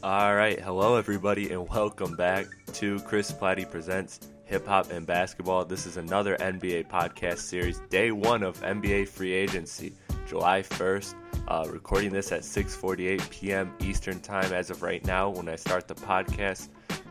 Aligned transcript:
All 0.00 0.36
right, 0.36 0.60
hello 0.60 0.94
everybody, 0.94 1.50
and 1.50 1.68
welcome 1.68 2.14
back 2.14 2.46
to 2.74 3.00
Chris 3.00 3.32
Platte 3.32 3.68
Presents 3.68 4.20
Hip 4.44 4.64
Hop 4.68 4.92
and 4.92 5.04
Basketball. 5.04 5.64
This 5.64 5.86
is 5.86 5.96
another 5.96 6.36
NBA 6.36 6.86
podcast 6.86 7.38
series, 7.38 7.80
day 7.90 8.12
one 8.12 8.44
of 8.44 8.60
NBA 8.60 9.08
free 9.08 9.32
agency, 9.32 9.92
July 10.28 10.62
1st. 10.62 11.14
Uh, 11.48 11.66
recording 11.68 12.12
this 12.12 12.30
at 12.30 12.42
6:48 12.42 13.28
p.m. 13.30 13.74
Eastern 13.80 14.20
Time 14.20 14.52
as 14.52 14.70
of 14.70 14.82
right 14.82 15.04
now 15.04 15.30
when 15.30 15.48
I 15.48 15.56
start 15.56 15.88
the 15.88 15.96
podcast. 15.96 16.68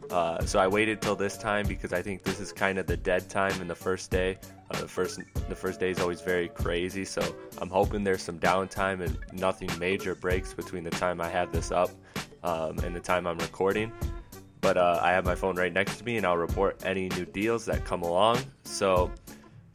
Uh, 0.10 0.46
so 0.46 0.58
I 0.58 0.68
waited 0.70 1.02
till 1.02 1.18
this 1.18 1.38
time 1.38 1.68
because 1.68 1.92
I 1.92 2.02
think 2.02 2.24
this 2.24 2.40
is 2.40 2.54
kind 2.54 2.78
of 2.78 2.88
the 2.88 2.96
dead 2.96 3.30
time 3.30 3.60
in 3.60 3.68
the 3.68 3.76
first 3.76 4.12
day. 4.12 4.38
Uh, 4.72 4.80
the 4.80 4.88
first 4.88 5.20
the 5.50 5.56
first 5.56 5.82
day 5.82 5.92
is 5.92 6.00
always 6.00 6.22
very 6.22 6.48
crazy, 6.48 7.04
so 7.04 7.22
I'm 7.58 7.70
hoping 7.70 8.06
there's 8.06 8.22
some 8.22 8.40
downtime 8.40 9.02
and 9.02 9.18
nothing 9.34 9.70
major 9.78 10.16
breaks 10.16 10.54
between 10.54 10.86
the 10.86 10.92
time 10.92 11.20
I 11.20 11.28
have 11.28 11.52
this 11.52 11.70
up 11.70 11.90
um, 12.44 12.80
and 12.80 12.96
the 12.96 13.00
time 13.00 13.28
I'm 13.28 13.38
recording. 13.38 13.92
But 14.62 14.78
uh, 14.78 15.00
I 15.02 15.12
have 15.12 15.26
my 15.26 15.36
phone 15.36 15.56
right 15.56 15.72
next 15.72 15.98
to 15.98 16.04
me, 16.04 16.18
and 16.18 16.26
I'll 16.26 16.38
report 16.38 16.84
any 16.86 17.10
new 17.10 17.26
deals 17.26 17.66
that 17.66 17.86
come 17.86 18.02
along. 18.02 18.40
So 18.64 19.12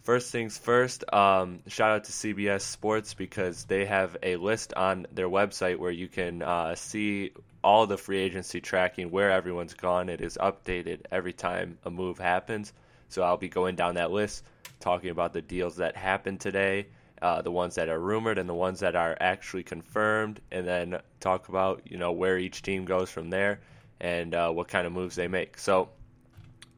first 0.03 0.33
things 0.33 0.59
first, 0.59 1.05
um, 1.13 1.61
shout 1.67 1.91
out 1.91 2.05
to 2.05 2.13
CBS 2.13 2.63
Sports 2.63 3.15
because 3.15 3.65
they 3.65 3.87
have 3.87 4.17
a 4.23 4.37
list 4.37 4.75
on 4.75 5.07
their 5.13 5.29
website 5.29 5.79
where 5.79 5.91
you 5.91 6.09
can 6.09 6.43
uh, 6.43 6.75
see 6.75 7.33
all 7.63 7.87
the 7.87 7.97
free 7.97 8.19
agency 8.19 8.61
tracking, 8.61 9.11
where 9.11 9.31
everyone's 9.31 9.75
gone. 9.75 10.09
It 10.09 10.21
is 10.21 10.37
updated 10.41 11.03
every 11.11 11.33
time 11.33 11.79
a 11.85 11.91
move 11.91 12.19
happens. 12.19 12.73
So 13.09 13.23
I'll 13.23 13.37
be 13.37 13.49
going 13.49 13.77
down 13.77 13.95
that 13.95 14.11
list, 14.11 14.45
talking 14.81 15.11
about 15.11 15.33
the 15.33 15.43
deals 15.43 15.77
that 15.77 15.97
happened 15.97 16.41
today, 16.41 16.87
uh, 17.23 17.41
the 17.41 17.51
ones 17.51 17.77
that 17.77 17.89
are 17.89 18.01
rumored 18.01 18.37
and 18.37 18.49
the 18.49 18.55
ones 18.55 18.81
that 18.81 18.97
are 18.97 19.17
actually 19.21 19.63
confirmed, 19.63 20.41
and 20.51 20.67
then 20.67 21.01
talk 21.21 21.49
about 21.49 21.81
you 21.85 21.97
know 21.97 22.13
where 22.13 22.39
each 22.39 22.63
team 22.63 22.85
goes 22.85 23.09
from 23.11 23.31
there 23.31 23.61
and 24.01 24.35
uh, 24.35 24.51
what 24.51 24.69
kind 24.69 24.87
of 24.87 24.93
moves 24.93 25.17
they 25.17 25.29
make. 25.29 25.57
So 25.57 25.89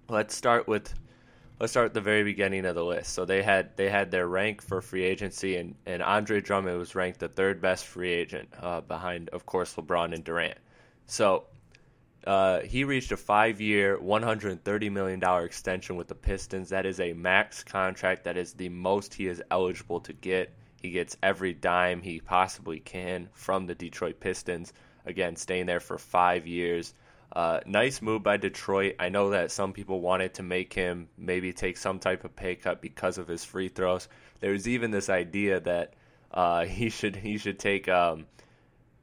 let's 0.09 0.37
start 0.37 0.69
with 0.69 0.95
let's 1.59 1.73
start 1.73 1.87
at 1.87 1.95
the 1.95 2.01
very 2.01 2.25
beginning 2.25 2.67
of 2.67 2.75
the 2.75 2.85
list. 2.85 3.15
So 3.15 3.25
they 3.25 3.43
had 3.43 3.77
they 3.77 3.89
had 3.89 4.11
their 4.11 4.29
rank 4.29 4.63
for 4.63 4.81
free 4.81 5.03
agency, 5.03 5.57
and, 5.57 5.75
and 5.87 6.03
Andre 6.03 6.41
Drummond 6.41 6.79
was 6.79 6.95
ranked 6.95 7.21
the 7.21 7.29
third 7.29 7.61
best 7.61 7.87
free 7.87 8.13
agent 8.13 8.49
uh, 8.61 8.83
behind, 8.83 9.31
of 9.31 9.47
course, 9.47 9.75
LeBron 9.75 10.13
and 10.15 10.23
Durant. 10.23 10.59
So 11.07 11.45
uh, 12.27 12.61
he 12.61 12.85
reached 12.85 13.13
a 13.13 13.17
five-year, 13.17 13.99
$130 13.99 14.93
million 14.93 15.23
extension 15.45 15.97
with 15.97 16.09
the 16.09 16.15
Pistons. 16.15 16.71
That 16.71 16.87
is 16.87 17.01
a 17.01 17.13
max 17.13 17.63
contract. 17.63 18.25
That 18.25 18.37
is 18.37 18.55
the 18.55 18.71
most 18.71 19.13
he 19.13 19.27
is 19.27 19.43
eligible 19.51 20.01
to 20.01 20.13
get. 20.13 20.55
He 20.81 20.91
gets 20.91 21.17
every 21.23 21.53
dime 21.53 22.03
he 22.03 22.21
possibly 22.21 22.81
can 22.81 23.29
from 23.33 23.67
the 23.67 23.75
Detroit 23.75 24.21
Pistons. 24.21 24.73
Again, 25.07 25.37
staying 25.37 25.67
there 25.67 25.81
for 25.81 25.99
five 25.99 26.47
years. 26.47 26.95
Uh, 27.33 27.61
nice 27.67 28.01
move 28.01 28.23
by 28.23 28.37
Detroit. 28.37 28.95
I 28.99 29.09
know 29.09 29.31
that 29.31 29.51
some 29.51 29.73
people 29.73 30.01
wanted 30.01 30.35
to 30.35 30.43
make 30.43 30.73
him 30.73 31.09
maybe 31.19 31.53
take 31.53 31.77
some 31.77 31.99
type 31.99 32.25
of 32.25 32.37
pay 32.37 32.55
cut 32.55 32.81
because 32.81 33.19
of 33.19 33.29
his 33.29 33.45
free 33.45 33.69
throws. 33.69 34.09
There's 34.41 34.69
even 34.69 34.91
this 34.91 35.11
idea 35.11 35.61
that 35.61 35.95
uh, 36.33 36.65
he 36.67 36.91
should 36.91 37.17
he 37.17 37.39
should 37.39 37.59
take 37.59 37.89
um, 37.89 38.27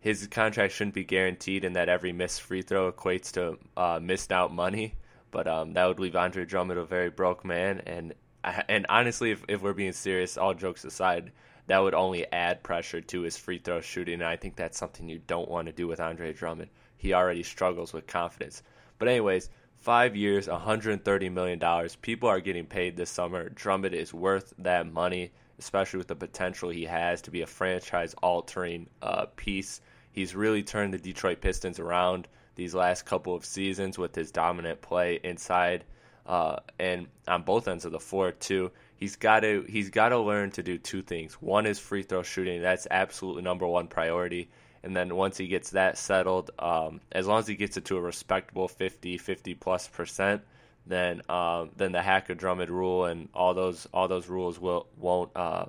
his 0.01 0.25
contract 0.27 0.73
shouldn't 0.73 0.95
be 0.95 1.03
guaranteed, 1.03 1.63
and 1.63 1.75
that 1.75 1.87
every 1.87 2.11
missed 2.11 2.41
free 2.41 2.63
throw 2.63 2.91
equates 2.91 3.31
to 3.33 3.57
uh, 3.77 3.99
missed 4.01 4.31
out 4.31 4.51
money. 4.51 4.95
But 5.29 5.47
um, 5.47 5.73
that 5.73 5.85
would 5.85 5.99
leave 5.99 6.15
Andre 6.15 6.43
Drummond 6.43 6.79
a 6.79 6.83
very 6.83 7.11
broke 7.11 7.45
man. 7.45 7.81
And 7.85 8.15
and 8.43 8.87
honestly, 8.89 9.29
if, 9.29 9.45
if 9.47 9.61
we're 9.61 9.73
being 9.73 9.93
serious, 9.93 10.39
all 10.39 10.55
jokes 10.55 10.83
aside, 10.83 11.31
that 11.67 11.77
would 11.77 11.93
only 11.93 12.25
add 12.33 12.63
pressure 12.63 12.99
to 12.99 13.21
his 13.21 13.37
free 13.37 13.59
throw 13.59 13.79
shooting. 13.79 14.15
And 14.15 14.23
I 14.23 14.37
think 14.37 14.55
that's 14.55 14.79
something 14.79 15.07
you 15.07 15.21
don't 15.27 15.47
want 15.47 15.67
to 15.67 15.71
do 15.71 15.87
with 15.87 15.99
Andre 15.99 16.33
Drummond. 16.33 16.71
He 16.97 17.13
already 17.13 17.43
struggles 17.43 17.93
with 17.93 18.07
confidence. 18.07 18.63
But 18.97 19.07
anyways, 19.07 19.51
five 19.77 20.15
years, 20.15 20.47
130 20.47 21.29
million 21.29 21.59
dollars. 21.59 21.95
People 21.95 22.27
are 22.27 22.41
getting 22.41 22.65
paid 22.65 22.97
this 22.97 23.11
summer. 23.11 23.49
Drummond 23.49 23.93
is 23.93 24.15
worth 24.15 24.51
that 24.57 24.91
money, 24.91 25.31
especially 25.59 25.99
with 25.99 26.07
the 26.07 26.15
potential 26.15 26.71
he 26.71 26.85
has 26.85 27.21
to 27.21 27.31
be 27.31 27.43
a 27.43 27.47
franchise-altering 27.47 28.89
uh, 29.03 29.27
piece 29.35 29.81
He's 30.11 30.35
really 30.35 30.63
turned 30.63 30.93
the 30.93 30.97
Detroit 30.97 31.41
Pistons 31.41 31.79
around 31.79 32.27
these 32.55 32.75
last 32.75 33.05
couple 33.05 33.33
of 33.33 33.45
seasons 33.45 33.97
with 33.97 34.13
his 34.13 34.31
dominant 34.31 34.81
play 34.81 35.19
inside 35.23 35.85
uh, 36.25 36.57
and 36.79 37.07
on 37.27 37.43
both 37.43 37.67
ends 37.67 37.85
of 37.85 37.91
the 37.91 37.99
floor 37.99 38.31
too. 38.31 38.71
He's 38.95 39.15
got 39.15 39.39
to 39.41 39.65
he's 39.67 39.89
got 39.89 40.09
to 40.09 40.19
learn 40.19 40.51
to 40.51 40.63
do 40.63 40.77
two 40.77 41.01
things. 41.01 41.33
One 41.35 41.65
is 41.65 41.79
free 41.79 42.03
throw 42.03 42.23
shooting. 42.23 42.61
That's 42.61 42.87
absolutely 42.91 43.41
number 43.41 43.65
one 43.65 43.87
priority. 43.87 44.49
And 44.83 44.95
then 44.95 45.15
once 45.15 45.37
he 45.37 45.47
gets 45.47 45.71
that 45.71 45.97
settled, 45.97 46.51
um, 46.57 47.01
as 47.11 47.27
long 47.27 47.39
as 47.39 47.47
he 47.47 47.55
gets 47.55 47.77
it 47.77 47.85
to 47.85 47.97
a 47.97 48.01
respectable 48.01 48.67
50, 48.67 49.17
50 49.17 49.53
plus 49.55 49.87
percent, 49.87 50.41
then 50.87 51.21
um, 51.29 51.69
then 51.77 51.91
the 51.91 52.01
Hack-a-Drummond 52.01 52.71
rule 52.71 53.05
and 53.05 53.29
all 53.33 53.53
those 53.53 53.87
all 53.93 54.07
those 54.07 54.27
rules 54.27 54.59
will 54.59 54.87
won't 54.97 55.31
uh, 55.35 55.65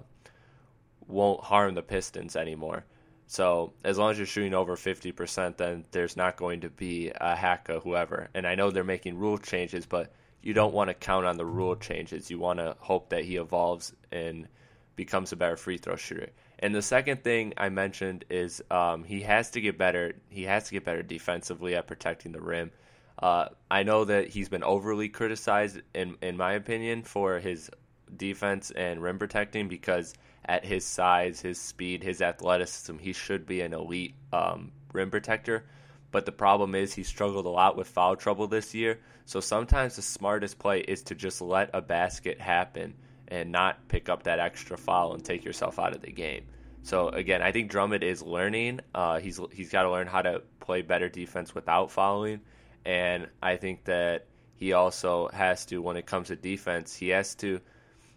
won't 1.08 1.42
harm 1.42 1.74
the 1.74 1.82
Pistons 1.82 2.36
anymore. 2.36 2.84
So 3.32 3.72
as 3.82 3.96
long 3.96 4.10
as 4.10 4.18
you're 4.18 4.26
shooting 4.26 4.52
over 4.52 4.76
50%, 4.76 5.56
then 5.56 5.86
there's 5.90 6.18
not 6.18 6.36
going 6.36 6.60
to 6.60 6.68
be 6.68 7.10
a 7.18 7.34
hack 7.34 7.70
of 7.70 7.82
whoever. 7.82 8.28
And 8.34 8.46
I 8.46 8.56
know 8.56 8.70
they're 8.70 8.84
making 8.84 9.16
rule 9.16 9.38
changes, 9.38 9.86
but 9.86 10.12
you 10.42 10.52
don't 10.52 10.74
want 10.74 10.88
to 10.88 10.94
count 10.94 11.24
on 11.24 11.38
the 11.38 11.46
rule 11.46 11.74
changes. 11.74 12.30
You 12.30 12.38
want 12.38 12.58
to 12.58 12.76
hope 12.78 13.08
that 13.08 13.24
he 13.24 13.36
evolves 13.36 13.94
and 14.10 14.48
becomes 14.96 15.32
a 15.32 15.36
better 15.36 15.56
free 15.56 15.78
throw 15.78 15.96
shooter. 15.96 16.28
And 16.58 16.74
the 16.74 16.82
second 16.82 17.24
thing 17.24 17.54
I 17.56 17.70
mentioned 17.70 18.26
is 18.28 18.60
um, 18.70 19.02
he 19.02 19.22
has 19.22 19.52
to 19.52 19.62
get 19.62 19.78
better. 19.78 20.12
He 20.28 20.42
has 20.42 20.64
to 20.64 20.72
get 20.72 20.84
better 20.84 21.02
defensively 21.02 21.74
at 21.74 21.86
protecting 21.86 22.32
the 22.32 22.42
rim. 22.42 22.70
Uh, 23.18 23.48
I 23.70 23.82
know 23.82 24.04
that 24.04 24.28
he's 24.28 24.50
been 24.50 24.62
overly 24.62 25.08
criticized, 25.08 25.80
in 25.94 26.18
in 26.20 26.36
my 26.36 26.52
opinion, 26.52 27.02
for 27.02 27.38
his 27.38 27.70
defense 28.14 28.70
and 28.72 29.02
rim 29.02 29.18
protecting 29.18 29.68
because 29.68 30.12
at 30.44 30.64
his 30.64 30.84
size, 30.84 31.40
his 31.40 31.60
speed, 31.60 32.02
his 32.02 32.20
athleticism, 32.20 32.98
he 32.98 33.12
should 33.12 33.46
be 33.46 33.60
an 33.60 33.72
elite 33.72 34.14
um, 34.32 34.72
rim 34.92 35.10
protector. 35.10 35.64
But 36.10 36.26
the 36.26 36.32
problem 36.32 36.74
is 36.74 36.92
he 36.92 37.04
struggled 37.04 37.46
a 37.46 37.50
lot 37.50 37.76
with 37.76 37.88
foul 37.88 38.16
trouble 38.16 38.46
this 38.46 38.74
year. 38.74 39.00
So 39.24 39.40
sometimes 39.40 39.96
the 39.96 40.02
smartest 40.02 40.58
play 40.58 40.80
is 40.80 41.02
to 41.04 41.14
just 41.14 41.40
let 41.40 41.70
a 41.72 41.80
basket 41.80 42.40
happen 42.40 42.94
and 43.28 43.50
not 43.50 43.88
pick 43.88 44.08
up 44.08 44.24
that 44.24 44.38
extra 44.38 44.76
foul 44.76 45.14
and 45.14 45.24
take 45.24 45.44
yourself 45.44 45.78
out 45.78 45.94
of 45.94 46.02
the 46.02 46.12
game. 46.12 46.44
So 46.82 47.08
again, 47.08 47.40
I 47.40 47.52
think 47.52 47.70
Drummond 47.70 48.02
is 48.02 48.22
learning. 48.22 48.80
Uh, 48.94 49.20
he's 49.20 49.40
he's 49.52 49.70
got 49.70 49.84
to 49.84 49.90
learn 49.90 50.06
how 50.06 50.22
to 50.22 50.42
play 50.60 50.82
better 50.82 51.08
defense 51.08 51.54
without 51.54 51.90
fouling, 51.90 52.40
and 52.84 53.28
I 53.40 53.56
think 53.56 53.84
that 53.84 54.26
he 54.56 54.72
also 54.72 55.28
has 55.32 55.64
to, 55.66 55.80
when 55.80 55.96
it 55.96 56.06
comes 56.06 56.28
to 56.28 56.36
defense, 56.36 56.94
he 56.94 57.08
has 57.08 57.34
to 57.36 57.60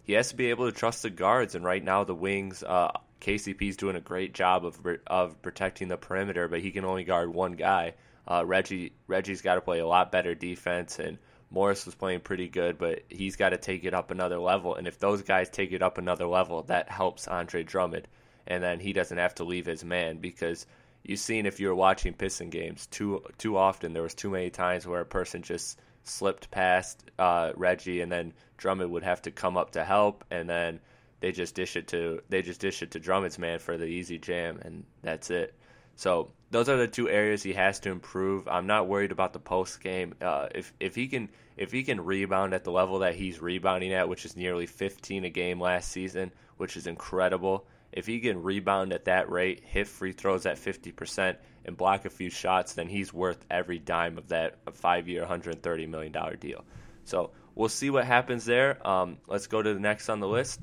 he 0.06 0.14
has 0.14 0.30
to 0.30 0.36
be 0.36 0.52
able 0.52 0.72
to 0.72 0.78
trust 0.78 1.04
the 1.04 1.10
guards. 1.10 1.56
And 1.56 1.66
right 1.66 1.84
now, 1.84 2.04
the 2.04 2.16
wings, 2.16 2.64
uh, 2.64 2.92
KCP's 3.20 3.76
doing 3.76 3.96
a 3.96 4.02
great 4.02 4.34
job 4.34 4.66
of 4.66 4.80
of 5.08 5.42
protecting 5.42 5.88
the 5.88 5.98
perimeter, 5.98 6.48
but 6.48 6.62
he 6.62 6.72
can 6.72 6.86
only 6.86 7.04
guard 7.04 7.34
one 7.34 7.54
guy. 7.54 7.96
Uh, 8.28 8.44
Reggie 8.46 8.94
Reggie's 9.08 9.42
got 9.42 9.56
to 9.56 9.62
play 9.62 9.80
a 9.80 9.88
lot 9.88 10.12
better 10.12 10.36
defense, 10.36 11.00
and 11.00 11.18
Morris 11.50 11.86
was 11.86 11.96
playing 11.96 12.20
pretty 12.20 12.48
good, 12.48 12.78
but 12.78 13.04
he's 13.10 13.36
got 13.36 13.50
to 13.50 13.58
take 13.58 13.84
it 13.84 13.94
up 13.94 14.12
another 14.12 14.38
level. 14.38 14.76
And 14.76 14.88
if 14.88 15.00
those 15.00 15.24
guys 15.24 15.50
take 15.50 15.72
it 15.72 15.82
up 15.82 15.98
another 15.98 16.28
level, 16.28 16.64
that 16.64 16.90
helps 16.90 17.28
Andre 17.28 17.64
Drummond, 17.64 18.08
and 18.46 18.64
then 18.64 18.80
he 18.80 18.94
doesn't 18.94 19.18
have 19.18 19.36
to 19.36 19.44
leave 19.44 19.66
his 19.66 19.84
man 19.84 20.18
because 20.18 20.68
you've 21.04 21.20
seen 21.20 21.46
if 21.46 21.60
you 21.60 21.68
were 21.68 21.76
watching 21.76 22.14
Piston 22.14 22.50
games 22.52 22.88
too 22.88 23.24
too 23.40 23.58
often, 23.58 23.94
there 23.94 24.04
was 24.04 24.14
too 24.16 24.30
many 24.30 24.52
times 24.52 24.86
where 24.86 25.02
a 25.02 25.06
person 25.06 25.42
just 25.42 25.80
slipped 26.06 26.52
past 26.52 27.12
uh, 27.20 27.52
Reggie, 27.56 28.02
and 28.02 28.12
then 28.12 28.34
Drummond 28.58 28.92
would 28.92 29.04
have 29.04 29.22
to 29.24 29.32
come 29.32 29.58
up 29.58 29.72
to 29.72 29.84
help, 29.84 30.24
and 30.32 30.50
then 30.50 30.80
they 31.20 31.32
just 31.32 31.56
dish 31.56 31.76
it 31.76 31.88
to 31.90 32.22
they 32.30 32.42
just 32.42 32.62
dish 32.62 32.82
it 32.82 32.92
to 32.92 33.00
Drummond's 33.00 33.40
man 33.40 33.60
for 33.60 33.78
the 33.78 33.86
easy 33.86 34.18
jam, 34.18 34.60
and 34.62 34.86
that's 35.02 35.30
it. 35.30 35.54
So 35.96 36.32
those 36.52 36.70
are 36.70 36.78
the 36.78 36.88
two 36.88 37.10
areas 37.10 37.42
he 37.44 37.54
has 37.54 37.80
to 37.82 37.90
improve. 37.90 38.48
I'm 38.48 38.68
not 38.68 38.88
worried 38.88 39.12
about 39.12 39.34
the 39.34 39.40
post 39.40 39.82
game. 39.82 40.14
Uh, 40.22 40.48
if 40.54 40.74
if 40.80 40.96
he 40.96 41.08
can 41.08 41.30
if 41.58 41.72
he 41.72 41.84
can 41.84 42.04
rebound 42.04 42.54
at 42.54 42.64
the 42.64 42.72
level 42.72 43.00
that 43.00 43.16
he's 43.16 43.42
rebounding 43.42 43.94
at, 43.94 44.10
which 44.10 44.26
is 44.26 44.36
nearly 44.36 44.66
15 44.66 45.26
a 45.26 45.30
game 45.30 45.60
last 45.60 45.92
season, 45.92 46.32
which 46.58 46.76
is 46.78 46.88
incredible. 46.88 47.66
If 47.96 48.06
he 48.06 48.20
can 48.20 48.44
rebound 48.44 48.92
at 48.92 49.06
that 49.06 49.32
rate, 49.32 49.64
hit 49.64 49.88
free 49.88 50.12
throws 50.12 50.46
at 50.46 50.58
50%, 50.58 51.38
and 51.64 51.78
block 51.78 52.06
a 52.06 52.10
few 52.10 52.30
shots, 52.30 52.74
then 52.74 52.88
he's 52.88 53.14
worth 53.14 53.44
every 53.50 53.80
dime 53.80 54.18
of 54.18 54.28
that 54.28 54.58
five-year, 54.74 55.26
$130 55.26 55.90
million 55.90 56.14
deal. 56.40 56.64
So 57.06 57.32
we'll 57.56 57.70
see 57.70 57.90
what 57.90 58.06
happens 58.06 58.46
there. 58.46 58.86
Um, 58.86 59.18
let's 59.28 59.48
go 59.48 59.62
to 59.62 59.74
the 59.74 59.80
next 59.80 60.10
on 60.10 60.20
the 60.20 60.28
list. 60.28 60.60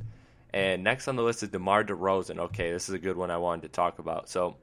And 0.53 0.85
next 0.85 1.09
on 1.09 1.17
the 1.17 1.23
list 1.23 1.43
is 1.43 1.49
DeMar 1.49 1.85
DeRozan. 1.85 2.39
Okay, 2.39 2.71
this 2.71 2.89
is 2.89 2.95
a 2.95 2.99
good 2.99 3.17
one 3.17 3.31
I 3.31 3.39
wanted 3.39 3.63
to 3.63 3.69
talk 3.69 3.99
about. 3.99 4.29
So 4.29 4.57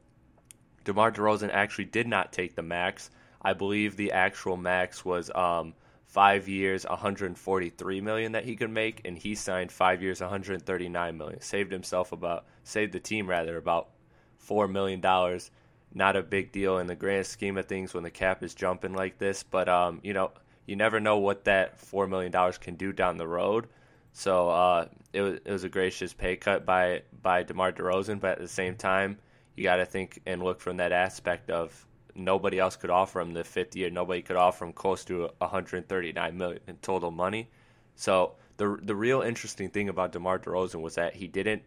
DeMar 0.85 1.11
DeRozan 1.11 1.49
actually 1.51 1.85
did 1.85 2.07
not 2.07 2.31
take 2.31 2.55
the 2.55 2.61
max. 2.61 3.09
I 3.41 3.53
believe 3.53 3.95
the 3.95 4.11
actual 4.11 4.57
max 4.57 5.03
was 5.03 5.31
um, 5.33 5.73
five 6.09 6.47
years, 6.47 6.85
143 6.85 8.01
million 8.01 8.31
that 8.31 8.43
he 8.43 8.55
could 8.55 8.71
make, 8.71 9.01
and 9.05 9.17
he 9.17 9.35
signed 9.35 9.71
five 9.71 10.01
years, 10.01 10.19
139 10.19 11.17
million. 11.17 11.39
Saved 11.39 11.71
himself 11.71 12.11
about, 12.11 12.45
saved 12.63 12.93
the 12.93 12.99
team 12.99 13.29
rather 13.29 13.57
about 13.57 13.89
four 14.37 14.67
million 14.67 14.99
dollars. 14.99 15.51
not 15.93 16.15
a 16.15 16.23
big 16.23 16.51
deal 16.51 16.79
in 16.79 16.87
the 16.87 16.95
grand 16.95 17.25
scheme 17.25 17.57
of 17.57 17.65
things 17.65 17.93
when 17.93 18.03
the 18.03 18.09
cap 18.11 18.43
is 18.43 18.53
jumping 18.55 18.93
like 18.93 19.19
this. 19.19 19.43
But 19.43 19.69
um, 19.69 19.99
you 20.03 20.13
know, 20.13 20.31
you 20.65 20.75
never 20.75 20.99
know 20.99 21.17
what 21.17 21.45
that 21.45 21.79
four 21.79 22.07
million 22.07 22.31
dollars 22.31 22.57
can 22.57 22.75
do 22.75 22.91
down 22.91 23.17
the 23.17 23.27
road. 23.27 23.67
So 24.11 24.49
uh, 24.49 24.87
it 25.13 25.21
was 25.21 25.39
it 25.45 25.51
was 25.51 25.63
a 25.63 25.69
gracious 25.69 26.13
pay 26.13 26.35
cut 26.35 26.65
by 26.65 27.03
by 27.21 27.43
DeMar 27.43 27.71
DeRozan, 27.73 28.19
but 28.19 28.31
at 28.33 28.39
the 28.39 28.47
same 28.47 28.75
time, 28.75 29.19
you 29.55 29.63
got 29.63 29.77
to 29.77 29.85
think 29.85 30.21
and 30.25 30.41
look 30.41 30.59
from 30.59 30.77
that 30.77 30.91
aspect 30.91 31.51
of 31.51 31.85
nobody 32.19 32.59
else 32.59 32.75
could 32.75 32.89
offer 32.89 33.19
him 33.19 33.33
the 33.33 33.43
50 33.43 33.85
or 33.85 33.89
nobody 33.89 34.21
could 34.21 34.35
offer 34.35 34.65
him 34.65 34.73
close 34.73 35.05
to 35.05 35.29
139 35.39 36.37
million 36.37 36.61
in 36.67 36.77
total 36.77 37.11
money. 37.11 37.49
So 37.95 38.33
the 38.57 38.77
the 38.81 38.95
real 38.95 39.21
interesting 39.21 39.69
thing 39.69 39.89
about 39.89 40.11
DeMar 40.11 40.39
DeRozan 40.39 40.81
was 40.81 40.95
that 40.95 41.15
he 41.15 41.27
didn't 41.27 41.63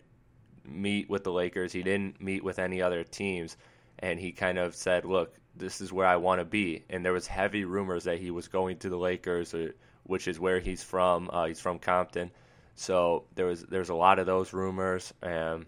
meet 0.65 1.11
with 1.11 1.25
the 1.25 1.33
Lakers, 1.33 1.73
he 1.73 1.83
didn't 1.83 2.21
meet 2.21 2.45
with 2.45 2.59
any 2.59 2.81
other 2.81 3.03
teams, 3.03 3.57
and 3.99 4.21
he 4.21 4.33
kind 4.33 4.59
of 4.59 4.75
said, 4.75 5.05
"Look, 5.05 5.35
this 5.57 5.81
is 5.81 5.93
where 5.93 6.07
I 6.07 6.17
want 6.17 6.41
to 6.41 6.45
be." 6.45 6.85
And 6.89 7.05
there 7.05 7.13
was 7.13 7.27
heavy 7.27 7.65
rumors 7.65 8.05
that 8.05 8.19
he 8.19 8.31
was 8.31 8.49
going 8.49 8.79
to 8.79 8.89
the 8.89 8.99
Lakers, 8.99 9.55
or, 9.55 9.75
which 10.05 10.29
is 10.29 10.39
where 10.39 10.61
he's 10.61 10.83
from. 10.83 11.31
Uh, 11.33 11.47
he's 11.47 11.61
from 11.61 11.79
Compton, 11.79 12.31
so 12.75 13.25
there 13.35 13.47
was 13.47 13.63
there's 13.65 13.91
a 13.91 13.95
lot 13.95 14.19
of 14.19 14.27
those 14.27 14.53
rumors, 14.53 15.13
and 15.23 15.67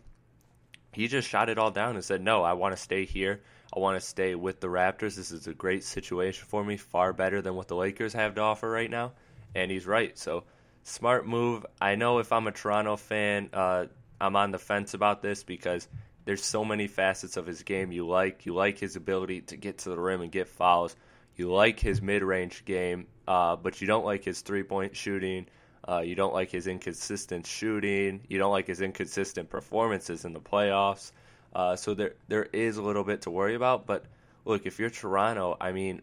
he 0.93 1.09
just 1.09 1.29
shot 1.29 1.49
it 1.49 1.59
all 1.59 1.71
down 1.71 1.97
and 1.97 2.05
said, 2.05 2.21
"No, 2.23 2.43
I 2.43 2.53
want 2.53 2.77
to 2.77 2.83
stay 2.83 3.05
here. 3.05 3.43
I 3.75 3.81
want 3.81 4.01
to 4.01 4.07
stay 4.07 4.35
with 4.35 4.61
the 4.61 4.69
Raptors. 4.69 5.17
This 5.17 5.33
is 5.33 5.47
a 5.47 5.55
great 5.55 5.85
situation 5.85 6.47
for 6.47 6.65
me, 6.65 6.77
far 6.77 7.13
better 7.13 7.43
than 7.43 7.55
what 7.55 7.69
the 7.69 7.77
Lakers 7.77 8.13
have 8.13 8.35
to 8.37 8.41
offer 8.41 8.71
right 8.71 8.91
now." 8.91 9.13
And 9.55 9.71
he's 9.71 9.87
right. 9.87 10.17
So 10.19 10.45
smart 10.83 11.27
move. 11.27 11.67
I 11.81 11.95
know 11.97 12.19
if 12.19 12.33
I'm 12.33 12.47
a 12.47 12.53
Toronto 12.53 12.97
fan, 12.97 13.51
uh, 13.53 13.87
I'm 14.21 14.37
on 14.37 14.53
the 14.53 14.59
fence 14.59 14.95
about 14.95 15.23
this 15.23 15.43
because 15.43 15.89
there's 16.25 16.45
so 16.45 16.65
many 16.65 16.87
facets 16.87 17.37
of 17.37 17.47
his 17.47 17.63
game 17.63 17.93
you 17.93 18.07
like. 18.07 18.47
You 18.47 18.55
like 18.55 18.79
his 18.79 18.97
ability 18.97 19.43
to 19.43 19.57
get 19.57 19.79
to 19.79 19.91
the 19.91 19.99
rim 19.99 20.23
and 20.23 20.33
get 20.33 20.49
fouls. 20.49 20.97
You 21.37 21.53
like 21.53 21.81
his 21.81 22.01
mid-range 22.01 22.65
game, 22.65 23.09
uh, 23.27 23.57
but 23.57 23.81
you 23.81 23.87
don't 23.87 24.05
like 24.05 24.25
his 24.25 24.41
three-point 24.41 24.97
shooting. 24.97 25.47
Uh, 25.87 26.01
you 26.01 26.15
don't 26.15 26.33
like 26.33 26.51
his 26.51 26.67
inconsistent 26.67 27.47
shooting. 27.47 28.23
You 28.29 28.39
don't 28.39 28.53
like 28.53 28.67
his 28.67 28.81
inconsistent 28.81 29.51
performances 29.51 30.25
in 30.25 30.33
the 30.33 30.41
playoffs. 30.41 31.13
Uh, 31.55 31.77
so 31.77 31.95
there 31.95 32.15
there 32.29 32.49
is 32.53 32.77
a 32.77 32.83
little 32.83 33.05
bit 33.05 33.23
to 33.23 33.31
worry 33.31 33.55
about. 33.55 33.87
But 33.87 34.05
look, 34.45 34.67
if 34.67 34.79
you're 34.79 34.91
Toronto, 34.91 35.57
I 35.61 35.73
mean, 35.73 36.03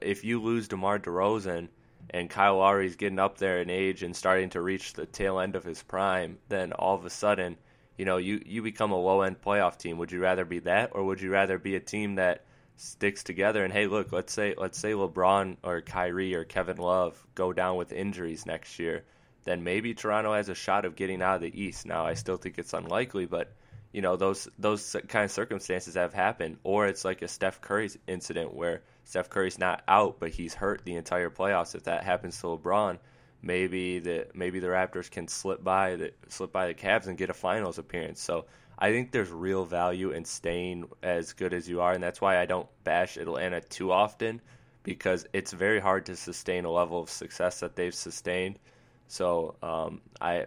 if 0.00 0.24
you 0.24 0.42
lose 0.42 0.68
DeMar 0.68 0.98
DeRozan 0.98 1.68
and 2.10 2.28
Kyle 2.30 2.58
Lowry's 2.58 2.96
getting 2.96 3.18
up 3.18 3.38
there 3.38 3.60
in 3.62 3.70
age 3.70 4.02
and 4.02 4.14
starting 4.14 4.50
to 4.50 4.60
reach 4.60 4.92
the 4.92 5.06
tail 5.06 5.40
end 5.40 5.56
of 5.56 5.64
his 5.64 5.82
prime, 5.82 6.38
then 6.48 6.72
all 6.72 6.94
of 6.94 7.06
a 7.06 7.10
sudden, 7.10 7.56
you 7.96 8.04
know, 8.04 8.18
you, 8.18 8.42
you 8.44 8.62
become 8.62 8.92
a 8.92 9.00
low 9.00 9.22
end 9.22 9.40
playoff 9.40 9.78
team. 9.78 9.98
Would 9.98 10.12
you 10.12 10.20
rather 10.20 10.44
be 10.44 10.58
that, 10.60 10.90
or 10.92 11.04
would 11.04 11.20
you 11.20 11.30
rather 11.30 11.58
be 11.58 11.76
a 11.76 11.80
team 11.80 12.16
that 12.16 12.44
sticks 12.76 13.22
together 13.22 13.64
and 13.64 13.72
hey, 13.72 13.86
look, 13.86 14.10
let's 14.12 14.32
say 14.32 14.54
let's 14.58 14.78
say 14.78 14.92
LeBron 14.92 15.56
or 15.62 15.80
Kyrie 15.80 16.34
or 16.34 16.44
Kevin 16.44 16.76
Love 16.76 17.24
go 17.34 17.52
down 17.52 17.76
with 17.76 17.92
injuries 17.92 18.46
next 18.46 18.78
year, 18.78 19.04
then 19.44 19.62
maybe 19.62 19.94
Toronto 19.94 20.34
has 20.34 20.48
a 20.48 20.54
shot 20.54 20.84
of 20.84 20.96
getting 20.96 21.22
out 21.22 21.36
of 21.36 21.42
the 21.42 21.62
East. 21.62 21.86
Now, 21.86 22.04
I 22.04 22.14
still 22.14 22.36
think 22.36 22.58
it's 22.58 22.72
unlikely, 22.72 23.26
but 23.26 23.54
you 23.94 24.02
know 24.02 24.16
those 24.16 24.48
those 24.58 24.96
kind 25.06 25.24
of 25.24 25.30
circumstances 25.30 25.94
have 25.94 26.12
happened, 26.12 26.58
or 26.64 26.88
it's 26.88 27.04
like 27.04 27.22
a 27.22 27.28
Steph 27.28 27.60
Curry 27.60 27.88
incident 28.08 28.52
where 28.52 28.82
Steph 29.04 29.30
Curry's 29.30 29.56
not 29.56 29.84
out, 29.86 30.18
but 30.18 30.30
he's 30.30 30.52
hurt 30.52 30.84
the 30.84 30.96
entire 30.96 31.30
playoffs. 31.30 31.76
If 31.76 31.84
that 31.84 32.02
happens 32.02 32.40
to 32.40 32.48
LeBron, 32.48 32.98
maybe 33.40 34.00
the 34.00 34.26
maybe 34.34 34.58
the 34.58 34.66
Raptors 34.66 35.08
can 35.08 35.28
slip 35.28 35.62
by 35.62 35.94
the 35.94 36.12
slip 36.28 36.50
by 36.50 36.66
the 36.66 36.74
Cavs 36.74 37.06
and 37.06 37.16
get 37.16 37.30
a 37.30 37.34
finals 37.34 37.78
appearance. 37.78 38.20
So 38.20 38.46
I 38.76 38.90
think 38.90 39.12
there's 39.12 39.30
real 39.30 39.64
value 39.64 40.10
in 40.10 40.24
staying 40.24 40.88
as 41.00 41.32
good 41.32 41.54
as 41.54 41.68
you 41.68 41.80
are, 41.80 41.92
and 41.92 42.02
that's 42.02 42.20
why 42.20 42.40
I 42.40 42.46
don't 42.46 42.66
bash 42.82 43.16
Atlanta 43.16 43.60
too 43.60 43.92
often 43.92 44.40
because 44.82 45.24
it's 45.32 45.52
very 45.52 45.78
hard 45.78 46.06
to 46.06 46.16
sustain 46.16 46.64
a 46.64 46.70
level 46.70 47.00
of 47.00 47.10
success 47.10 47.60
that 47.60 47.76
they've 47.76 47.94
sustained. 47.94 48.58
So 49.06 49.54
um, 49.62 50.00
I 50.20 50.46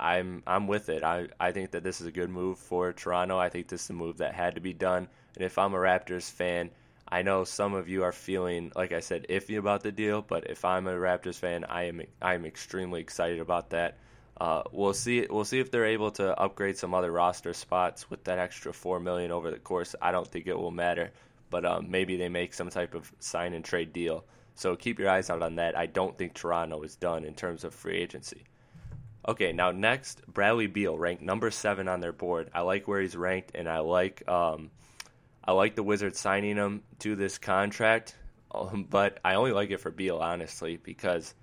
I'm 0.00 0.42
I'm 0.46 0.66
with 0.66 0.88
it. 0.88 1.02
I, 1.02 1.28
I 1.40 1.52
think 1.52 1.72
that 1.72 1.82
this 1.82 2.00
is 2.00 2.06
a 2.06 2.12
good 2.12 2.30
move 2.30 2.58
for 2.58 2.92
Toronto. 2.92 3.38
I 3.38 3.48
think 3.48 3.68
this 3.68 3.84
is 3.84 3.90
a 3.90 3.94
move 3.94 4.18
that 4.18 4.34
had 4.34 4.54
to 4.54 4.60
be 4.60 4.72
done. 4.72 5.08
And 5.34 5.44
if 5.44 5.58
I'm 5.58 5.74
a 5.74 5.78
Raptors 5.78 6.30
fan, 6.30 6.70
I 7.08 7.22
know 7.22 7.44
some 7.44 7.74
of 7.74 7.88
you 7.88 8.04
are 8.04 8.12
feeling, 8.12 8.70
like 8.76 8.92
I 8.92 9.00
said, 9.00 9.26
iffy 9.28 9.58
about 9.58 9.82
the 9.82 9.92
deal. 9.92 10.22
But 10.22 10.50
if 10.50 10.64
I'm 10.64 10.86
a 10.86 10.92
Raptors 10.92 11.36
fan, 11.36 11.64
I 11.64 11.84
am 11.84 12.02
I 12.22 12.34
am 12.34 12.44
extremely 12.44 13.00
excited 13.00 13.40
about 13.40 13.70
that. 13.70 13.98
Uh, 14.40 14.62
we'll 14.70 14.94
see. 14.94 15.26
We'll 15.28 15.44
see 15.44 15.58
if 15.58 15.70
they're 15.70 15.86
able 15.86 16.12
to 16.12 16.38
upgrade 16.38 16.78
some 16.78 16.94
other 16.94 17.10
roster 17.10 17.52
spots 17.52 18.08
with 18.08 18.22
that 18.24 18.38
extra 18.38 18.72
four 18.72 19.00
million 19.00 19.32
over 19.32 19.50
the 19.50 19.58
course. 19.58 19.96
I 20.00 20.12
don't 20.12 20.28
think 20.28 20.46
it 20.46 20.56
will 20.56 20.70
matter, 20.70 21.10
but 21.50 21.64
um, 21.64 21.90
maybe 21.90 22.16
they 22.16 22.28
make 22.28 22.54
some 22.54 22.70
type 22.70 22.94
of 22.94 23.10
sign 23.18 23.52
and 23.52 23.64
trade 23.64 23.92
deal. 23.92 24.24
So 24.54 24.76
keep 24.76 24.98
your 24.98 25.10
eyes 25.10 25.30
out 25.30 25.42
on 25.42 25.56
that. 25.56 25.76
I 25.76 25.86
don't 25.86 26.16
think 26.16 26.34
Toronto 26.34 26.82
is 26.82 26.96
done 26.96 27.24
in 27.24 27.34
terms 27.34 27.64
of 27.64 27.74
free 27.74 27.96
agency. 27.96 28.44
Okay, 29.28 29.52
now 29.52 29.72
next, 29.72 30.22
Bradley 30.26 30.68
Beal 30.68 30.96
ranked 30.96 31.22
number 31.22 31.50
seven 31.50 31.86
on 31.86 32.00
their 32.00 32.14
board. 32.14 32.48
I 32.54 32.62
like 32.62 32.88
where 32.88 33.02
he's 33.02 33.14
ranked, 33.14 33.50
and 33.54 33.68
I 33.68 33.80
like 33.80 34.26
um, 34.26 34.70
I 35.44 35.52
like 35.52 35.74
the 35.74 35.82
Wizards 35.82 36.18
signing 36.18 36.56
him 36.56 36.82
to 37.00 37.14
this 37.14 37.36
contract. 37.36 38.16
Um, 38.50 38.86
but 38.90 39.18
I 39.22 39.34
only 39.34 39.52
like 39.52 39.70
it 39.70 39.80
for 39.80 39.90
Beal, 39.90 40.16
honestly, 40.16 40.78
because 40.78 41.34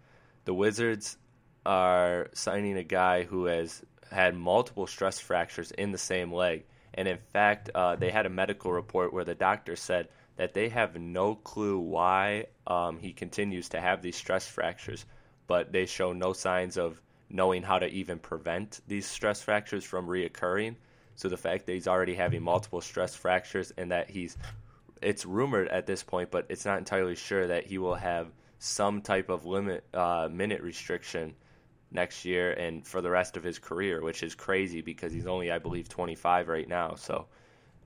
the 0.46 0.54
Wizards 0.54 1.16
are 1.64 2.30
signing 2.34 2.76
a 2.76 2.84
guy 2.84 3.22
who 3.22 3.46
has 3.46 3.84
had 4.12 4.36
multiple 4.36 4.88
stress 4.88 5.20
fractures 5.20 5.70
in 5.70 5.92
the 5.92 6.00
same 6.00 6.34
leg, 6.34 6.66
and 6.96 7.08
in 7.08 7.20
fact, 7.34 7.70
uh, 7.76 7.96
they 7.96 8.10
had 8.10 8.26
a 8.26 8.30
medical 8.30 8.72
report 8.72 9.14
where 9.14 9.26
the 9.26 9.36
doctor 9.36 9.76
said 9.76 10.08
that 10.38 10.56
they 10.56 10.70
have 10.70 11.00
no 11.00 11.36
clue 11.36 11.78
why 11.78 12.48
um, 12.66 12.98
he 12.98 13.14
continues 13.14 13.70
to 13.70 13.80
have 13.80 14.02
these 14.02 14.16
stress 14.16 14.48
fractures, 14.48 15.06
but 15.46 15.72
they 15.72 15.86
show 15.86 16.14
no 16.14 16.34
signs 16.34 16.78
of 16.78 17.00
knowing 17.30 17.64
how 17.64 17.80
to 17.80 17.88
even 17.88 18.20
prevent 18.20 18.82
these 18.88 19.06
stress 19.06 19.42
fractures 19.42 19.84
from 19.84 20.08
reoccurring. 20.08 20.76
So 21.16 21.30
the 21.30 21.38
fact 21.38 21.66
that 21.66 21.74
he's 21.74 21.88
already 21.88 22.16
having 22.16 22.44
multiple 22.44 22.82
stress 22.82 23.16
fractures 23.16 23.72
and 23.78 23.92
that 23.92 24.10
he's 24.10 24.38
it's 25.02 25.26
rumored 25.26 25.68
at 25.68 25.86
this 25.86 26.04
point, 26.04 26.32
but 26.32 26.46
it's 26.50 26.66
not 26.66 26.78
entirely 26.78 27.16
sure 27.16 27.48
that 27.48 27.66
he 27.66 27.78
will 27.78 27.96
have 27.96 28.28
some 28.60 29.02
type 29.02 29.30
of 29.30 29.46
limit 29.46 29.84
uh, 29.94 30.28
minute 30.32 30.62
restriction 30.62 31.36
next 31.92 32.26
year 32.26 32.52
and 32.54 32.86
for 32.86 33.02
the 33.02 33.10
rest 33.10 33.38
of 33.38 33.44
his 33.44 33.60
career, 33.60 34.02
which 34.02 34.24
is 34.24 34.36
crazy 34.36 34.82
because 34.82 35.14
he's 35.14 35.28
only, 35.28 35.52
I 35.52 35.60
believe, 35.60 35.90
25 35.90 36.48
right 36.48 36.68
now. 36.68 36.96
So 36.96 37.28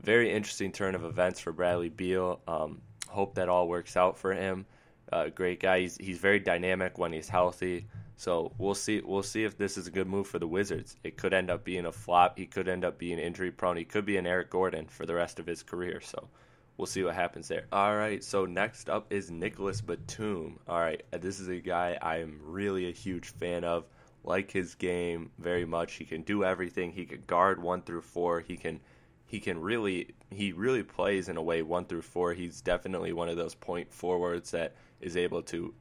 very 0.01 0.31
interesting 0.31 0.71
turn 0.71 0.95
of 0.95 1.03
events 1.03 1.39
for 1.39 1.51
Bradley 1.51 1.89
Beal. 1.89 2.39
Um, 2.47 2.81
hope 3.07 3.35
that 3.35 3.49
all 3.49 3.67
works 3.67 3.97
out 3.97 4.17
for 4.17 4.33
him. 4.33 4.65
Uh, 5.11 5.29
great 5.29 5.59
guy. 5.59 5.81
He's 5.81 5.97
he's 5.97 6.19
very 6.19 6.39
dynamic 6.39 6.97
when 6.97 7.11
he's 7.11 7.27
healthy. 7.27 7.87
So 8.19 8.51
we'll 8.57 8.75
see. 8.75 8.99
We'll 8.99 9.23
see 9.23 9.45
if 9.45 9.57
this 9.57 9.77
is 9.77 9.87
a 9.87 9.91
good 9.91 10.05
move 10.05 10.27
for 10.27 10.39
the 10.39 10.47
Wizards. 10.47 10.97
It 11.05 11.15
could 11.15 11.33
end 11.33 11.49
up 11.49 11.63
being 11.63 11.85
a 11.85 11.91
flop. 11.93 12.37
He 12.37 12.45
could 12.45 12.67
end 12.67 12.83
up 12.83 12.97
being 12.97 13.17
injury 13.17 13.49
prone. 13.49 13.77
He 13.77 13.85
could 13.85 14.03
be 14.03 14.17
an 14.17 14.27
Eric 14.27 14.49
Gordon 14.49 14.87
for 14.87 15.05
the 15.05 15.13
rest 15.13 15.39
of 15.39 15.47
his 15.47 15.63
career. 15.63 16.01
So 16.01 16.27
we'll 16.75 16.85
see 16.85 17.01
what 17.01 17.15
happens 17.15 17.47
there. 17.47 17.67
All 17.71 17.95
right. 17.95 18.21
So 18.21 18.45
next 18.45 18.89
up 18.89 19.13
is 19.13 19.31
Nicholas 19.31 19.79
Batum. 19.79 20.59
All 20.67 20.81
right. 20.81 21.01
Uh, 21.13 21.19
this 21.19 21.39
is 21.39 21.47
a 21.47 21.61
guy 21.61 21.97
I 22.01 22.17
am 22.17 22.41
really 22.43 22.89
a 22.89 22.91
huge 22.91 23.29
fan 23.29 23.63
of. 23.63 23.85
Like 24.25 24.51
his 24.51 24.75
game 24.75 25.31
very 25.39 25.63
much. 25.63 25.93
He 25.93 26.03
can 26.03 26.23
do 26.23 26.43
everything. 26.43 26.91
He 26.91 27.05
can 27.05 27.23
guard 27.25 27.63
one 27.63 27.83
through 27.83 28.01
four. 28.01 28.41
He 28.41 28.57
can. 28.57 28.81
He 29.27 29.39
can 29.39 29.61
really. 29.61 30.13
He 30.29 30.51
really 30.51 30.83
plays 30.83 31.29
in 31.29 31.37
a 31.37 31.41
way 31.41 31.61
one 31.61 31.85
through 31.85 32.01
four. 32.01 32.33
He's 32.33 32.59
definitely 32.59 33.13
one 33.13 33.29
of 33.29 33.37
those 33.37 33.55
point 33.55 33.93
forwards 33.93 34.51
that 34.51 34.75
is 35.01 35.17
able 35.17 35.41
to 35.43 35.73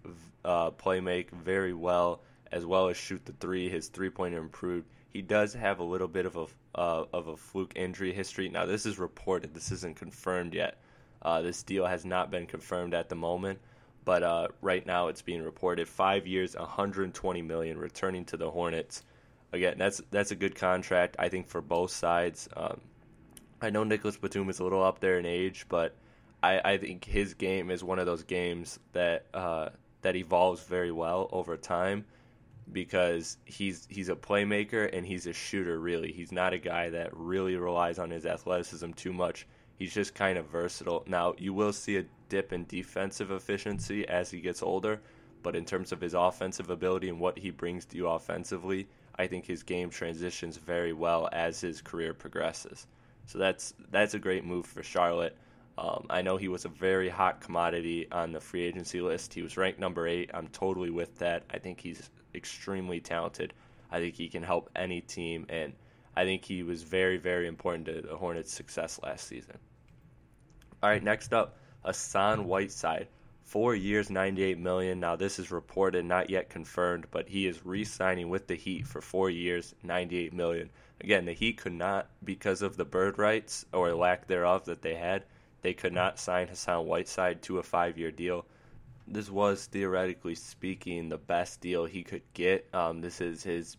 uh, 0.44 0.70
play 0.70 1.00
make 1.00 1.30
very 1.30 1.72
well 1.72 2.22
as 2.50 2.64
well 2.64 2.88
as 2.88 2.96
shoot 2.96 3.24
the 3.24 3.32
three. 3.32 3.68
His 3.68 3.88
three 3.88 4.10
pointer 4.10 4.38
improved. 4.38 4.86
He 5.10 5.22
does 5.22 5.54
have 5.54 5.78
a 5.80 5.84
little 5.84 6.08
bit 6.08 6.26
of 6.26 6.36
a 6.36 6.46
uh, 6.74 7.04
of 7.12 7.28
a 7.28 7.36
fluke 7.36 7.72
injury 7.76 8.12
history. 8.12 8.48
Now 8.48 8.66
this 8.66 8.86
is 8.86 8.98
reported. 8.98 9.54
This 9.54 9.72
isn't 9.72 9.96
confirmed 9.96 10.54
yet. 10.54 10.78
Uh, 11.20 11.42
this 11.42 11.62
deal 11.62 11.84
has 11.86 12.04
not 12.04 12.30
been 12.30 12.46
confirmed 12.46 12.94
at 12.94 13.08
the 13.08 13.16
moment, 13.16 13.58
but 14.04 14.22
uh, 14.22 14.48
right 14.62 14.86
now 14.86 15.08
it's 15.08 15.22
being 15.22 15.42
reported. 15.42 15.88
Five 15.88 16.26
years, 16.26 16.54
120 16.54 17.42
million, 17.42 17.78
returning 17.78 18.24
to 18.26 18.36
the 18.36 18.50
Hornets. 18.50 19.02
Again, 19.52 19.76
that's 19.78 20.00
that's 20.10 20.30
a 20.30 20.36
good 20.36 20.54
contract. 20.54 21.16
I 21.18 21.28
think 21.28 21.48
for 21.48 21.60
both 21.60 21.90
sides. 21.90 22.48
Um, 22.56 22.80
I 23.60 23.70
know 23.70 23.82
Nicholas 23.82 24.16
Batum 24.16 24.48
is 24.50 24.60
a 24.60 24.64
little 24.64 24.84
up 24.84 25.00
there 25.00 25.18
in 25.18 25.26
age, 25.26 25.66
but 25.68 25.96
I, 26.42 26.72
I 26.72 26.78
think 26.78 27.04
his 27.04 27.34
game 27.34 27.70
is 27.70 27.82
one 27.82 27.98
of 27.98 28.06
those 28.06 28.22
games 28.22 28.78
that 28.92 29.26
uh, 29.34 29.70
that 30.02 30.16
evolves 30.16 30.62
very 30.62 30.92
well 30.92 31.28
over 31.32 31.56
time 31.56 32.04
because 32.72 33.38
he's 33.44 33.86
he's 33.90 34.08
a 34.08 34.14
playmaker 34.16 34.88
and 34.96 35.06
he's 35.06 35.26
a 35.26 35.32
shooter 35.32 35.78
really. 35.78 36.12
He's 36.12 36.32
not 36.32 36.52
a 36.52 36.58
guy 36.58 36.90
that 36.90 37.16
really 37.16 37.56
relies 37.56 37.98
on 37.98 38.10
his 38.10 38.26
athleticism 38.26 38.92
too 38.92 39.12
much. 39.12 39.46
He's 39.76 39.94
just 39.94 40.14
kind 40.14 40.38
of 40.38 40.46
versatile. 40.46 41.04
Now, 41.06 41.34
you 41.38 41.54
will 41.54 41.72
see 41.72 41.98
a 41.98 42.04
dip 42.28 42.52
in 42.52 42.66
defensive 42.66 43.30
efficiency 43.30 44.06
as 44.08 44.30
he 44.30 44.40
gets 44.40 44.62
older, 44.62 45.00
but 45.42 45.54
in 45.54 45.64
terms 45.64 45.92
of 45.92 46.00
his 46.00 46.14
offensive 46.14 46.68
ability 46.68 47.08
and 47.08 47.20
what 47.20 47.38
he 47.38 47.50
brings 47.50 47.84
to 47.86 47.96
you 47.96 48.08
offensively, 48.08 48.88
I 49.16 49.28
think 49.28 49.46
his 49.46 49.62
game 49.62 49.88
transitions 49.90 50.56
very 50.56 50.92
well 50.92 51.28
as 51.32 51.60
his 51.60 51.80
career 51.80 52.12
progresses. 52.12 52.86
So 53.26 53.38
that's 53.38 53.74
that's 53.90 54.14
a 54.14 54.18
great 54.18 54.44
move 54.44 54.66
for 54.66 54.82
Charlotte. 54.82 55.36
Um, 55.78 56.06
I 56.10 56.22
know 56.22 56.36
he 56.36 56.48
was 56.48 56.64
a 56.64 56.68
very 56.68 57.08
hot 57.08 57.40
commodity 57.40 58.08
on 58.10 58.32
the 58.32 58.40
free 58.40 58.64
agency 58.64 59.00
list. 59.00 59.32
He 59.32 59.42
was 59.42 59.56
ranked 59.56 59.78
number 59.78 60.08
eight. 60.08 60.28
I'm 60.34 60.48
totally 60.48 60.90
with 60.90 61.16
that. 61.18 61.44
I 61.50 61.58
think 61.58 61.78
he's 61.78 62.10
extremely 62.34 62.98
talented. 62.98 63.54
I 63.88 64.00
think 64.00 64.16
he 64.16 64.28
can 64.28 64.42
help 64.42 64.70
any 64.74 65.00
team, 65.00 65.46
and 65.48 65.72
I 66.16 66.24
think 66.24 66.44
he 66.44 66.64
was 66.64 66.82
very, 66.82 67.16
very 67.16 67.46
important 67.46 67.86
to 67.86 68.00
the 68.00 68.16
Hornets' 68.16 68.52
success 68.52 68.98
last 69.04 69.28
season. 69.28 69.56
All 70.82 70.90
right, 70.90 71.02
next 71.02 71.32
up, 71.32 71.58
Hassan 71.84 72.48
Whiteside. 72.48 73.06
Four 73.44 73.76
years, 73.76 74.10
98 74.10 74.58
million. 74.58 74.98
Now 74.98 75.14
this 75.14 75.38
is 75.38 75.52
reported, 75.52 76.04
not 76.04 76.28
yet 76.28 76.50
confirmed, 76.50 77.06
but 77.12 77.28
he 77.28 77.46
is 77.46 77.64
re-signing 77.64 78.28
with 78.28 78.48
the 78.48 78.56
Heat 78.56 78.84
for 78.84 79.00
four 79.00 79.30
years, 79.30 79.76
98 79.84 80.32
million. 80.32 80.70
Again, 81.00 81.24
the 81.24 81.32
Heat 81.34 81.58
could 81.58 81.72
not, 81.72 82.10
because 82.24 82.62
of 82.62 82.76
the 82.76 82.84
bird 82.84 83.16
rights 83.16 83.64
or 83.72 83.94
lack 83.94 84.26
thereof 84.26 84.64
that 84.64 84.82
they 84.82 84.96
had, 84.96 85.22
they 85.62 85.74
could 85.74 85.92
not 85.92 86.18
sign 86.18 86.48
Hassan 86.48 86.86
Whiteside 86.86 87.42
to 87.42 87.58
a 87.58 87.62
five-year 87.62 88.10
deal. 88.12 88.46
This 89.06 89.30
was 89.30 89.66
theoretically 89.66 90.34
speaking 90.34 91.08
the 91.08 91.18
best 91.18 91.60
deal 91.60 91.84
he 91.84 92.02
could 92.02 92.22
get. 92.34 92.68
Um, 92.74 93.00
this 93.00 93.20
is 93.20 93.42
his 93.42 93.76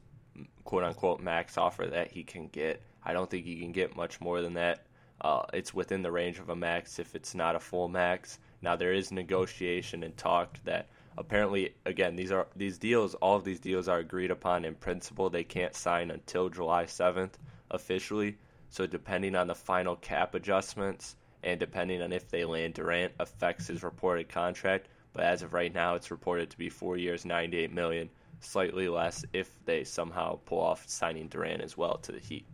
quote-unquote 0.63 1.21
max 1.21 1.57
offer 1.57 1.88
that 1.88 2.12
he 2.12 2.24
can 2.24 2.48
get. 2.48 2.81
I 3.03 3.13
don't 3.13 3.29
think 3.29 3.45
he 3.45 3.59
can 3.59 3.71
get 3.71 3.95
much 3.95 4.19
more 4.19 4.41
than 4.41 4.53
that. 4.55 4.86
Uh, 5.21 5.43
it's 5.53 5.74
within 5.74 6.01
the 6.01 6.12
range 6.12 6.39
of 6.39 6.50
a 6.50 6.55
max 6.55 7.00
if 7.00 7.15
it's 7.15 7.36
not 7.36 7.55
a 7.55 7.59
full 7.59 7.88
max. 7.88 8.39
Now 8.62 8.75
there 8.75 8.93
is 8.93 9.12
negotiation 9.12 10.03
and 10.03 10.15
talk 10.15 10.57
that 10.63 10.88
apparently 11.17 11.75
again 11.86 12.15
these 12.15 12.31
are 12.31 12.48
these 12.55 12.77
deals 12.77 13.13
all 13.15 13.36
of 13.36 13.43
these 13.43 13.59
deals 13.59 13.89
are 13.89 14.00
agreed 14.00 14.31
upon 14.31 14.63
in 14.63 14.75
principle. 14.75 15.29
They 15.29 15.43
can't 15.43 15.75
sign 15.75 16.12
until 16.12 16.50
July 16.50 16.86
7th 16.86 17.33
officially. 17.71 18.38
So 18.69 18.86
depending 18.86 19.36
on 19.36 19.48
the 19.48 19.55
final 19.55 19.95
cap 19.95 20.36
adjustments 20.36 21.15
and 21.43 21.60
depending 21.60 22.01
on 22.01 22.12
if 22.12 22.29
they 22.29 22.46
land 22.46 22.74
Durant 22.74 23.13
affects 23.19 23.67
his 23.67 23.84
reported 23.84 24.29
contract. 24.29 24.88
But 25.13 25.24
as 25.24 25.41
of 25.41 25.53
right 25.53 25.74
now, 25.74 25.96
it's 25.96 26.12
reported 26.12 26.50
to 26.51 26.58
be 26.58 26.69
four 26.69 26.98
years, 26.98 27.25
98 27.25 27.74
million, 27.74 28.10
slightly 28.41 28.88
less 28.88 29.25
if 29.34 29.51
they 29.65 29.84
somehow 29.84 30.39
pull 30.46 30.62
off 30.62 30.88
signing 30.88 31.27
Durant 31.27 31.62
as 31.62 31.75
well 31.75 31.98
to 32.00 32.12
the 32.12 32.19
Heat. 32.19 32.46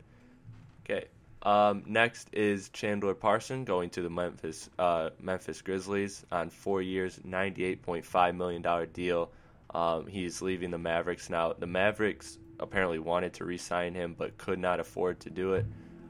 Okay, 0.84 1.06
um, 1.44 1.84
next 1.86 2.30
is 2.34 2.70
Chandler 2.70 3.13
Parson 3.13 3.65
going 3.65 3.89
to 3.92 4.01
the 4.01 4.10
Memphis 4.10 4.70
uh, 4.80 5.12
Memphis 5.20 5.62
Grizzlies 5.62 6.25
on 6.32 6.50
four 6.50 6.82
years, 6.82 7.20
$98.5 7.20 8.36
million 8.36 8.89
deal. 8.94 9.32
Um, 9.74 10.08
he's 10.08 10.42
leaving 10.42 10.72
the 10.72 10.77
Mavericks 10.77 11.30
now. 11.30 11.54
The 11.54 11.68
Mavericks 11.68 12.39
apparently 12.60 13.00
wanted 13.00 13.34
to 13.34 13.46
re-sign 13.46 13.94
him, 13.94 14.15
but 14.18 14.38
could 14.38 14.60
not 14.60 14.80
afford 14.80 15.20
to 15.22 15.30
do 15.30 15.54
it. 15.54 15.65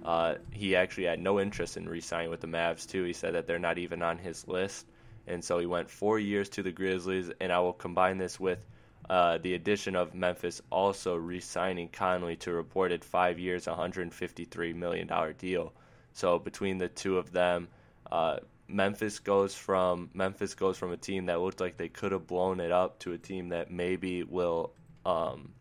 Uh, 0.05 0.35
he 0.51 0.75
actually 0.75 1.05
had 1.05 1.19
no 1.19 1.39
interest 1.39 1.77
in 1.77 1.89
re-signing 1.89 2.29
with 2.29 2.39
the 2.39 2.47
Mavs 2.47 2.87
too. 2.87 3.03
He 3.03 3.13
said 3.13 3.33
that 3.33 3.47
they're 3.47 3.57
not 3.57 3.79
even 3.79 4.03
on 4.03 4.19
his 4.19 4.47
list, 4.47 4.85
and 5.25 5.43
so 5.43 5.57
he 5.57 5.65
went 5.65 5.89
four 5.89 6.19
years 6.19 6.47
to 6.49 6.61
the 6.61 6.71
Grizzlies. 6.71 7.31
And 7.41 7.51
I 7.51 7.59
will 7.59 7.73
combine 7.73 8.19
this 8.19 8.39
with 8.39 8.59
uh, 9.09 9.39
the 9.39 9.55
addition 9.55 9.95
of 9.95 10.13
Memphis 10.13 10.61
also 10.71 11.15
re-signing 11.15 11.89
Conley 11.89 12.35
to 12.37 12.51
a 12.51 12.53
reported 12.53 13.03
five 13.03 13.39
years, 13.39 13.65
$153 13.65 14.75
million 14.75 15.09
deal. 15.39 15.73
So 16.13 16.37
between 16.37 16.77
the 16.77 16.87
two 16.87 17.17
of 17.17 17.31
them, 17.31 17.67
uh, 18.11 18.37
Memphis 18.67 19.19
goes 19.19 19.55
from 19.55 20.09
Memphis 20.13 20.55
goes 20.55 20.77
from 20.77 20.91
a 20.91 20.97
team 20.97 21.25
that 21.27 21.39
looked 21.39 21.59
like 21.59 21.77
they 21.77 21.89
could 21.89 22.11
have 22.11 22.27
blown 22.27 22.59
it 22.59 22.71
up 22.71 22.99
to 22.99 23.13
a 23.13 23.17
team 23.17 23.49
that 23.49 23.71
maybe 23.71 24.23
will 24.23 24.71
um, 25.05 25.51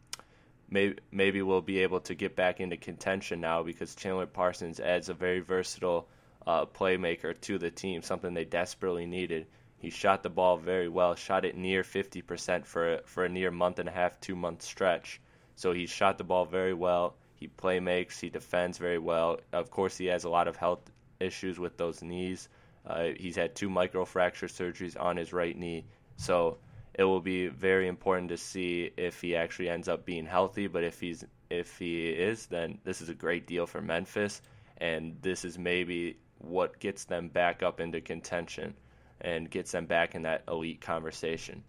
maybe 0.74 0.98
maybe 1.12 1.40
will 1.40 1.62
be 1.62 1.78
able 1.78 2.00
to 2.00 2.14
get 2.14 2.34
back 2.34 2.60
into 2.60 2.76
contention 2.76 3.40
now 3.40 3.62
because 3.62 3.94
Chandler 3.94 4.26
Parsons 4.26 4.80
adds 4.80 5.08
a 5.08 5.14
very 5.14 5.38
versatile 5.38 6.08
uh, 6.48 6.66
playmaker 6.66 7.40
to 7.42 7.58
the 7.58 7.70
team, 7.70 8.02
something 8.02 8.34
they 8.34 8.44
desperately 8.44 9.06
needed. 9.06 9.46
He 9.78 9.90
shot 9.90 10.24
the 10.24 10.30
ball 10.30 10.56
very 10.56 10.88
well, 10.88 11.14
shot 11.14 11.44
it 11.44 11.56
near 11.56 11.82
50% 11.82 12.66
for 12.66 12.94
a, 12.94 13.02
for 13.04 13.24
a 13.24 13.28
near 13.28 13.52
month 13.52 13.78
and 13.78 13.88
a 13.88 13.92
half, 13.92 14.20
two 14.20 14.34
month 14.34 14.62
stretch. 14.62 15.20
So 15.54 15.72
he 15.72 15.86
shot 15.86 16.18
the 16.18 16.24
ball 16.24 16.44
very 16.44 16.74
well. 16.74 17.14
He 17.36 17.46
play 17.46 17.78
makes, 17.78 18.18
he 18.18 18.28
defends 18.28 18.76
very 18.76 18.98
well. 18.98 19.38
Of 19.52 19.70
course, 19.70 19.96
he 19.96 20.06
has 20.06 20.24
a 20.24 20.28
lot 20.28 20.48
of 20.48 20.56
health 20.56 20.90
issues 21.20 21.60
with 21.60 21.76
those 21.76 22.02
knees. 22.02 22.48
Uh, 22.84 23.10
he's 23.16 23.36
had 23.36 23.54
two 23.54 23.68
microfracture 23.68 24.50
surgeries 24.50 25.00
on 25.00 25.16
his 25.16 25.32
right 25.32 25.56
knee. 25.56 25.84
So 26.16 26.58
it 26.94 27.04
will 27.04 27.20
be 27.20 27.48
very 27.48 27.88
important 27.88 28.28
to 28.28 28.36
see 28.36 28.90
if 28.96 29.20
he 29.20 29.34
actually 29.34 29.68
ends 29.68 29.88
up 29.88 30.04
being 30.04 30.26
healthy. 30.26 30.66
But 30.66 30.84
if 30.84 31.00
he's 31.00 31.24
if 31.50 31.78
he 31.78 32.08
is, 32.08 32.46
then 32.46 32.78
this 32.84 33.00
is 33.00 33.08
a 33.08 33.14
great 33.14 33.46
deal 33.46 33.66
for 33.66 33.80
Memphis, 33.80 34.42
and 34.78 35.16
this 35.22 35.44
is 35.44 35.58
maybe 35.58 36.16
what 36.38 36.78
gets 36.80 37.04
them 37.04 37.28
back 37.28 37.62
up 37.62 37.80
into 37.80 38.00
contention 38.00 38.74
and 39.20 39.50
gets 39.50 39.72
them 39.72 39.86
back 39.86 40.14
in 40.14 40.22
that 40.22 40.42
elite 40.48 40.80
conversation. 40.80 41.62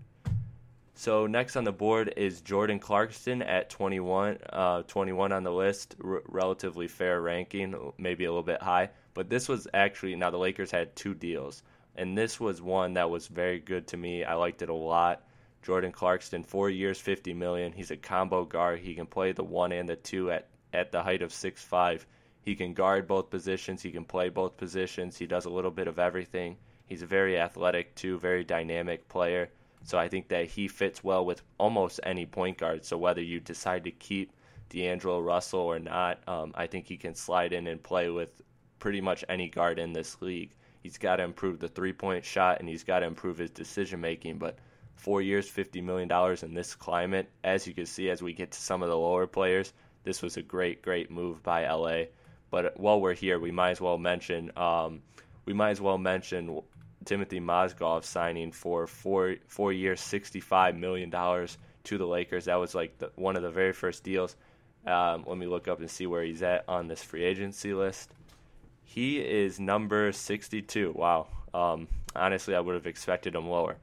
So 0.97 1.27
next 1.27 1.57
on 1.57 1.65
the 1.65 1.73
board 1.73 2.13
is 2.15 2.39
Jordan 2.39 2.79
Clarkson 2.79 3.41
at 3.41 3.69
21, 3.69 4.39
uh, 4.51 4.83
21 4.83 5.33
on 5.33 5.43
the 5.43 5.51
list, 5.51 5.95
R- 6.03 6.23
relatively 6.27 6.87
fair 6.87 7.21
ranking, 7.21 7.75
maybe 7.97 8.25
a 8.25 8.31
little 8.31 8.43
bit 8.43 8.61
high. 8.61 8.89
But 9.13 9.29
this 9.29 9.49
was 9.49 9.67
actually 9.73 10.15
now 10.15 10.29
the 10.29 10.37
Lakers 10.37 10.71
had 10.71 10.95
two 10.95 11.13
deals, 11.13 11.63
and 11.97 12.17
this 12.17 12.39
was 12.39 12.61
one 12.61 12.93
that 12.93 13.09
was 13.09 13.27
very 13.27 13.59
good 13.59 13.87
to 13.87 13.97
me. 13.97 14.23
I 14.23 14.33
liked 14.35 14.61
it 14.61 14.69
a 14.69 14.73
lot. 14.73 15.23
Jordan 15.63 15.91
Clarkson, 15.91 16.43
four 16.43 16.69
years, 16.69 16.99
50 16.99 17.33
million. 17.33 17.71
He's 17.71 17.91
a 17.91 17.97
combo 17.97 18.45
guard. 18.45 18.79
He 18.79 18.93
can 18.93 19.07
play 19.07 19.31
the 19.31 19.43
one 19.43 19.71
and 19.71 19.89
the 19.89 19.95
two 19.95 20.31
at 20.31 20.47
at 20.73 20.91
the 20.91 21.01
height 21.01 21.21
of 21.21 21.33
six 21.33 21.63
five. 21.63 22.05
He 22.41 22.55
can 22.55 22.73
guard 22.73 23.07
both 23.07 23.31
positions. 23.31 23.81
He 23.81 23.91
can 23.91 24.05
play 24.05 24.29
both 24.29 24.57
positions. 24.57 25.17
He 25.17 25.25
does 25.25 25.45
a 25.45 25.49
little 25.49 25.71
bit 25.71 25.87
of 25.87 25.97
everything. 25.97 26.57
He's 26.85 27.01
a 27.01 27.07
very 27.07 27.39
athletic 27.39 27.95
too, 27.95 28.19
very 28.19 28.43
dynamic 28.43 29.07
player. 29.09 29.49
So 29.83 29.97
I 29.97 30.07
think 30.07 30.27
that 30.29 30.47
he 30.47 30.67
fits 30.67 31.03
well 31.03 31.25
with 31.25 31.41
almost 31.57 31.99
any 32.03 32.25
point 32.25 32.57
guard. 32.57 32.85
So 32.85 32.97
whether 32.97 33.21
you 33.21 33.39
decide 33.39 33.83
to 33.85 33.91
keep 33.91 34.31
D'Angelo 34.69 35.21
Russell 35.21 35.61
or 35.61 35.79
not, 35.79 36.27
um, 36.27 36.51
I 36.55 36.67
think 36.67 36.85
he 36.85 36.97
can 36.97 37.15
slide 37.15 37.53
in 37.53 37.67
and 37.67 37.81
play 37.81 38.09
with 38.09 38.41
pretty 38.79 39.01
much 39.01 39.23
any 39.29 39.49
guard 39.49 39.79
in 39.79 39.93
this 39.93 40.21
league. 40.21 40.55
He's 40.85 40.99
got 40.99 41.15
to 41.15 41.23
improve 41.23 41.57
the 41.57 41.67
three 41.67 41.93
point 41.93 42.23
shot 42.23 42.59
and 42.59 42.69
he's 42.69 42.83
got 42.83 42.99
to 42.99 43.07
improve 43.07 43.39
his 43.39 43.49
decision 43.49 44.01
making. 44.01 44.37
But 44.37 44.59
four 44.93 45.19
years, 45.19 45.49
$50 45.49 45.81
million 45.81 46.37
in 46.43 46.53
this 46.53 46.75
climate, 46.75 47.27
as 47.43 47.65
you 47.65 47.73
can 47.73 47.87
see 47.87 48.11
as 48.11 48.21
we 48.21 48.33
get 48.33 48.51
to 48.51 48.61
some 48.61 48.83
of 48.83 48.89
the 48.89 48.95
lower 48.95 49.25
players, 49.25 49.73
this 50.03 50.21
was 50.21 50.37
a 50.37 50.43
great, 50.43 50.83
great 50.83 51.09
move 51.09 51.41
by 51.41 51.67
LA. 51.67 52.03
But 52.51 52.79
while 52.79 53.01
we're 53.01 53.15
here, 53.15 53.39
we 53.39 53.49
might 53.49 53.71
as 53.71 53.81
well 53.81 53.97
mention. 53.97 54.51
Um, 54.55 55.01
we 55.45 55.53
might 55.53 55.71
as 55.71 55.81
well 55.81 55.97
mention 55.97 56.61
Timothy 57.03 57.39
Mozgov 57.39 58.03
signing 58.03 58.51
for 58.51 58.85
four 58.85 59.37
four 59.47 59.73
years, 59.73 59.99
sixty 59.99 60.39
five 60.39 60.75
million 60.75 61.09
dollars 61.09 61.57
to 61.85 61.97
the 61.97 62.05
Lakers. 62.05 62.45
That 62.45 62.57
was 62.57 62.75
like 62.75 62.99
the, 62.99 63.11
one 63.15 63.35
of 63.35 63.41
the 63.41 63.49
very 63.49 63.73
first 63.73 64.03
deals. 64.03 64.35
Um, 64.85 65.25
let 65.25 65.39
me 65.39 65.47
look 65.47 65.67
up 65.67 65.79
and 65.79 65.89
see 65.89 66.05
where 66.05 66.23
he's 66.23 66.43
at 66.43 66.63
on 66.67 66.87
this 66.87 67.01
free 67.01 67.23
agency 67.23 67.73
list. 67.73 68.11
He 68.85 69.19
is 69.19 69.59
number 69.59 70.11
sixty 70.11 70.61
two. 70.61 70.93
Wow. 70.95 71.27
Um, 71.53 71.87
honestly, 72.15 72.55
I 72.55 72.59
would 72.59 72.75
have 72.75 72.87
expected 72.87 73.35
him 73.35 73.49
lower. 73.49 73.77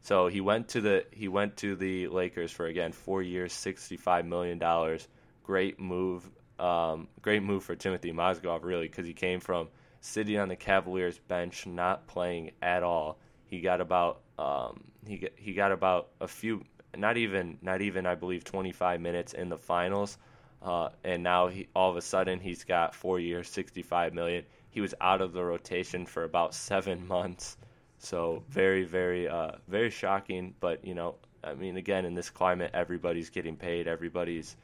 So 0.00 0.28
he 0.28 0.40
went 0.40 0.68
to 0.70 0.80
the 0.80 1.06
he 1.10 1.28
went 1.28 1.56
to 1.58 1.76
the 1.76 2.08
Lakers 2.08 2.52
for 2.52 2.66
again 2.66 2.92
four 2.92 3.22
years, 3.22 3.52
sixty 3.52 3.96
five 3.96 4.26
million 4.26 4.58
dollars. 4.58 5.08
Great 5.42 5.80
move. 5.80 6.28
Um, 6.58 7.08
great 7.22 7.42
move 7.42 7.62
for 7.62 7.76
Timothy 7.76 8.12
Mozgov, 8.12 8.64
really, 8.64 8.88
because 8.88 9.06
he 9.06 9.14
came 9.14 9.40
from 9.40 9.68
sitting 10.00 10.38
on 10.38 10.48
the 10.48 10.56
Cavaliers 10.56 11.18
bench, 11.18 11.66
not 11.66 12.06
playing 12.06 12.52
at 12.60 12.82
all. 12.82 13.18
He 13.44 13.60
got 13.60 13.80
about 13.80 14.20
um, 14.38 14.84
he 15.06 15.28
he 15.36 15.54
got 15.54 15.72
about 15.72 16.08
a 16.20 16.28
few, 16.28 16.64
not 16.96 17.16
even 17.16 17.58
not 17.62 17.80
even 17.80 18.06
I 18.06 18.14
believe 18.14 18.44
25 18.44 19.00
minutes 19.00 19.32
in 19.32 19.48
the 19.48 19.56
finals, 19.56 20.18
uh, 20.62 20.90
and 21.04 21.22
now 21.22 21.48
he 21.48 21.68
all 21.74 21.90
of 21.90 21.96
a 21.96 22.02
sudden 22.02 22.40
he's 22.40 22.64
got 22.64 22.94
four 22.94 23.20
years, 23.20 23.48
65 23.48 24.14
million. 24.14 24.44
He 24.70 24.80
was 24.80 24.94
out 25.00 25.20
of 25.20 25.32
the 25.32 25.44
rotation 25.44 26.06
for 26.06 26.24
about 26.24 26.54
seven 26.54 27.06
months, 27.14 27.56
so 27.98 28.42
very 28.48 28.84
very 28.84 29.28
uh, 29.28 29.52
very 29.68 29.90
shocking. 29.90 30.54
But 30.60 30.84
you 30.84 30.94
know, 30.94 31.16
I 31.44 31.54
mean, 31.54 31.76
again 31.76 32.04
in 32.04 32.14
this 32.14 32.30
climate, 32.30 32.72
everybody's 32.74 33.30
getting 33.30 33.56
paid, 33.56 33.86
everybody's 33.86 34.56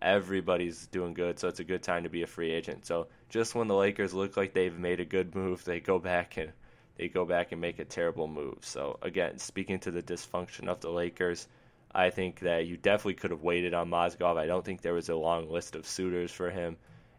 everybody's 0.00 0.86
doing 0.88 1.14
good, 1.14 1.38
so 1.38 1.48
it's 1.48 1.60
a 1.60 1.64
good 1.64 1.82
time 1.82 2.02
to 2.04 2.10
be 2.10 2.22
a 2.22 2.26
free 2.26 2.50
agent. 2.50 2.86
So 2.86 3.08
just 3.28 3.54
when 3.54 3.68
the 3.68 3.74
Lakers 3.74 4.12
look 4.12 4.36
like 4.36 4.52
they've 4.52 4.78
made 4.78 5.00
a 5.00 5.04
good 5.04 5.34
move, 5.34 5.64
they 5.64 5.80
go 5.80 5.98
back 5.98 6.36
and 6.36 6.52
they 6.96 7.08
go 7.08 7.24
back 7.24 7.52
and 7.52 7.60
make 7.60 7.78
a 7.78 7.84
terrible 7.84 8.28
move. 8.28 8.58
So 8.60 8.98
again, 9.02 9.38
speaking 9.38 9.78
to 9.80 9.90
the 9.90 10.02
dysfunction 10.02 10.68
of 10.68 10.80
the 10.80 10.90
Lakers, 10.90 11.48
I 11.94 12.10
think 12.10 12.40
that 12.40 12.66
you 12.66 12.76
definitely 12.76 13.14
could 13.14 13.30
have 13.30 13.42
waited 13.42 13.74
on 13.74 13.90
Mozgov. 13.90 14.36
I 14.36 14.46
don't 14.46 14.64
think 14.64 14.80
there 14.80 14.94
was 14.94 15.08
a 15.08 15.14
long 15.14 15.50
list 15.50 15.76
of 15.76 15.86
suitors 15.86 16.32
for 16.32 16.50
him. 16.50 16.76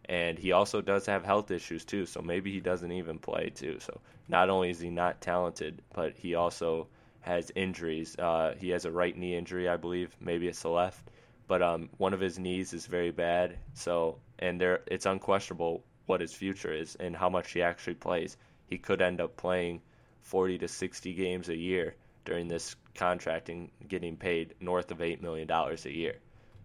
And 0.08 0.38
he 0.38 0.52
also 0.52 0.82
does 0.82 1.06
have 1.08 1.26
health 1.26 1.50
issues 1.50 1.84
too, 1.84 2.06
so 2.06 2.22
maybe 2.22 2.52
he 2.52 2.60
doesn't 2.60 2.92
even 2.92 3.18
play 3.18 3.50
too. 3.50 3.80
So 3.80 4.02
not 4.28 4.50
only 4.50 4.70
is 4.70 4.80
he 4.80 4.90
not 4.90 5.22
talented, 5.22 5.82
but 5.94 6.14
he 6.14 6.36
also 6.36 6.88
has 7.22 7.52
injuries. 7.56 8.16
Uh, 8.20 8.54
he 8.60 8.70
has 8.70 8.86
a 8.86 8.92
right 8.92 9.18
knee 9.18 9.36
injury, 9.36 9.68
I 9.68 9.78
believe. 9.78 10.16
Maybe 10.20 10.48
it's 10.48 10.62
the 10.62 10.70
left 10.70 11.10
but 11.48 11.62
um, 11.62 11.90
one 11.98 12.14
of 12.14 12.20
his 12.20 12.40
knees 12.40 12.74
is 12.74 12.88
very 12.88 13.12
bad. 13.12 13.58
So, 13.74 14.18
and 14.40 14.60
there, 14.60 14.82
it's 14.88 15.06
unquestionable 15.06 15.84
what 16.06 16.22
his 16.22 16.34
future 16.34 16.74
is 16.74 16.96
and 16.96 17.16
how 17.16 17.30
much 17.30 17.52
he 17.52 17.62
actually 17.62 17.96
plays. 17.96 18.38
he 18.68 18.78
could 18.80 19.02
end 19.02 19.22
up 19.22 19.38
playing 19.38 19.82
40 20.22 20.60
to 20.60 20.68
60 20.68 21.14
games 21.14 21.50
a 21.50 21.56
year 21.56 21.96
during 22.26 22.48
this 22.48 22.76
contract 22.96 23.50
and 23.50 23.70
getting 23.88 24.18
paid 24.18 24.56
north 24.60 24.92
of 24.92 25.00
$8 25.00 25.22
million 25.22 25.50
a 25.52 25.90
year. 25.90 26.16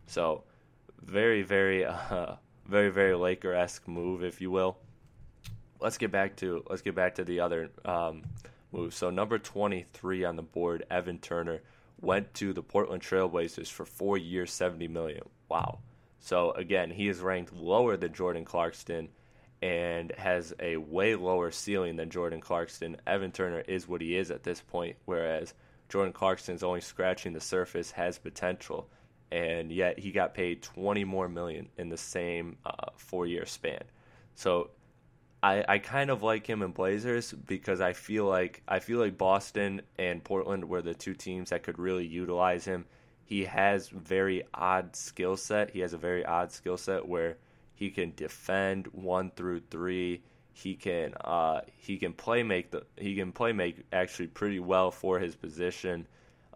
So, 0.06 0.44
very, 1.02 1.42
very, 1.42 1.84
uh, 1.86 2.36
very, 2.66 2.90
very 2.90 3.14
Laker 3.14 3.52
esque 3.52 3.86
move, 3.86 4.22
if 4.22 4.40
you 4.40 4.50
will. 4.50 4.78
Let's 5.80 5.98
get 5.98 6.12
back 6.12 6.36
to 6.36 6.62
let's 6.68 6.82
get 6.82 6.94
back 6.94 7.14
to 7.14 7.24
the 7.24 7.40
other 7.40 7.70
um, 7.86 8.22
moves. 8.72 8.96
So 8.96 9.10
number 9.10 9.38
23 9.38 10.24
on 10.24 10.36
the 10.36 10.42
board, 10.42 10.84
Evan 10.90 11.18
Turner 11.18 11.62
went 12.00 12.32
to 12.34 12.52
the 12.52 12.62
Portland 12.62 13.02
Trailblazers 13.02 13.68
for 13.68 13.84
four 13.84 14.18
years, 14.18 14.52
70 14.52 14.88
million. 14.88 15.22
Wow. 15.48 15.80
So 16.20 16.52
again, 16.52 16.90
he 16.90 17.08
is 17.08 17.20
ranked 17.20 17.54
lower 17.54 17.96
than 17.96 18.12
Jordan 18.12 18.44
Clarkson 18.44 19.08
and 19.62 20.12
has 20.16 20.54
a 20.60 20.76
way 20.76 21.14
lower 21.14 21.50
ceiling 21.50 21.96
than 21.96 22.10
Jordan 22.10 22.40
Clarkson. 22.40 22.96
Evan 23.06 23.32
Turner 23.32 23.60
is 23.60 23.88
what 23.88 24.00
he 24.00 24.16
is 24.16 24.30
at 24.30 24.42
this 24.42 24.60
point, 24.60 24.96
whereas 25.04 25.54
Jordan 25.90 26.12
Clarkson's 26.12 26.62
only 26.62 26.80
scratching 26.80 27.32
the 27.32 27.40
surface, 27.40 27.90
has 27.90 28.18
potential, 28.18 28.88
and 29.30 29.70
yet 29.70 29.98
he 29.98 30.12
got 30.12 30.34
paid 30.34 30.62
20 30.62 31.04
more 31.04 31.28
million 31.28 31.68
in 31.76 31.88
the 31.88 31.96
same 31.96 32.56
uh, 32.64 32.90
four-year 32.96 33.44
span. 33.44 33.82
So 34.36 34.70
I, 35.42 35.64
I 35.68 35.78
kind 35.78 36.10
of 36.10 36.22
like 36.22 36.46
him 36.46 36.62
in 36.62 36.70
Blazers 36.70 37.32
because 37.32 37.80
I 37.80 37.92
feel 37.92 38.24
like 38.26 38.62
I 38.68 38.78
feel 38.78 39.00
like 39.00 39.18
Boston 39.18 39.82
and 39.98 40.22
Portland 40.22 40.68
were 40.68 40.82
the 40.82 40.94
two 40.94 41.14
teams 41.14 41.50
that 41.50 41.62
could 41.62 41.78
really 41.78 42.06
utilize 42.06 42.64
him. 42.64 42.86
He 43.24 43.44
has 43.44 43.88
very 43.88 44.44
odd 44.54 44.94
skill 44.94 45.36
set. 45.36 45.70
He 45.70 45.80
has 45.80 45.92
a 45.92 45.98
very 45.98 46.24
odd 46.24 46.52
skill 46.52 46.76
set 46.76 47.06
where 47.06 47.36
he 47.74 47.90
can 47.90 48.12
defend 48.14 48.86
one 48.88 49.30
through 49.30 49.60
three. 49.70 50.22
He 50.60 50.74
can 50.74 51.14
uh, 51.24 51.62
he 51.78 51.96
can 51.96 52.12
play 52.12 52.42
make 52.42 52.70
the 52.70 52.84
he 52.96 53.14
can 53.16 53.32
play 53.32 53.52
make 53.52 53.82
actually 53.92 54.26
pretty 54.28 54.60
well 54.60 54.90
for 54.90 55.18
his 55.18 55.34
position. 55.34 56.06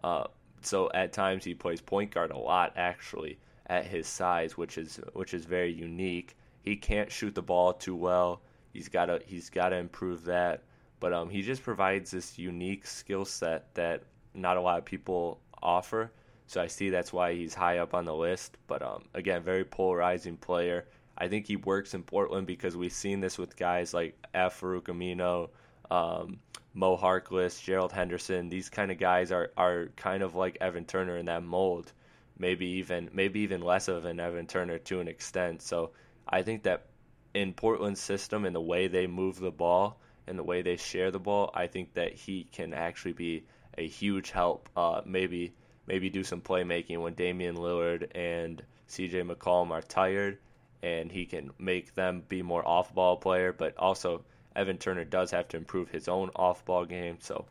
Uh, 0.03 0.25
so 0.61 0.91
at 0.93 1.11
times 1.11 1.43
he 1.43 1.55
plays 1.55 1.81
point 1.81 2.11
guard 2.11 2.31
a 2.31 2.37
lot 2.37 2.73
actually 2.75 3.39
at 3.67 3.85
his 3.85 4.07
size, 4.07 4.55
which 4.55 4.77
is 4.77 4.99
which 5.13 5.33
is 5.33 5.45
very 5.45 5.71
unique. 5.71 6.35
He 6.61 6.75
can't 6.75 7.11
shoot 7.11 7.33
the 7.33 7.41
ball 7.41 7.73
too 7.73 7.95
well. 7.95 8.41
He's 8.73 8.89
got 8.89 9.05
to 9.07 9.21
he's 9.25 9.49
got 9.49 9.69
to 9.69 9.77
improve 9.77 10.23
that. 10.25 10.63
But 10.99 11.11
um, 11.11 11.29
he 11.29 11.41
just 11.41 11.63
provides 11.63 12.11
this 12.11 12.37
unique 12.37 12.85
skill 12.85 13.25
set 13.25 13.73
that 13.73 14.03
not 14.33 14.57
a 14.57 14.61
lot 14.61 14.77
of 14.77 14.85
people 14.85 15.39
offer. 15.61 16.11
So 16.47 16.61
I 16.61 16.67
see 16.67 16.89
that's 16.89 17.11
why 17.11 17.33
he's 17.33 17.55
high 17.55 17.79
up 17.79 17.95
on 17.95 18.05
the 18.05 18.13
list. 18.13 18.57
But 18.67 18.83
um, 18.83 19.05
again, 19.13 19.41
very 19.41 19.65
polarizing 19.65 20.37
player. 20.37 20.85
I 21.17 21.27
think 21.27 21.47
he 21.47 21.55
works 21.55 21.93
in 21.93 22.03
Portland 22.03 22.45
because 22.45 22.75
we've 22.75 22.91
seen 22.91 23.21
this 23.21 23.37
with 23.37 23.55
guys 23.55 23.93
like 23.93 24.17
Al-Farouq 24.33 24.83
Aminu, 24.83 25.49
um, 25.89 26.39
Mo 26.73 26.97
Harkless, 26.97 27.61
Gerald 27.61 27.93
Henderson. 27.93 28.49
These 28.49 28.69
kind 28.69 28.91
of 28.91 28.99
guys 28.99 29.31
are, 29.31 29.51
are 29.55 29.87
kind 29.95 30.23
of 30.23 30.35
like 30.35 30.57
Evan 30.59 30.85
Turner 30.85 31.17
in 31.17 31.27
that 31.27 31.43
mold. 31.43 31.93
Maybe 32.37 32.65
even 32.65 33.09
maybe 33.13 33.41
even 33.41 33.61
less 33.61 33.87
of 33.87 34.03
an 34.03 34.19
Evan 34.19 34.45
Turner 34.45 34.77
to 34.79 34.99
an 34.99 35.07
extent. 35.07 35.61
So 35.61 35.91
I 36.27 36.41
think 36.41 36.63
that 36.63 36.87
in 37.33 37.53
Portland's 37.53 38.01
system 38.01 38.43
and 38.43 38.53
the 38.53 38.61
way 38.61 38.87
they 38.87 39.07
move 39.07 39.39
the 39.39 39.51
ball 39.51 40.01
and 40.27 40.37
the 40.37 40.43
way 40.43 40.61
they 40.61 40.75
share 40.75 41.11
the 41.11 41.19
ball, 41.19 41.49
I 41.53 41.67
think 41.67 41.93
that 41.93 42.13
he 42.13 42.47
can 42.51 42.73
actually 42.73 43.13
be 43.13 43.45
a 43.77 43.87
huge 43.87 44.31
help. 44.31 44.67
Uh, 44.75 45.01
maybe 45.05 45.53
maybe 45.87 46.09
do 46.09 46.25
some 46.25 46.41
playmaking 46.41 47.01
when 47.01 47.13
Damian 47.13 47.55
Lillard 47.55 48.09
and 48.13 48.61
C.J. 48.87 49.21
McCollum 49.21 49.71
are 49.71 49.81
tired 49.81 50.39
and 50.85 51.11
he 51.11 51.25
can 51.25 51.49
make 51.57 51.95
them 51.95 52.21
be 52.29 52.43
more 52.43 52.65
off 52.65 52.93
ball 52.93 53.17
player. 53.17 53.51
But 53.51 53.75
also, 53.77 54.23
Evan 54.55 54.77
Turner 54.77 55.03
does 55.03 55.31
have 55.31 55.47
to 55.49 55.57
improve 55.57 55.89
his 55.89 56.07
own 56.07 56.29
off 56.35 56.63
ball 56.63 56.85
game. 56.85 57.17
So 57.21 57.45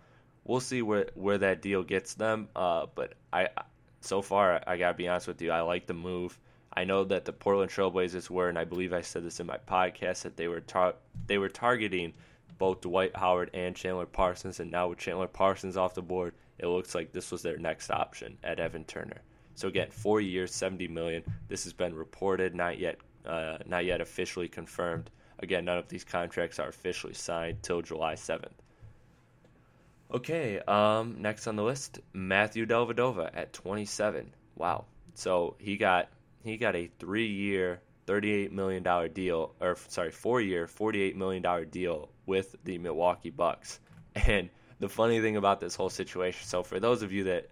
we'll 0.44 0.60
see 0.60 0.82
where 0.82 1.08
where 1.14 1.38
that 1.38 1.60
deal 1.60 1.82
gets 1.82 2.14
them. 2.14 2.48
Uh, 2.54 2.86
but 2.94 3.14
I 3.32 3.48
so 4.00 4.22
far 4.22 4.62
I 4.66 4.76
gotta 4.76 4.94
be 4.94 5.08
honest 5.08 5.26
with 5.26 5.42
you, 5.42 5.50
I 5.50 5.62
like 5.62 5.86
the 5.86 5.94
move. 5.94 6.38
I 6.76 6.84
know 6.84 7.04
that 7.04 7.24
the 7.24 7.32
Portland 7.32 7.70
Trailblazers 7.70 8.30
were, 8.30 8.48
and 8.48 8.58
I 8.58 8.64
believe 8.64 8.92
I 8.92 9.00
said 9.00 9.24
this 9.24 9.40
in 9.40 9.46
my 9.46 9.58
podcast, 9.58 10.22
that 10.22 10.36
they 10.36 10.48
were 10.48 10.60
tar- 10.60 10.96
they 11.26 11.38
were 11.38 11.48
targeting 11.48 12.14
both 12.58 12.82
Dwight 12.82 13.16
Howard 13.16 13.50
and 13.52 13.74
Chandler 13.74 14.06
Parsons, 14.06 14.60
and 14.60 14.70
now 14.70 14.88
with 14.88 14.98
Chandler 14.98 15.26
Parsons 15.26 15.76
off 15.76 15.94
the 15.94 16.02
board, 16.02 16.34
it 16.58 16.66
looks 16.66 16.94
like 16.94 17.12
this 17.12 17.32
was 17.32 17.42
their 17.42 17.58
next 17.58 17.90
option 17.90 18.38
at 18.44 18.60
Evan 18.60 18.84
Turner. 18.84 19.22
So 19.56 19.68
again, 19.68 19.90
four 19.90 20.20
years, 20.20 20.54
seventy 20.54 20.88
million. 20.88 21.24
This 21.48 21.64
has 21.64 21.72
been 21.72 21.94
reported, 21.94 22.54
not 22.54 22.78
yet 22.78 22.98
uh, 23.26 23.58
not 23.66 23.84
yet 23.84 24.00
officially 24.00 24.48
confirmed. 24.48 25.10
Again, 25.38 25.64
none 25.64 25.78
of 25.78 25.88
these 25.88 26.04
contracts 26.04 26.58
are 26.58 26.68
officially 26.68 27.14
signed 27.14 27.62
till 27.62 27.82
July 27.82 28.14
7th. 28.14 28.52
Okay, 30.12 30.60
um, 30.60 31.16
next 31.20 31.46
on 31.46 31.56
the 31.56 31.64
list, 31.64 31.98
Matthew 32.12 32.66
Dellavedova 32.66 33.30
at 33.34 33.52
27. 33.52 34.32
Wow. 34.54 34.84
So 35.14 35.56
he 35.58 35.76
got 35.76 36.08
he 36.44 36.56
got 36.56 36.76
a 36.76 36.90
three-year, 36.98 37.80
$38 38.06 38.52
million 38.52 39.12
deal, 39.12 39.54
or 39.60 39.76
sorry, 39.88 40.10
four-year, 40.10 40.66
$48 40.66 41.16
million 41.16 41.68
deal 41.70 42.10
with 42.26 42.54
the 42.64 42.78
Milwaukee 42.78 43.30
Bucks. 43.30 43.80
And 44.14 44.50
the 44.78 44.88
funny 44.88 45.20
thing 45.20 45.36
about 45.36 45.58
this 45.58 45.74
whole 45.74 45.90
situation, 45.90 46.46
so 46.46 46.62
for 46.62 46.78
those 46.78 47.02
of 47.02 47.10
you 47.10 47.24
that 47.24 47.48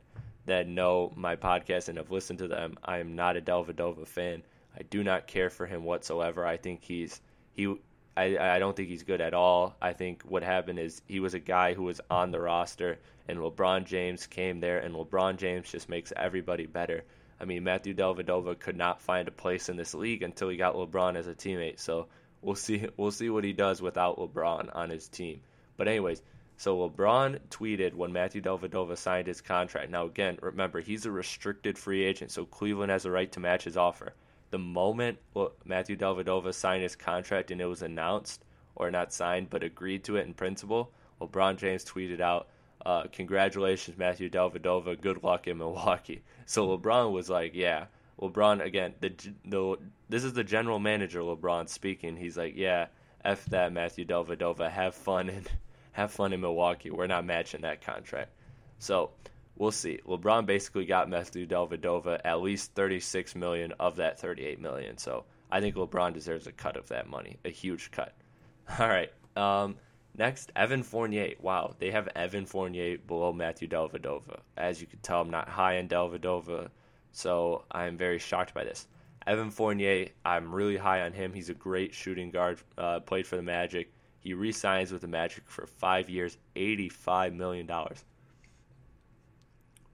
that 0.46 0.68
know 0.68 1.12
my 1.16 1.34
podcast 1.34 1.88
and 1.88 1.98
have 1.98 2.10
listened 2.10 2.38
to 2.40 2.48
them, 2.48 2.76
I 2.84 2.98
am 2.98 3.16
not 3.16 3.36
a 3.36 3.40
Dellavedova 3.40 4.06
fan. 4.06 4.42
I 4.74 4.82
do 4.82 5.04
not 5.04 5.26
care 5.26 5.50
for 5.50 5.66
him 5.66 5.84
whatsoever. 5.84 6.46
I 6.46 6.56
think 6.56 6.82
he's 6.82 7.20
he. 7.52 7.76
I, 8.16 8.38
I 8.38 8.58
don't 8.58 8.74
think 8.74 8.88
he's 8.88 9.02
good 9.02 9.20
at 9.20 9.34
all. 9.34 9.76
I 9.80 9.92
think 9.92 10.22
what 10.22 10.42
happened 10.42 10.78
is 10.78 11.02
he 11.06 11.20
was 11.20 11.34
a 11.34 11.38
guy 11.38 11.74
who 11.74 11.84
was 11.84 12.00
on 12.10 12.30
the 12.30 12.40
roster, 12.40 12.98
and 13.28 13.38
LeBron 13.38 13.84
James 13.84 14.26
came 14.26 14.60
there, 14.60 14.78
and 14.78 14.94
LeBron 14.94 15.36
James 15.36 15.70
just 15.70 15.88
makes 15.88 16.12
everybody 16.16 16.66
better. 16.66 17.04
I 17.40 17.44
mean, 17.44 17.64
Matthew 17.64 17.94
Dellavedova 17.94 18.58
could 18.58 18.76
not 18.76 19.02
find 19.02 19.28
a 19.28 19.32
place 19.32 19.68
in 19.68 19.76
this 19.76 19.94
league 19.94 20.22
until 20.22 20.48
he 20.48 20.56
got 20.56 20.74
LeBron 20.74 21.16
as 21.16 21.26
a 21.26 21.34
teammate. 21.34 21.80
So 21.80 22.08
we'll 22.40 22.54
see. 22.54 22.86
We'll 22.96 23.10
see 23.10 23.30
what 23.30 23.44
he 23.44 23.52
does 23.52 23.82
without 23.82 24.18
LeBron 24.18 24.74
on 24.74 24.90
his 24.90 25.08
team. 25.08 25.40
But 25.76 25.88
anyways, 25.88 26.22
so 26.56 26.88
LeBron 26.88 27.40
tweeted 27.50 27.94
when 27.94 28.12
Matthew 28.12 28.40
Dellavedova 28.40 28.96
signed 28.96 29.26
his 29.26 29.42
contract. 29.42 29.90
Now 29.90 30.06
again, 30.06 30.38
remember 30.40 30.80
he's 30.80 31.04
a 31.04 31.10
restricted 31.10 31.76
free 31.76 32.04
agent, 32.04 32.30
so 32.30 32.46
Cleveland 32.46 32.90
has 32.90 33.04
a 33.04 33.10
right 33.10 33.30
to 33.32 33.40
match 33.40 33.64
his 33.64 33.76
offer 33.76 34.14
the 34.52 34.58
moment 34.58 35.18
Matthew 35.64 35.96
Dellavedova 35.96 36.52
signed 36.52 36.82
his 36.82 36.94
contract 36.94 37.50
and 37.50 37.60
it 37.60 37.64
was 37.64 37.80
announced, 37.80 38.44
or 38.76 38.90
not 38.90 39.12
signed, 39.12 39.48
but 39.48 39.64
agreed 39.64 40.04
to 40.04 40.16
it 40.16 40.26
in 40.26 40.34
principle, 40.34 40.92
LeBron 41.20 41.56
James 41.56 41.84
tweeted 41.84 42.20
out, 42.20 42.48
uh, 42.84 43.04
"Congratulations, 43.12 43.96
Matthew 43.96 44.28
Dellavedova. 44.28 45.00
Good 45.00 45.24
luck 45.24 45.48
in 45.48 45.58
Milwaukee." 45.58 46.22
So 46.46 46.66
LeBron 46.66 47.12
was 47.12 47.30
like, 47.30 47.54
"Yeah." 47.54 47.86
LeBron 48.20 48.62
again. 48.62 48.94
The 49.00 49.14
the 49.46 49.78
this 50.10 50.22
is 50.22 50.34
the 50.34 50.44
general 50.44 50.78
manager 50.78 51.20
LeBron 51.20 51.68
speaking. 51.68 52.16
He's 52.16 52.36
like, 52.36 52.54
"Yeah, 52.54 52.88
f 53.24 53.46
that, 53.46 53.72
Matthew 53.72 54.04
Dellavedova. 54.04 54.70
Have 54.70 54.94
fun 54.94 55.30
and 55.30 55.48
have 55.92 56.12
fun 56.12 56.34
in 56.34 56.42
Milwaukee. 56.42 56.90
We're 56.90 57.06
not 57.06 57.24
matching 57.24 57.62
that 57.62 57.80
contract." 57.80 58.32
So 58.78 59.12
we'll 59.56 59.70
see. 59.70 60.00
LeBron 60.06 60.46
basically 60.46 60.84
got 60.84 61.08
Matthew 61.08 61.46
Dellavedova 61.46 62.20
at 62.24 62.40
least 62.40 62.74
36 62.74 63.34
million 63.34 63.72
of 63.78 63.96
that 63.96 64.18
38 64.18 64.60
million. 64.60 64.98
So 64.98 65.24
I 65.50 65.60
think 65.60 65.76
LeBron 65.76 66.14
deserves 66.14 66.46
a 66.46 66.52
cut 66.52 66.76
of 66.76 66.88
that 66.88 67.08
money, 67.08 67.38
a 67.44 67.50
huge 67.50 67.90
cut. 67.90 68.14
All 68.78 68.88
right. 68.88 69.12
Um, 69.36 69.76
next, 70.16 70.50
Evan 70.56 70.82
Fournier. 70.82 71.34
Wow, 71.40 71.74
they 71.78 71.90
have 71.90 72.08
Evan 72.14 72.46
Fournier 72.46 72.98
below 72.98 73.32
Matthew 73.32 73.68
Dellavedova. 73.68 74.40
As 74.56 74.80
you 74.80 74.86
can 74.86 74.98
tell, 75.00 75.20
I'm 75.20 75.30
not 75.30 75.48
high 75.48 75.78
on 75.78 75.88
Dellavedova, 75.88 76.68
so 77.12 77.64
I'm 77.70 77.96
very 77.96 78.18
shocked 78.18 78.54
by 78.54 78.64
this. 78.64 78.86
Evan 79.26 79.50
Fournier, 79.50 80.08
I'm 80.24 80.52
really 80.52 80.76
high 80.76 81.02
on 81.02 81.12
him. 81.12 81.32
He's 81.32 81.48
a 81.48 81.54
great 81.54 81.94
shooting 81.94 82.30
guard. 82.30 82.60
Uh, 82.76 83.00
played 83.00 83.26
for 83.26 83.36
the 83.36 83.42
Magic. 83.42 83.92
He 84.18 84.34
re-signs 84.34 84.92
with 84.92 85.00
the 85.00 85.08
Magic 85.08 85.44
for 85.46 85.66
five 85.66 86.08
years, 86.08 86.36
$85 86.56 87.34
million 87.34 87.68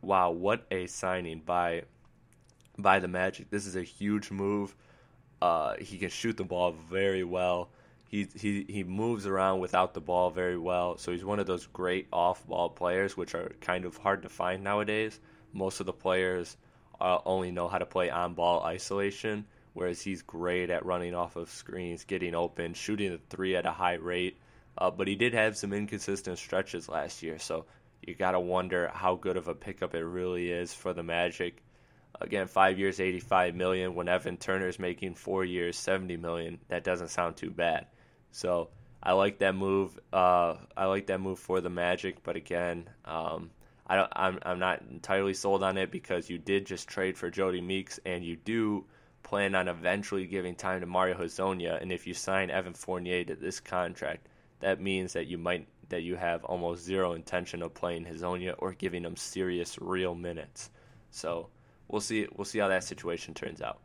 wow, 0.09 0.31
what 0.31 0.67
a 0.71 0.87
signing 0.87 1.43
by 1.45 1.83
by 2.79 2.99
the 2.99 3.09
Magic. 3.09 3.51
This 3.51 3.67
is 3.67 3.77
a 3.77 3.83
huge 3.83 4.31
move. 4.31 4.75
Uh, 5.43 5.75
he 5.79 5.99
can 5.99 6.09
shoot 6.09 6.37
the 6.39 6.45
ball 6.45 6.75
very 6.91 7.25
well. 7.25 7.69
He, 8.09 8.27
he 8.35 8.65
he 8.67 8.85
moves 8.85 9.27
around 9.27 9.61
without 9.61 9.93
the 9.93 10.01
ball 10.01 10.31
very 10.31 10.57
well. 10.57 10.97
So 10.97 11.13
he's 11.13 11.27
one 11.27 11.39
of 11.39 11.47
those 11.47 11.67
great 11.67 12.09
off-ball 12.11 12.71
players, 12.71 13.19
which 13.19 13.35
are 13.35 13.53
kind 13.61 13.85
of 13.85 13.99
hard 13.99 14.23
to 14.23 14.31
find 14.31 14.65
nowadays. 14.65 15.21
Most 15.53 15.81
of 15.81 15.87
the 15.87 15.93
players 15.93 16.57
uh, 16.99 17.19
only 17.27 17.51
know 17.51 17.69
how 17.69 17.77
to 17.77 17.87
play 17.87 18.09
on-ball 18.09 18.63
isolation, 18.65 19.45
whereas 19.75 20.01
he's 20.01 20.23
great 20.23 20.71
at 20.71 20.87
running 20.87 21.15
off 21.15 21.37
of 21.37 21.51
screens, 21.51 22.05
getting 22.05 22.35
open, 22.35 22.73
shooting 22.73 23.13
the 23.13 23.21
three 23.29 23.57
at 23.57 23.67
a 23.67 23.73
high 23.73 23.95
rate. 23.95 24.39
Uh, 24.79 24.91
but 24.91 25.07
he 25.07 25.17
did 25.17 25.35
have 25.35 25.55
some 25.57 25.75
inconsistent 25.75 26.39
stretches 26.39 26.89
last 26.89 27.23
year, 27.23 27.39
so 27.39 27.67
you 28.09 28.15
got 28.15 28.33
to 28.33 28.41
wonder 28.41 28.91
how 28.93 29.15
good 29.15 29.37
of 29.37 29.49
a 29.49 29.55
pickup 29.55 29.95
it 29.95 30.05
really 30.05 30.51
is 30.51 30.73
for 30.73 30.93
the 30.93 31.03
Magic. 31.03 31.63
Again, 32.21 32.49
five 32.49 32.79
years, 32.79 32.99
85 32.99 33.55
million. 33.55 33.95
When 33.95 34.09
Evan 34.09 34.39
Turner's 34.39 34.79
making 34.79 35.15
four 35.15 35.45
years, 35.45 35.77
70 35.77 36.17
million, 36.17 36.59
that 36.69 36.83
doesn't 36.83 37.09
sound 37.09 37.37
too 37.37 37.51
bad. 37.51 37.87
So 38.33 38.71
I 39.03 39.13
like 39.13 39.39
that 39.39 39.55
move. 39.55 39.99
Uh, 40.13 40.57
I 40.77 40.87
like 40.87 41.07
that 41.07 41.21
move 41.21 41.39
for 41.39 41.61
the 41.61 41.71
Magic, 41.71 42.23
but 42.25 42.37
again, 42.37 42.89
um, 43.05 43.51
I 43.87 43.97
don't, 43.97 44.13
I'm 44.15 44.39
I'm 44.43 44.59
not 44.59 44.83
entirely 44.91 45.35
sold 45.35 45.63
on 45.63 45.79
it 45.79 45.91
because 45.91 46.29
you 46.29 46.39
did 46.39 46.67
just 46.67 46.89
trade 46.89 47.17
for 47.17 47.31
Jodie 47.31 47.65
Meeks, 47.65 48.01
and 48.05 48.25
you 48.25 48.37
do 48.37 48.87
plan 49.23 49.55
on 49.55 49.69
eventually 49.69 50.27
giving 50.27 50.55
time 50.55 50.81
to 50.81 50.87
Mario 50.87 51.17
Hezonja. 51.17 51.81
And 51.81 51.93
if 51.93 52.07
you 52.07 52.15
sign 52.15 52.51
Evan 52.51 52.75
Fournier 52.75 53.25
to 53.25 53.35
this 53.35 53.61
contract, 53.61 54.27
that 54.61 54.81
means 54.81 55.13
that 55.13 55.27
you 55.27 55.39
might 55.39 55.69
that 55.89 56.03
you 56.03 56.17
have 56.17 56.45
almost 56.45 56.85
zero 56.85 57.13
intention 57.13 57.63
of 57.63 57.75
playing 57.75 58.05
Hezonja 58.05 58.55
or 58.59 58.73
giving 58.73 59.05
him 59.05 59.17
serious, 59.17 59.79
real 59.81 60.15
minutes. 60.15 60.71
So 61.11 61.49
we'll 61.89 62.01
see. 62.01 62.27
We'll 62.35 62.45
see 62.45 62.59
how 62.59 62.69
that 62.69 62.85
situation 62.85 63.35
turns 63.35 63.63
out. 63.63 63.81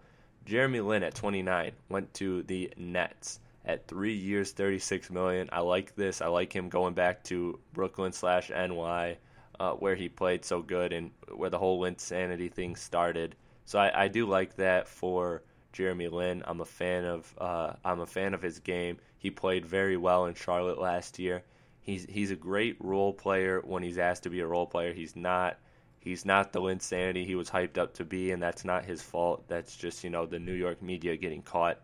Jeremy 0.45 0.81
Lin 0.81 1.03
at 1.03 1.15
29 1.15 1.71
went 1.89 2.13
to 2.15 2.43
the 2.43 2.73
Nets 2.77 3.39
at 3.65 3.87
three 3.87 4.13
years, 4.13 4.51
36 4.51 5.09
million. 5.09 5.49
I 5.51 5.61
like 5.61 5.95
this. 5.95 6.21
I 6.21 6.27
like 6.27 6.53
him 6.53 6.69
going 6.69 6.93
back 6.93 7.23
to 7.25 7.59
Brooklyn 7.71 8.11
slash 8.11 8.49
NY, 8.49 9.17
uh, 9.59 9.71
where 9.73 9.95
he 9.95 10.09
played 10.09 10.43
so 10.43 10.61
good 10.61 10.91
and 10.91 11.11
where 11.33 11.49
the 11.49 11.59
whole 11.59 11.85
insanity 11.85 12.49
thing 12.49 12.75
started. 12.75 13.35
So 13.65 13.79
I, 13.79 14.03
I 14.03 14.07
do 14.09 14.25
like 14.25 14.57
that 14.57 14.89
for 14.89 15.43
Jeremy 15.71 16.09
Lin. 16.09 16.43
I'm 16.45 16.59
a 16.59 16.65
fan 16.65 17.05
of 17.05 17.33
uh, 17.37 17.73
I'm 17.85 18.01
a 18.01 18.05
fan 18.05 18.33
of 18.33 18.41
his 18.41 18.59
game. 18.59 18.97
He 19.17 19.31
played 19.31 19.65
very 19.65 19.95
well 19.95 20.25
in 20.25 20.33
Charlotte 20.33 20.79
last 20.79 21.17
year. 21.17 21.43
He's 21.83 22.05
he's 22.09 22.31
a 22.31 22.35
great 22.35 22.77
role 22.79 23.13
player 23.13 23.61
when 23.63 23.83
he's 23.83 23.97
asked 23.97 24.23
to 24.23 24.29
be 24.29 24.39
a 24.39 24.47
role 24.47 24.65
player. 24.65 24.93
He's 24.93 25.15
not 25.15 25.57
he's 25.99 26.25
not 26.25 26.53
the 26.53 26.65
insanity 26.67 27.25
he 27.25 27.35
was 27.35 27.49
hyped 27.49 27.77
up 27.77 27.93
to 27.95 28.05
be, 28.05 28.31
and 28.31 28.41
that's 28.41 28.65
not 28.65 28.85
his 28.85 29.01
fault. 29.01 29.43
That's 29.47 29.75
just 29.75 30.03
you 30.03 30.09
know 30.09 30.25
the 30.25 30.39
New 30.39 30.53
York 30.53 30.81
media 30.81 31.17
getting 31.17 31.41
caught 31.41 31.79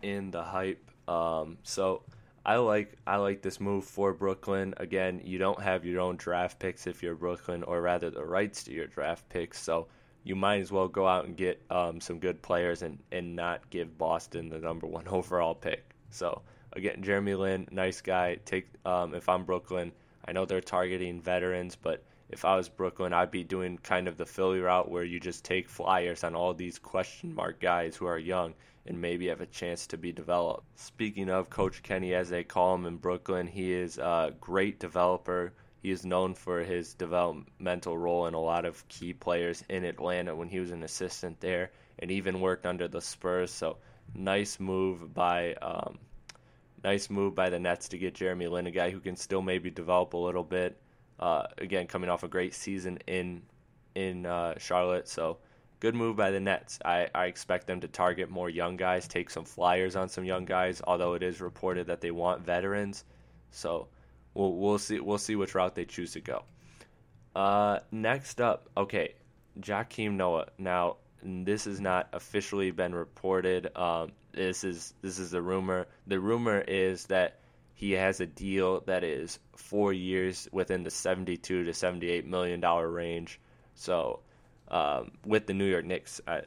in 0.00 0.30
the 0.30 0.42
hype. 0.42 0.90
Um, 1.06 1.58
so 1.62 2.02
I 2.44 2.56
like 2.56 2.96
I 3.06 3.16
like 3.16 3.42
this 3.42 3.60
move 3.60 3.84
for 3.84 4.12
Brooklyn. 4.12 4.74
Again, 4.78 5.20
you 5.22 5.38
don't 5.38 5.60
have 5.60 5.84
your 5.84 6.00
own 6.00 6.16
draft 6.16 6.58
picks 6.58 6.86
if 6.86 7.02
you're 7.02 7.14
Brooklyn, 7.14 7.62
or 7.62 7.80
rather 7.80 8.10
the 8.10 8.24
rights 8.24 8.64
to 8.64 8.72
your 8.72 8.86
draft 8.86 9.28
picks. 9.28 9.60
So 9.60 9.86
you 10.24 10.34
might 10.34 10.60
as 10.60 10.72
well 10.72 10.88
go 10.88 11.06
out 11.06 11.26
and 11.26 11.36
get 11.36 11.62
um, 11.70 12.00
some 12.00 12.18
good 12.18 12.42
players 12.42 12.82
and, 12.82 12.98
and 13.10 13.36
not 13.36 13.68
give 13.70 13.98
Boston 13.98 14.48
the 14.48 14.58
number 14.58 14.86
one 14.86 15.08
overall 15.08 15.54
pick. 15.54 15.84
So 16.10 16.42
again, 16.72 17.02
Jeremy 17.02 17.34
Lin, 17.34 17.68
nice 17.70 18.00
guy. 18.00 18.36
Take 18.44 18.68
um, 18.84 19.14
if 19.14 19.28
I'm 19.28 19.44
Brooklyn, 19.44 19.92
I 20.24 20.32
know 20.32 20.44
they're 20.44 20.60
targeting 20.60 21.20
veterans, 21.20 21.76
but 21.76 22.02
if 22.28 22.44
I 22.44 22.56
was 22.56 22.68
Brooklyn, 22.68 23.12
I'd 23.12 23.30
be 23.30 23.44
doing 23.44 23.76
kind 23.78 24.08
of 24.08 24.16
the 24.16 24.26
Philly 24.26 24.60
route 24.60 24.90
where 24.90 25.04
you 25.04 25.20
just 25.20 25.44
take 25.44 25.68
flyers 25.68 26.24
on 26.24 26.34
all 26.34 26.54
these 26.54 26.78
question 26.78 27.34
mark 27.34 27.60
guys 27.60 27.94
who 27.94 28.06
are 28.06 28.18
young 28.18 28.54
and 28.86 29.00
maybe 29.00 29.28
have 29.28 29.40
a 29.40 29.46
chance 29.46 29.86
to 29.88 29.98
be 29.98 30.12
developed. 30.12 30.64
Speaking 30.76 31.28
of 31.28 31.50
Coach 31.50 31.82
Kenny, 31.82 32.14
as 32.14 32.30
they 32.30 32.42
call 32.42 32.74
him 32.74 32.86
in 32.86 32.96
Brooklyn, 32.96 33.46
he 33.46 33.72
is 33.72 33.98
a 33.98 34.34
great 34.40 34.80
developer. 34.80 35.52
He 35.82 35.90
is 35.90 36.06
known 36.06 36.34
for 36.34 36.60
his 36.60 36.94
developmental 36.94 37.98
role 37.98 38.26
in 38.26 38.34
a 38.34 38.40
lot 38.40 38.64
of 38.64 38.88
key 38.88 39.12
players 39.12 39.62
in 39.68 39.84
Atlanta 39.84 40.34
when 40.34 40.48
he 40.48 40.58
was 40.58 40.70
an 40.70 40.82
assistant 40.82 41.40
there, 41.40 41.70
and 41.98 42.10
even 42.10 42.40
worked 42.40 42.66
under 42.66 42.88
the 42.88 43.00
Spurs. 43.00 43.50
So 43.50 43.76
nice 44.14 44.58
move 44.58 45.12
by 45.12 45.54
um, 45.54 45.98
nice 46.84 47.10
move 47.10 47.34
by 47.34 47.50
the 47.50 47.58
Nets 47.58 47.88
to 47.88 47.98
get 47.98 48.14
Jeremy 48.14 48.48
Lin, 48.48 48.66
a 48.66 48.70
guy 48.70 48.90
who 48.90 49.00
can 49.00 49.16
still 49.16 49.42
maybe 49.42 49.70
develop 49.70 50.14
a 50.14 50.16
little 50.16 50.44
bit. 50.44 50.76
Uh, 51.18 51.46
again, 51.58 51.86
coming 51.86 52.10
off 52.10 52.22
a 52.22 52.28
great 52.28 52.54
season 52.54 52.98
in 53.06 53.42
in 53.94 54.26
uh, 54.26 54.58
Charlotte, 54.58 55.08
so 55.08 55.38
good 55.80 55.94
move 55.94 56.16
by 56.16 56.30
the 56.30 56.40
Nets. 56.40 56.78
I, 56.84 57.08
I 57.14 57.26
expect 57.26 57.66
them 57.66 57.80
to 57.80 57.88
target 57.88 58.30
more 58.30 58.48
young 58.48 58.76
guys, 58.76 59.06
take 59.06 59.30
some 59.30 59.44
flyers 59.44 59.96
on 59.96 60.08
some 60.08 60.24
young 60.24 60.44
guys. 60.44 60.80
Although 60.84 61.14
it 61.14 61.22
is 61.22 61.40
reported 61.40 61.86
that 61.88 62.00
they 62.00 62.10
want 62.10 62.44
veterans, 62.44 63.04
so 63.50 63.88
we'll 64.34 64.56
we'll 64.56 64.78
see 64.78 65.00
we'll 65.00 65.18
see 65.18 65.36
which 65.36 65.54
route 65.54 65.74
they 65.74 65.84
choose 65.84 66.12
to 66.12 66.20
go. 66.20 66.44
Uh, 67.34 67.78
next 67.90 68.40
up, 68.40 68.68
okay, 68.76 69.14
Joakim 69.60 70.12
Noah. 70.12 70.48
Now 70.58 70.96
this 71.22 71.66
has 71.66 71.80
not 71.80 72.08
officially 72.12 72.70
been 72.70 72.94
reported. 72.94 73.76
Um, 73.76 74.12
this 74.32 74.64
is 74.64 74.94
this 75.02 75.18
is 75.18 75.30
the 75.30 75.42
rumor. 75.42 75.86
The 76.06 76.18
rumor 76.18 76.60
is 76.60 77.06
that 77.06 77.40
he 77.74 77.92
has 77.92 78.20
a 78.20 78.26
deal 78.26 78.80
that 78.86 79.04
is 79.04 79.38
four 79.56 79.92
years 79.92 80.48
within 80.52 80.82
the 80.82 80.90
seventy-two 80.90 81.64
to 81.64 81.74
seventy-eight 81.74 82.26
million 82.26 82.60
dollar 82.60 82.90
range. 82.90 83.40
So 83.74 84.20
um, 84.68 85.12
with 85.24 85.46
the 85.46 85.54
New 85.54 85.66
York 85.66 85.84
Knicks. 85.84 86.20
I, 86.26 86.42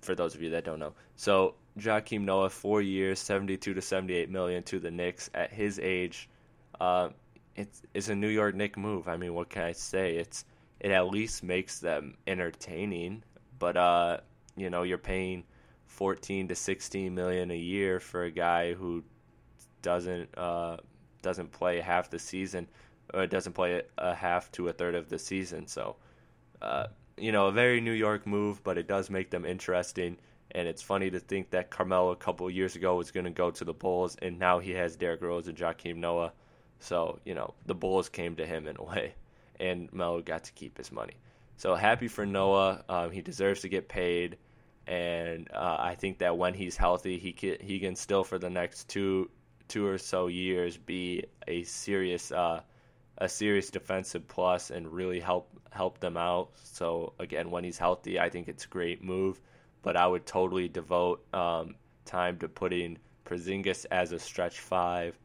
for 0.00 0.14
those 0.14 0.34
of 0.34 0.42
you 0.42 0.50
that 0.50 0.64
don't 0.64 0.78
know, 0.78 0.94
so 1.16 1.56
Joakim 1.78 2.22
Noah, 2.22 2.50
four 2.50 2.80
years, 2.80 3.18
seventy-two 3.18 3.74
to 3.74 3.82
seventy-eight 3.82 4.30
million 4.30 4.62
to 4.64 4.78
the 4.78 4.90
Knicks 4.90 5.28
at 5.34 5.52
his 5.52 5.78
age. 5.78 6.28
Uh, 6.80 7.10
it's 7.56 7.82
it's 7.94 8.08
a 8.08 8.14
New 8.14 8.28
York 8.28 8.54
Knick 8.54 8.76
move. 8.76 9.08
I 9.08 9.16
mean, 9.16 9.34
what 9.34 9.50
can 9.50 9.64
I 9.64 9.72
say? 9.72 10.16
It's 10.16 10.44
it 10.80 10.92
at 10.92 11.08
least 11.08 11.42
makes 11.42 11.80
them 11.80 12.16
entertaining. 12.26 13.24
But 13.58 13.76
uh, 13.76 14.18
you 14.56 14.70
know, 14.70 14.84
you're 14.84 14.98
paying 14.98 15.44
fourteen 15.98 16.48
to 16.48 16.54
sixteen 16.54 17.14
million 17.14 17.50
a 17.50 17.62
year 17.74 18.00
for 18.00 18.20
a 18.22 18.30
guy 18.30 18.74
who 18.74 19.02
doesn't 19.82 20.28
uh, 20.38 20.76
doesn't 21.22 21.50
play 21.50 21.80
half 21.80 22.08
the 22.08 22.18
season, 22.18 22.68
or 23.12 23.26
doesn't 23.26 23.54
play 23.54 23.82
a 23.98 24.14
half 24.14 24.50
to 24.52 24.68
a 24.68 24.72
third 24.72 24.94
of 24.94 25.08
the 25.08 25.18
season. 25.18 25.66
So, 25.66 25.96
uh, 26.62 26.86
you 27.16 27.32
know, 27.32 27.48
a 27.48 27.52
very 27.52 27.80
New 27.80 27.96
York 28.06 28.26
move, 28.26 28.62
but 28.62 28.78
it 28.78 28.86
does 28.88 29.10
make 29.10 29.30
them 29.30 29.44
interesting. 29.44 30.16
And 30.52 30.68
it's 30.68 30.82
funny 30.82 31.10
to 31.10 31.20
think 31.20 31.50
that 31.50 31.70
Carmelo 31.70 32.10
a 32.12 32.16
couple 32.16 32.48
years 32.50 32.76
ago 32.76 32.96
was 32.96 33.10
going 33.10 33.26
to 33.26 33.42
go 33.42 33.50
to 33.50 33.64
the 33.64 33.74
Bulls, 33.74 34.16
and 34.22 34.38
now 34.38 34.60
he 34.60 34.70
has 34.70 34.96
Derrick 34.96 35.20
Rose 35.20 35.48
and 35.48 35.58
Joakim 35.58 35.96
Noah. 35.96 36.32
So, 36.80 37.18
you 37.24 37.34
know, 37.34 37.54
the 37.66 37.74
Bulls 37.74 38.08
came 38.08 38.36
to 38.36 38.46
him 38.46 38.66
in 38.66 38.76
a 38.78 38.84
way, 38.84 39.14
and 39.60 39.92
Melo 39.92 40.22
got 40.22 40.44
to 40.44 40.52
keep 40.52 40.78
his 40.78 40.90
money. 40.90 41.16
So 41.56 41.74
happy 41.74 42.08
for 42.08 42.24
Noah. 42.24 42.82
Um, 42.88 43.10
he 43.10 43.20
deserves 43.20 43.60
to 43.62 43.68
get 43.68 43.88
paid, 43.88 44.38
and 44.88 45.48
uh, 45.52 45.76
I 45.78 45.94
think 45.94 46.18
that 46.18 46.36
when 46.38 46.54
he's 46.54 46.76
healthy, 46.76 47.18
he 47.18 47.32
can 47.32 47.56
he 47.60 47.78
can 47.78 47.94
still 47.94 48.24
for 48.24 48.38
the 48.38 48.48
next 48.48 48.88
two 48.88 49.30
two 49.68 49.86
or 49.86 49.98
so 49.98 50.28
years 50.28 50.78
be 50.78 51.24
a 51.46 51.62
serious 51.64 52.32
uh, 52.32 52.62
a 53.18 53.28
serious 53.28 53.70
defensive 53.70 54.26
plus 54.26 54.70
and 54.70 54.90
really 54.90 55.20
help 55.20 55.50
help 55.70 56.00
them 56.00 56.16
out. 56.16 56.50
So 56.54 57.12
again, 57.18 57.50
when 57.50 57.64
he's 57.64 57.76
healthy, 57.76 58.18
I 58.18 58.30
think 58.30 58.48
it's 58.48 58.64
a 58.64 58.68
great 58.68 59.04
move. 59.04 59.40
But 59.82 59.96
I 59.96 60.06
would 60.06 60.24
totally 60.26 60.68
devote 60.68 61.22
um, 61.34 61.74
time 62.06 62.38
to 62.38 62.48
putting 62.48 62.98
Porzingis 63.26 63.84
as 63.90 64.12
a 64.12 64.18
stretch 64.18 64.58
five, 64.60 65.18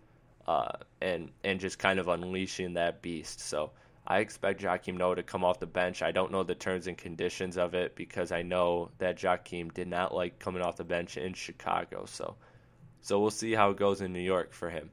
uh, 0.46 0.74
and 1.02 1.32
and 1.46 1.58
just 1.60 1.80
kind 1.80 2.00
of 2.00 2.10
unleashing 2.10 2.74
that 2.74 3.02
beast. 3.02 3.40
So 3.40 3.72
I 4.06 4.20
expect 4.20 4.62
Joakim 4.62 4.98
Noah 4.98 5.16
to 5.16 5.24
come 5.24 5.46
off 5.46 5.60
the 5.60 5.66
bench. 5.66 6.02
I 6.02 6.12
don't 6.12 6.32
know 6.32 6.44
the 6.44 6.56
terms 6.56 6.88
and 6.88 6.98
conditions 6.98 7.58
of 7.58 7.74
it 7.74 7.96
because 7.96 8.32
I 8.32 8.42
know 8.42 8.92
that 8.98 9.18
Joakim 9.18 9.74
did 9.74 9.88
not 9.88 10.14
like 10.14 10.40
coming 10.40 10.62
off 10.62 10.76
the 10.76 10.84
bench 10.84 11.18
in 11.18 11.34
Chicago. 11.34 12.06
So 12.06 12.36
so 13.02 13.20
we'll 13.20 13.32
see 13.32 13.54
how 13.54 13.72
it 13.72 13.78
goes 13.78 14.00
in 14.00 14.14
New 14.14 14.20
York 14.20 14.54
for 14.54 14.70
him. 14.70 14.90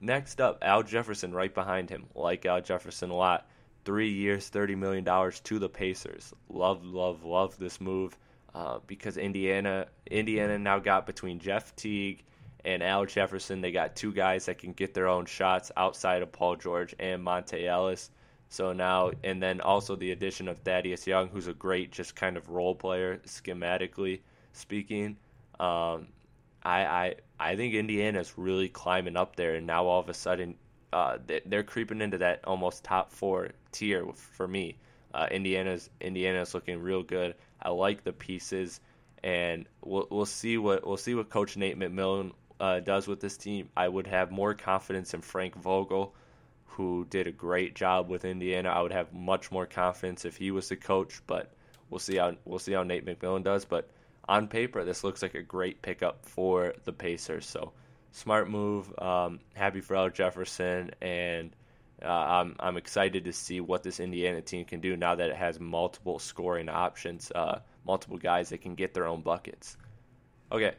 Next 0.00 0.40
up, 0.40 0.58
Al 0.62 0.82
Jefferson 0.82 1.32
right 1.32 1.54
behind 1.54 1.88
him. 1.88 2.06
Like 2.14 2.44
Al 2.44 2.60
Jefferson 2.60 3.10
a 3.10 3.14
lot. 3.14 3.46
Three 3.84 4.10
years, 4.10 4.50
$30 4.50 4.76
million 4.76 5.04
to 5.04 5.58
the 5.58 5.68
Pacers. 5.68 6.32
Love, 6.48 6.84
love, 6.84 7.24
love 7.24 7.56
this 7.58 7.80
move 7.80 8.16
uh, 8.54 8.78
because 8.86 9.16
Indiana 9.16 9.86
Indiana 10.10 10.58
now 10.58 10.78
got 10.78 11.06
between 11.06 11.38
Jeff 11.38 11.74
Teague 11.76 12.24
and 12.64 12.82
Al 12.82 13.06
Jefferson. 13.06 13.60
They 13.60 13.72
got 13.72 13.96
two 13.96 14.12
guys 14.12 14.46
that 14.46 14.58
can 14.58 14.72
get 14.72 14.94
their 14.94 15.08
own 15.08 15.26
shots 15.26 15.70
outside 15.76 16.22
of 16.22 16.32
Paul 16.32 16.56
George 16.56 16.94
and 16.98 17.24
Monta 17.24 17.62
Ellis. 17.64 18.10
So 18.48 18.72
now, 18.72 19.10
and 19.22 19.42
then 19.42 19.60
also 19.60 19.96
the 19.96 20.12
addition 20.12 20.48
of 20.48 20.58
Thaddeus 20.58 21.06
Young, 21.06 21.28
who's 21.28 21.48
a 21.48 21.54
great 21.54 21.90
just 21.90 22.14
kind 22.14 22.36
of 22.36 22.50
role 22.50 22.74
player, 22.74 23.18
schematically 23.26 24.20
speaking. 24.52 25.16
Um, 25.58 26.08
I, 26.62 26.84
I 26.84 27.14
I 27.38 27.56
think 27.56 27.74
Indiana's 27.74 28.38
really 28.38 28.68
climbing 28.68 29.16
up 29.16 29.36
there, 29.36 29.54
and 29.56 29.66
now 29.66 29.86
all 29.86 30.00
of 30.00 30.08
a 30.08 30.14
sudden, 30.14 30.54
uh, 30.92 31.18
they're 31.46 31.64
creeping 31.64 32.00
into 32.00 32.18
that 32.18 32.44
almost 32.44 32.84
top 32.84 33.12
four 33.12 33.50
tier 33.72 34.06
for 34.14 34.46
me. 34.46 34.76
Uh, 35.12 35.26
Indiana's 35.30 35.90
Indiana's 36.00 36.54
looking 36.54 36.80
real 36.80 37.02
good. 37.02 37.34
I 37.60 37.70
like 37.70 38.04
the 38.04 38.12
pieces, 38.12 38.80
and 39.22 39.66
we'll 39.82 40.06
we'll 40.10 40.26
see 40.26 40.58
what 40.58 40.86
we'll 40.86 40.96
see 40.96 41.14
what 41.14 41.28
Coach 41.28 41.56
Nate 41.56 41.78
McMillan 41.78 42.32
uh, 42.60 42.80
does 42.80 43.06
with 43.06 43.20
this 43.20 43.36
team. 43.36 43.68
I 43.76 43.88
would 43.88 44.06
have 44.06 44.30
more 44.30 44.54
confidence 44.54 45.14
in 45.14 45.20
Frank 45.20 45.54
Vogel, 45.54 46.14
who 46.66 47.06
did 47.08 47.26
a 47.26 47.32
great 47.32 47.74
job 47.74 48.08
with 48.08 48.24
Indiana. 48.24 48.70
I 48.70 48.82
would 48.82 48.92
have 48.92 49.12
much 49.12 49.50
more 49.52 49.66
confidence 49.66 50.24
if 50.24 50.36
he 50.36 50.50
was 50.50 50.68
the 50.68 50.76
coach, 50.76 51.22
but 51.26 51.52
we'll 51.90 52.00
see 52.00 52.16
how 52.16 52.36
we'll 52.44 52.58
see 52.58 52.72
how 52.72 52.82
Nate 52.82 53.06
McMillan 53.06 53.44
does. 53.44 53.64
But 53.64 53.88
on 54.28 54.48
paper, 54.48 54.84
this 54.84 55.04
looks 55.04 55.22
like 55.22 55.34
a 55.34 55.42
great 55.42 55.82
pickup 55.82 56.26
for 56.26 56.74
the 56.84 56.92
Pacers. 56.92 57.46
So 57.46 57.72
smart 58.12 58.48
move. 58.48 58.92
Um, 58.98 59.40
happy 59.54 59.80
for 59.80 59.96
Al 59.96 60.10
Jefferson, 60.10 60.92
and 61.00 61.50
uh, 62.02 62.08
I'm 62.08 62.56
I'm 62.58 62.76
excited 62.76 63.24
to 63.24 63.32
see 63.32 63.60
what 63.60 63.82
this 63.82 64.00
Indiana 64.00 64.40
team 64.40 64.64
can 64.64 64.80
do 64.80 64.96
now 64.96 65.14
that 65.14 65.30
it 65.30 65.36
has 65.36 65.60
multiple 65.60 66.18
scoring 66.18 66.68
options, 66.68 67.30
uh, 67.34 67.60
multiple 67.84 68.18
guys 68.18 68.48
that 68.50 68.62
can 68.62 68.74
get 68.74 68.94
their 68.94 69.06
own 69.06 69.20
buckets. 69.20 69.76
Okay, 70.50 70.74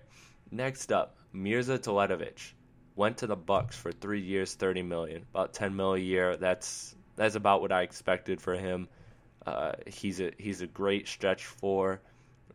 next 0.52 0.92
up, 0.92 1.18
Mirza 1.36 1.78
Teletovic. 1.78 2.54
went 2.96 3.18
to 3.18 3.28
the 3.28 3.36
Bucks 3.36 3.76
for 3.76 3.92
three 3.92 4.22
years, 4.22 4.54
thirty 4.56 4.82
million, 4.82 5.26
about 5.34 5.54
ten 5.54 5.76
mil 5.76 5.94
a 5.94 6.00
year. 6.00 6.38
That's 6.38 6.96
that's 7.16 7.36
about 7.36 7.62
what 7.62 7.72
I 7.72 7.82
expected 7.82 8.42
for 8.42 8.56
him. 8.56 8.88
Uh, 9.46 9.74
he's 9.86 10.22
a 10.22 10.32
he's 10.38 10.62
a 10.62 10.68
great 10.68 11.08
stretch 11.08 11.46
four. 11.46 12.02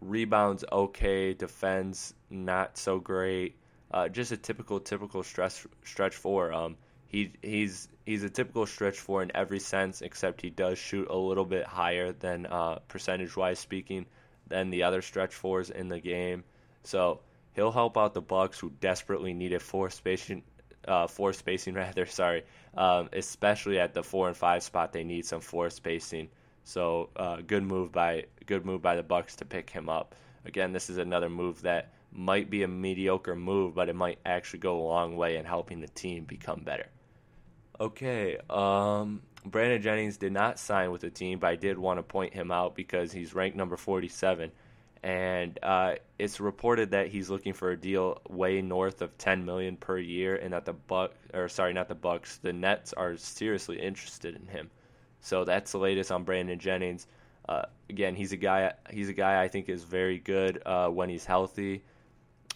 Rebounds 0.00 0.64
okay, 0.72 1.34
defends 1.34 2.14
not 2.30 2.78
so 2.78 2.98
great. 2.98 3.56
Uh, 3.90 4.08
just 4.08 4.32
a 4.32 4.36
typical 4.36 4.80
typical 4.80 5.22
stretch 5.22 5.66
stretch 5.84 6.16
four. 6.16 6.52
Um, 6.52 6.76
he 7.06 7.32
he's 7.42 7.88
he's 8.06 8.24
a 8.24 8.30
typical 8.30 8.66
stretch 8.66 8.98
four 8.98 9.22
in 9.22 9.30
every 9.34 9.60
sense, 9.60 10.00
except 10.00 10.40
he 10.40 10.50
does 10.50 10.78
shoot 10.78 11.08
a 11.10 11.16
little 11.16 11.44
bit 11.44 11.66
higher 11.66 12.12
than 12.12 12.46
uh, 12.46 12.78
percentage 12.88 13.36
wise 13.36 13.58
speaking 13.58 14.06
than 14.48 14.70
the 14.70 14.84
other 14.84 15.02
stretch 15.02 15.34
fours 15.34 15.70
in 15.70 15.88
the 15.88 16.00
game. 16.00 16.44
So 16.82 17.20
he'll 17.54 17.72
help 17.72 17.96
out 17.96 18.14
the 18.14 18.20
Bucks 18.20 18.58
who 18.58 18.70
desperately 18.80 19.34
needed 19.34 19.62
four 19.62 19.90
spacing, 19.90 20.42
uh, 20.86 21.06
four 21.06 21.32
spacing 21.32 21.74
rather. 21.82 22.06
Sorry, 22.06 22.44
um, 22.76 23.08
especially 23.12 23.78
at 23.78 23.94
the 23.94 24.02
four 24.02 24.28
and 24.28 24.36
five 24.36 24.62
spot, 24.62 24.92
they 24.92 25.04
need 25.04 25.24
some 25.24 25.40
floor 25.40 25.70
spacing. 25.70 26.28
So 26.64 27.10
uh, 27.16 27.38
good 27.46 27.62
move 27.62 27.92
by 27.92 28.26
good 28.46 28.64
move 28.64 28.82
by 28.82 28.96
the 28.96 29.02
Bucks 29.02 29.36
to 29.36 29.44
pick 29.44 29.70
him 29.70 29.88
up. 29.88 30.14
Again, 30.44 30.72
this 30.72 30.88
is 30.88 30.98
another 30.98 31.28
move 31.28 31.62
that 31.62 31.92
might 32.12 32.50
be 32.50 32.62
a 32.62 32.68
mediocre 32.68 33.36
move, 33.36 33.74
but 33.74 33.88
it 33.88 33.94
might 33.94 34.18
actually 34.24 34.60
go 34.60 34.80
a 34.80 34.82
long 34.82 35.16
way 35.16 35.36
in 35.36 35.44
helping 35.44 35.80
the 35.80 35.88
team 35.88 36.24
become 36.24 36.60
better. 36.60 36.86
Okay, 37.78 38.36
um, 38.50 39.22
Brandon 39.44 39.80
Jennings 39.80 40.16
did 40.16 40.32
not 40.32 40.58
sign 40.58 40.90
with 40.90 41.00
the 41.00 41.10
team, 41.10 41.38
but 41.38 41.48
I 41.48 41.56
did 41.56 41.78
want 41.78 41.98
to 41.98 42.02
point 42.02 42.34
him 42.34 42.50
out 42.50 42.74
because 42.74 43.12
he's 43.12 43.34
ranked 43.34 43.56
number 43.56 43.76
47 43.76 44.50
and 45.02 45.58
uh, 45.62 45.94
it's 46.18 46.40
reported 46.40 46.90
that 46.90 47.08
he's 47.08 47.30
looking 47.30 47.54
for 47.54 47.70
a 47.70 47.76
deal 47.76 48.20
way 48.28 48.60
north 48.60 49.00
of 49.00 49.16
10 49.16 49.44
million 49.46 49.76
per 49.76 49.98
year, 49.98 50.36
and 50.36 50.52
that 50.52 50.66
the 50.66 50.74
Buck 50.74 51.14
or 51.32 51.48
sorry, 51.48 51.72
not 51.72 51.88
the 51.88 51.94
Bucks, 51.94 52.38
the 52.38 52.52
Nets 52.52 52.92
are 52.92 53.16
seriously 53.16 53.80
interested 53.80 54.36
in 54.36 54.46
him. 54.46 54.70
So 55.20 55.44
that's 55.44 55.72
the 55.72 55.78
latest 55.78 56.12
on 56.12 56.24
Brandon 56.24 56.58
Jennings. 56.58 57.06
Uh, 57.48 57.62
again, 57.88 58.14
he's 58.14 58.32
a 58.32 58.36
guy. 58.36 58.72
He's 58.90 59.08
a 59.08 59.14
guy 59.14 59.42
I 59.42 59.48
think 59.48 59.68
is 59.68 59.84
very 59.84 60.18
good 60.18 60.62
uh, 60.66 60.88
when 60.88 61.08
he's 61.08 61.24
healthy. 61.24 61.82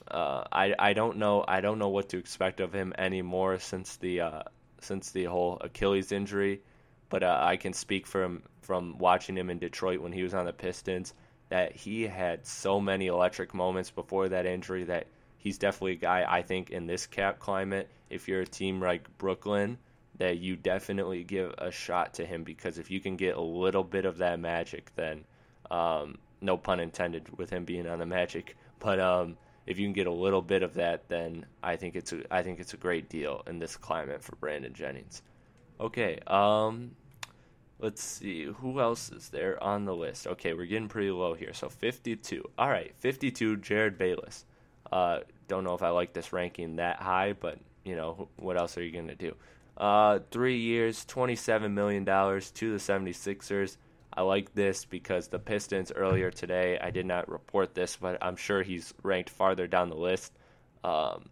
Uh, 0.07 0.45
I 0.53 0.75
I 0.79 0.93
don't 0.93 1.17
know 1.17 1.45
I 1.49 1.63
don't 1.63 1.79
know 1.79 1.89
what 1.89 2.11
to 2.11 2.19
expect 2.19 2.61
of 2.61 2.75
him 2.75 2.93
anymore 2.99 3.59
since 3.59 3.97
the 3.97 4.21
uh, 4.21 4.43
since 4.81 5.13
the 5.13 5.25
whole 5.25 5.57
Achilles 5.63 6.13
injury, 6.13 6.61
but 7.09 7.23
uh, 7.23 7.39
I 7.41 7.57
can 7.57 7.73
speak 7.73 8.07
from 8.07 8.43
from 8.61 8.99
watching 8.99 9.37
him 9.37 9.49
in 9.49 9.59
Detroit 9.59 10.01
when 10.01 10.13
he 10.13 10.23
was 10.23 10.35
on 10.35 10.45
the 10.45 10.53
Pistons 10.53 11.15
that 11.55 11.71
he 11.71 12.03
had 12.03 12.45
so 12.45 12.81
many 12.81 13.07
electric 13.07 13.55
moments 13.55 13.89
before 13.89 14.29
that 14.29 14.45
injury 14.45 14.83
that 14.83 15.07
he's 15.39 15.57
definitely 15.57 15.93
a 15.93 15.95
guy 15.95 16.27
I 16.29 16.43
think 16.43 16.71
in 16.71 16.89
this 16.89 17.07
cap 17.07 17.39
climate, 17.39 17.89
if 18.11 18.27
you're 18.27 18.41
a 18.41 18.45
team 18.45 18.81
like 18.81 19.07
Brooklyn, 19.19 19.79
that 20.19 20.39
you 20.39 20.57
definitely 20.57 21.23
give 21.23 21.55
a 21.59 21.71
shot 21.71 22.15
to 22.15 22.27
him 22.27 22.43
because 22.43 22.79
if 22.79 22.91
you 22.91 22.99
can 22.99 23.15
get 23.15 23.37
a 23.37 23.41
little 23.41 23.85
bit 23.85 24.05
of 24.05 24.19
that 24.19 24.41
magic, 24.41 24.91
then 24.97 25.23
um, 25.71 26.19
no 26.41 26.57
pun 26.57 26.81
intended 26.81 27.39
with 27.39 27.51
him 27.51 27.65
being 27.65 27.87
on 27.87 28.01
the 28.01 28.07
Magic, 28.07 28.57
but 28.81 28.99
um, 28.99 29.37
if 29.65 29.79
you 29.79 29.87
can 29.87 29.93
get 29.93 30.09
a 30.09 30.13
little 30.13 30.43
bit 30.43 30.65
of 30.65 30.75
that, 30.75 31.09
then 31.09 31.47
I 31.63 31.77
think 31.77 31.95
it's 31.95 32.13
a 32.13 32.23
I 32.35 32.43
think 32.43 32.59
it's 32.59 32.75
a 32.75 32.79
great 32.79 33.09
deal 33.09 33.45
in 33.47 33.61
this 33.61 33.77
climate 33.77 34.25
for 34.25 34.35
Brandon 34.35 34.75
Jennings. 34.75 35.23
Okay, 35.79 36.19
um, 36.27 36.97
Let's 37.85 38.03
see 38.03 38.45
who 38.45 38.81
else 38.81 39.13
is 39.13 39.29
there 39.29 39.63
on 39.63 39.85
the 39.85 39.95
list. 39.95 40.27
Okay, 40.27 40.55
we're 40.55 40.65
getting 40.65 40.89
pretty 40.89 41.11
low 41.11 41.35
here. 41.35 41.53
So 41.53 41.69
52. 41.69 42.43
All 42.57 42.71
right, 42.71 42.95
52. 42.97 43.59
Jerryd 43.59 43.99
Bayless. 43.99 44.47
Uh, 44.91 45.19
don't 45.49 45.65
know 45.65 45.75
if 45.75 45.83
I 45.83 45.91
like 45.91 46.15
this 46.15 46.33
ranking 46.33 46.77
that 46.77 46.97
high, 47.03 47.35
but 47.35 47.59
you 47.85 47.95
know 47.95 48.31
what 48.37 48.57
else 48.57 48.79
are 48.79 48.83
you 48.83 48.91
gonna 48.91 49.15
do? 49.15 49.35
Uh, 49.77 50.21
three 50.31 50.61
years, 50.61 51.05
27 51.05 51.75
million 51.75 52.05
dollars 52.05 52.51
to 52.53 52.73
the 52.73 52.79
76ers. 52.79 53.77
I 54.15 54.23
like 54.23 54.55
this 54.55 54.87
because 54.87 55.29
the 55.29 55.39
Pistons 55.39 55.93
earlier 55.95 56.31
today. 56.31 56.79
I 56.83 56.91
did 56.91 57.05
not 57.05 57.29
report 57.29 57.75
this, 57.75 57.99
but 58.01 58.17
I'm 58.23 58.37
sure 58.37 58.63
he's 58.63 58.95
ranked 59.03 59.29
farther 59.29 59.67
down 59.67 59.91
the 59.91 59.95
list. 59.95 60.33
Um, 60.85 61.29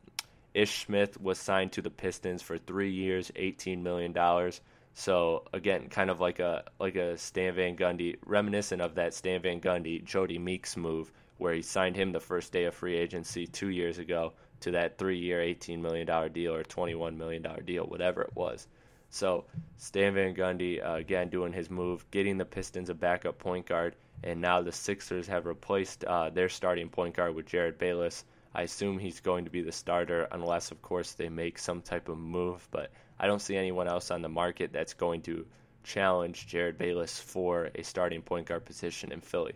Ish 0.53 0.85
Smith 0.85 1.19
was 1.19 1.39
signed 1.39 1.73
to 1.73 1.81
the 1.81 1.89
Pistons 1.89 2.43
for 2.43 2.59
three 2.59 2.93
years, 2.93 3.33
18 3.37 3.83
million 3.83 4.13
dollars. 4.13 4.61
So 4.95 5.45
again, 5.53 5.89
kind 5.89 6.11
of 6.11 6.21
like 6.21 6.39
a 6.39 6.65
like 6.79 6.97
a 6.97 7.17
Stan 7.17 7.55
Van 7.55 7.77
Gundy, 7.77 8.17
reminiscent 8.27 8.83
of 8.83 8.97
that 8.97 9.15
Stan 9.15 9.41
Van 9.41 9.61
Gundy 9.61 10.05
Jodie 10.05 10.41
Meeks 10.41 10.77
move, 10.77 11.11
where 11.39 11.55
he 11.55 11.63
signed 11.63 11.97
him 11.97 12.13
the 12.13 12.21
first 12.21 12.53
day 12.53 12.65
of 12.65 12.75
free 12.75 12.97
agency 12.97 13.47
two 13.47 13.69
years 13.69 13.99
ago 13.99 14.35
to 14.61 14.73
that 14.73 14.99
three-year, 14.99 15.41
eighteen 15.41 15.81
million 15.81 16.07
dollar 16.07 16.29
deal 16.29 16.55
or 16.55 16.63
twenty-one 16.63 17.17
million 17.17 17.43
dollar 17.43 17.63
deal, 17.63 17.85
whatever 17.85 18.23
it 18.23 18.37
was. 18.37 18.69
So 19.09 19.45
Stan 19.77 20.15
Van 20.15 20.35
Gundy 20.35 20.85
uh, 20.85 20.95
again 20.95 21.31
doing 21.31 21.53
his 21.53 21.71
move, 21.71 22.05
getting 22.11 22.39
the 22.39 22.45
Pistons 22.45 22.91
a 22.91 22.95
backup 22.95 23.39
point 23.39 23.67
guard, 23.67 23.97
and 24.23 24.41
now 24.41 24.61
the 24.61 24.73
Sixers 24.73 25.27
have 25.27 25.47
replaced 25.47 26.05
uh, 26.05 26.31
their 26.31 26.49
starting 26.49 26.91
point 26.91 27.17
guard 27.17 27.35
with 27.35 27.49
Jerryd 27.49 27.79
Bayless. 27.79 28.25
I 28.55 28.63
assume 28.63 28.99
he's 28.99 29.21
going 29.21 29.47
to 29.47 29.51
be 29.51 29.63
the 29.63 29.73
starter, 29.73 30.29
unless 30.31 30.71
of 30.71 30.83
course 30.83 31.13
they 31.13 31.31
make 31.31 31.59
some 31.59 31.81
type 31.81 32.11
of 32.11 32.19
move, 32.19 32.69
but 32.71 32.91
I 33.23 33.29
don't 33.29 33.41
see 33.41 33.57
anyone 33.57 33.87
else 33.87 34.11
on 34.11 34.21
the 34.21 34.29
market 34.29 34.73
that's 34.73 34.95
going 34.95 35.23
to 35.23 35.47
challenge 35.85 36.49
Jerryd 36.49 36.77
Bayless 36.77 37.21
for 37.21 37.71
a 37.75 37.85
starting 37.85 38.21
point 38.21 38.47
guard 38.47 38.65
position 38.65 39.13
in 39.13 39.21
Philly. 39.21 39.55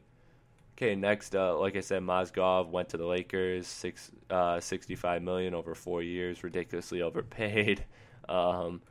Okay, 0.77 0.95
next, 0.95 1.35
uh, 1.35 1.59
like 1.59 1.75
I 1.75 1.81
said, 1.81 2.03
Mozgov 2.03 2.69
went 2.69 2.91
to 2.91 2.97
the 2.97 3.07
Lakers, 3.07 3.67
six, 3.67 4.11
uh, 4.31 4.61
65 4.61 5.23
million 5.23 5.55
over 5.55 5.75
four 5.75 6.03
years, 6.03 6.45
ridiculously 6.45 7.03
overpaid. 7.03 7.85
Um, 8.29 8.83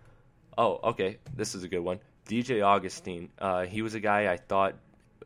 oh, 0.58 0.80
okay, 0.92 1.18
this 1.36 1.56
is 1.56 1.64
a 1.64 1.68
good 1.68 1.82
one. 1.82 2.00
DJ 2.26 2.66
Augustin, 2.66 3.28
uh, 3.38 3.66
he 3.66 3.82
was 3.82 3.94
a 3.94 4.00
guy 4.00 4.32
I 4.32 4.38
thought 4.38 4.76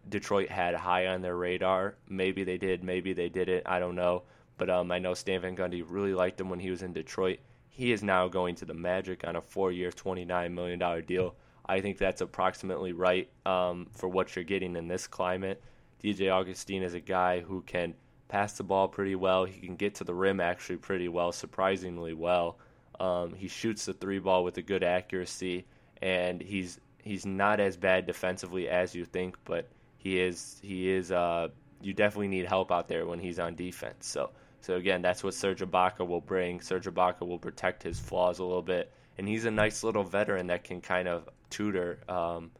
Detroit 0.09 0.49
had 0.49 0.73
high 0.73 1.05
on 1.05 1.21
their 1.21 1.35
radar. 1.35 1.93
Maybe 2.07 2.43
they 2.43 2.57
did, 2.57 2.83
maybe 2.83 3.13
they 3.13 3.29
didn't. 3.29 3.67
I 3.67 3.77
don't 3.77 3.93
know. 3.93 4.23
But 4.57 4.71
um, 4.71 4.91
I 4.91 4.97
know 4.97 5.13
Stan 5.13 5.41
Van 5.41 5.55
Gundy 5.55 5.83
really 5.87 6.15
liked 6.15 6.41
him 6.41 6.49
when 6.49 6.59
he 6.59 6.71
was 6.71 6.81
in 6.81 6.91
Detroit. 6.91 7.37
He 7.79 7.93
is 7.93 8.03
now 8.03 8.27
going 8.27 8.55
to 8.55 8.65
the 8.65 8.73
Magic 8.73 9.25
on 9.25 9.37
a 9.37 9.41
four-year, 9.41 9.89
$29 9.91 10.51
million 10.51 11.05
deal. 11.05 11.35
I 11.65 11.79
think 11.79 11.97
that's 11.97 12.19
approximately 12.19 12.91
right 12.91 13.29
um, 13.45 13.87
for 13.93 14.09
what 14.09 14.35
you're 14.35 14.43
getting 14.43 14.75
in 14.75 14.89
this 14.89 15.07
climate. 15.07 15.63
DJ 16.03 16.29
Augustin 16.29 16.83
is 16.83 16.93
a 16.93 16.99
guy 16.99 17.39
who 17.39 17.61
can 17.61 17.93
pass 18.27 18.57
the 18.57 18.65
ball 18.65 18.89
pretty 18.89 19.15
well. 19.15 19.45
He 19.45 19.65
can 19.65 19.77
get 19.77 19.95
to 19.95 20.03
the 20.03 20.13
rim 20.13 20.41
actually 20.41 20.75
pretty 20.75 21.07
well, 21.07 21.31
surprisingly 21.31 22.13
well. 22.13 22.57
Um, 22.99 23.33
he 23.33 23.47
shoots 23.47 23.85
the 23.85 23.93
three 23.93 24.19
ball 24.19 24.43
with 24.43 24.57
a 24.57 24.61
good 24.61 24.83
accuracy, 24.83 25.65
and 26.01 26.41
he's 26.41 26.81
he's 27.01 27.25
not 27.25 27.61
as 27.61 27.77
bad 27.77 28.05
defensively 28.05 28.67
as 28.67 28.93
you 28.93 29.05
think, 29.05 29.37
but 29.45 29.69
he 29.97 30.19
is 30.19 30.59
he 30.61 30.89
is. 30.89 31.13
Uh, 31.13 31.47
you 31.81 31.93
definitely 31.93 32.27
need 32.27 32.45
help 32.45 32.73
out 32.73 32.89
there 32.89 33.05
when 33.05 33.19
he's 33.19 33.39
on 33.39 33.55
defense. 33.55 34.05
So 34.05 34.31
so 34.61 34.75
again, 34.75 35.01
that's 35.01 35.23
what 35.23 35.33
Serge 35.33 35.61
Ibaka 35.61 36.05
will 36.07 36.21
bring. 36.21 36.61
Serge 36.61 36.85
Ibaka 36.85 37.21
will 37.21 37.39
protect 37.39 37.83
his 37.83 37.99
flaws 37.99 38.39
a 38.39 38.43
little 38.43 38.61
bit, 38.61 38.91
and 39.17 39.27
he's 39.27 39.45
a 39.45 39.51
nice 39.51 39.83
little 39.83 40.03
veteran 40.03 40.47
that 40.47 40.63
can 40.63 40.81
kind 40.81 41.07
of 41.07 41.29
tutor 41.49 41.99
um, 42.07 42.51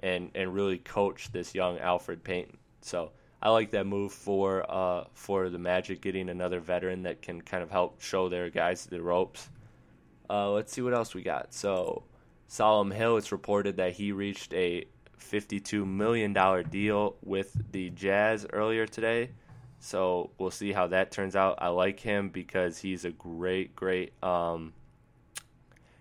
and 0.00 0.30
and 0.34 0.54
really 0.54 0.78
coach 0.78 1.30
this 1.32 1.54
young 1.54 1.78
Elfrid 1.78 2.22
Payton. 2.22 2.58
So 2.80 3.12
I 3.40 3.50
like 3.50 3.70
that 3.72 3.86
move 3.86 4.12
for 4.12 4.64
uh, 4.68 5.04
for 5.14 5.48
the 5.48 5.58
Magic 5.58 6.00
getting 6.00 6.28
another 6.28 6.60
veteran 6.60 7.04
that 7.04 7.22
can 7.22 7.40
kind 7.40 7.62
of 7.62 7.70
help 7.70 8.00
show 8.00 8.28
their 8.28 8.50
guys 8.50 8.86
the 8.86 9.00
ropes. 9.00 9.48
Uh, 10.28 10.50
let's 10.50 10.72
see 10.72 10.82
what 10.82 10.94
else 10.94 11.14
we 11.14 11.22
got. 11.22 11.54
So 11.54 12.02
Solomon 12.48 12.96
Hill, 12.96 13.16
it's 13.16 13.32
reported 13.32 13.76
that 13.76 13.92
he 13.92 14.12
reached 14.12 14.52
a 14.54 14.86
$52 15.20 15.86
million 15.86 16.32
deal 16.68 17.16
with 17.22 17.56
the 17.72 17.90
Jazz 17.90 18.46
earlier 18.52 18.86
today. 18.86 19.30
So 19.78 20.30
we'll 20.38 20.50
see 20.50 20.72
how 20.72 20.86
that 20.88 21.10
turns 21.10 21.36
out. 21.36 21.58
I 21.60 21.68
like 21.68 22.00
him 22.00 22.28
because 22.30 22.78
he's 22.78 23.04
a 23.04 23.10
great, 23.10 23.76
great, 23.76 24.12
um, 24.22 24.72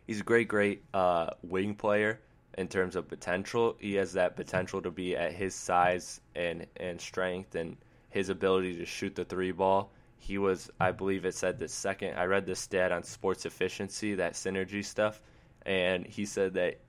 he's 0.08 0.22
a 0.22 0.24
great, 0.24 0.48
great 0.48 0.84
uh, 0.94 1.32
wing 1.44 1.76
player 1.76 2.20
in 2.58 2.68
terms 2.68 2.96
of 2.96 3.08
potential. 3.08 3.76
He 3.80 3.96
has 3.96 4.14
that 4.14 4.36
potential 4.36 4.82
to 4.82 4.92
be 4.92 5.16
at 5.16 5.34
his 5.34 5.54
size 5.54 6.22
and 6.36 6.66
and 6.78 7.00
strength 7.00 7.56
and 7.56 7.78
his 8.10 8.30
ability 8.30 8.78
to 8.78 8.86
shoot 8.86 9.16
the 9.16 9.26
three 9.26 9.52
ball. 9.52 9.92
He 10.18 10.38
was, 10.38 10.72
I 10.80 10.92
believe, 10.92 11.26
it 11.26 11.36
said 11.36 11.60
the 11.60 11.68
second. 11.68 12.18
I 12.18 12.26
read 12.26 12.46
this 12.46 12.60
stat 12.60 12.92
on 12.92 13.04
sports 13.04 13.46
efficiency, 13.46 14.16
that 14.16 14.34
synergy 14.34 14.84
stuff, 14.84 15.22
and 15.66 16.08
he 16.08 16.26
said 16.26 16.54
that, 16.54 16.80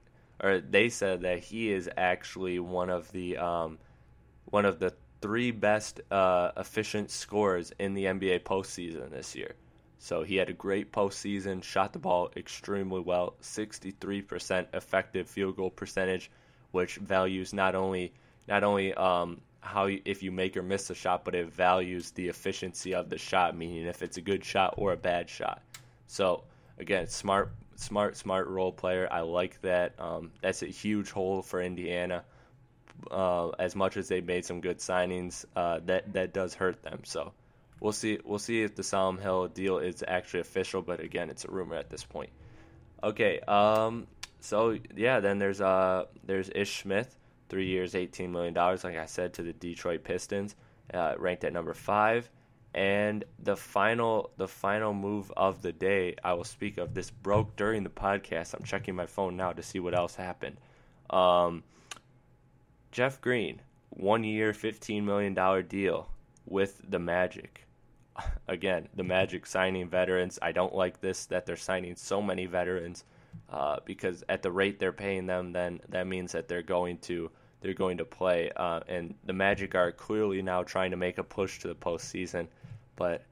or 0.42 0.60
they 0.60 0.88
said 0.88 1.20
that 1.22 1.40
he 1.40 1.72
is 1.72 1.90
actually 1.96 2.60
one 2.60 2.88
of 2.88 3.10
the 3.12 3.36
um, 3.36 3.78
one 4.46 4.64
of 4.64 4.78
the 4.78 4.94
three 5.20 5.50
best 5.50 6.00
uh, 6.10 6.52
efficient 6.56 7.10
scores 7.10 7.72
in 7.78 7.94
the 7.94 8.04
NBA 8.04 8.40
postseason 8.40 9.10
this 9.10 9.34
year. 9.34 9.54
So 9.98 10.22
he 10.22 10.36
had 10.36 10.48
a 10.48 10.52
great 10.52 10.92
postseason, 10.92 11.62
shot 11.62 11.92
the 11.92 11.98
ball 11.98 12.30
extremely 12.36 13.00
well, 13.00 13.34
63% 13.42 14.66
effective 14.74 15.28
field 15.28 15.56
goal 15.56 15.70
percentage, 15.70 16.30
which 16.70 16.96
values 16.96 17.52
not 17.52 17.74
only 17.74 18.12
not 18.46 18.62
only 18.62 18.94
um, 18.94 19.40
how 19.60 19.88
if 20.04 20.22
you 20.22 20.30
make 20.30 20.56
or 20.56 20.62
miss 20.62 20.90
a 20.90 20.94
shot, 20.94 21.24
but 21.24 21.34
it 21.34 21.52
values 21.52 22.12
the 22.12 22.28
efficiency 22.28 22.94
of 22.94 23.08
the 23.10 23.18
shot, 23.18 23.56
meaning 23.56 23.86
if 23.86 24.02
it's 24.02 24.16
a 24.16 24.20
good 24.20 24.44
shot 24.44 24.74
or 24.76 24.92
a 24.92 24.96
bad 24.96 25.28
shot. 25.28 25.62
So 26.06 26.44
again, 26.78 27.08
smart, 27.08 27.50
smart, 27.74 28.16
smart 28.16 28.46
role 28.46 28.72
player. 28.72 29.08
I 29.10 29.20
like 29.20 29.60
that. 29.62 29.98
Um, 29.98 30.30
that's 30.40 30.62
a 30.62 30.66
huge 30.66 31.10
hole 31.10 31.42
for 31.42 31.60
Indiana. 31.60 32.22
Uh, 33.10 33.50
as 33.58 33.76
much 33.76 33.96
as 33.96 34.08
they 34.08 34.20
made 34.20 34.44
some 34.44 34.60
good 34.60 34.78
signings, 34.78 35.44
uh, 35.54 35.80
that 35.86 36.12
that 36.14 36.32
does 36.32 36.54
hurt 36.54 36.82
them. 36.82 37.00
So 37.04 37.32
we'll 37.80 37.92
see. 37.92 38.18
We'll 38.24 38.38
see 38.38 38.62
if 38.62 38.74
the 38.74 38.82
Solomon 38.82 39.22
Hill 39.22 39.48
deal 39.48 39.78
is 39.78 40.02
actually 40.06 40.40
official. 40.40 40.82
But 40.82 41.00
again, 41.00 41.30
it's 41.30 41.44
a 41.44 41.50
rumor 41.50 41.76
at 41.76 41.90
this 41.90 42.04
point. 42.04 42.30
Okay. 43.02 43.40
Um. 43.40 44.06
So 44.40 44.78
yeah, 44.96 45.20
then 45.20 45.38
there's 45.38 45.60
uh 45.60 46.06
there's 46.24 46.50
Ish 46.54 46.82
Smith, 46.82 47.16
three 47.48 47.66
years, 47.66 47.94
eighteen 47.94 48.32
million 48.32 48.54
dollars. 48.54 48.84
Like 48.84 48.96
I 48.96 49.06
said, 49.06 49.34
to 49.34 49.42
the 49.42 49.52
Detroit 49.52 50.04
Pistons, 50.04 50.54
uh, 50.92 51.14
ranked 51.18 51.44
at 51.44 51.52
number 51.52 51.74
five. 51.74 52.28
And 52.74 53.24
the 53.42 53.56
final 53.56 54.30
the 54.36 54.48
final 54.48 54.92
move 54.92 55.32
of 55.34 55.62
the 55.62 55.72
day 55.72 56.16
I 56.22 56.34
will 56.34 56.44
speak 56.44 56.76
of. 56.76 56.92
This 56.92 57.10
broke 57.10 57.56
during 57.56 57.84
the 57.84 57.90
podcast. 57.90 58.52
I'm 58.52 58.64
checking 58.64 58.94
my 58.94 59.06
phone 59.06 59.36
now 59.36 59.52
to 59.52 59.62
see 59.62 59.80
what 59.80 59.94
else 59.94 60.14
happened. 60.14 60.58
Um, 61.08 61.62
Jeff 62.96 63.20
Green, 63.20 63.60
one 63.90 64.24
year, 64.24 64.54
fifteen 64.54 65.04
million 65.04 65.34
dollar 65.34 65.62
deal 65.62 66.08
with 66.46 66.80
the 66.88 66.98
Magic. 66.98 67.66
Again, 68.48 68.88
the 68.96 69.02
Magic 69.02 69.44
signing 69.44 69.86
veterans. 69.86 70.38
I 70.40 70.52
don't 70.52 70.74
like 70.74 71.02
this 71.02 71.26
that 71.26 71.44
they're 71.44 71.56
signing 71.56 71.94
so 71.94 72.22
many 72.22 72.46
veterans 72.46 73.04
uh, 73.50 73.80
because 73.84 74.24
at 74.30 74.40
the 74.40 74.50
rate 74.50 74.78
they're 74.78 74.92
paying 74.92 75.26
them, 75.26 75.52
then 75.52 75.82
that 75.90 76.06
means 76.06 76.32
that 76.32 76.48
they're 76.48 76.62
going 76.62 76.96
to 77.00 77.30
they're 77.60 77.74
going 77.74 77.98
to 77.98 78.06
play. 78.06 78.50
Uh, 78.56 78.80
and 78.88 79.14
the 79.26 79.34
Magic 79.34 79.74
are 79.74 79.92
clearly 79.92 80.40
now 80.40 80.62
trying 80.62 80.90
to 80.92 80.96
make 80.96 81.18
a 81.18 81.22
push 81.22 81.58
to 81.58 81.68
the 81.68 81.74
postseason. 81.74 82.48
But 82.96 83.26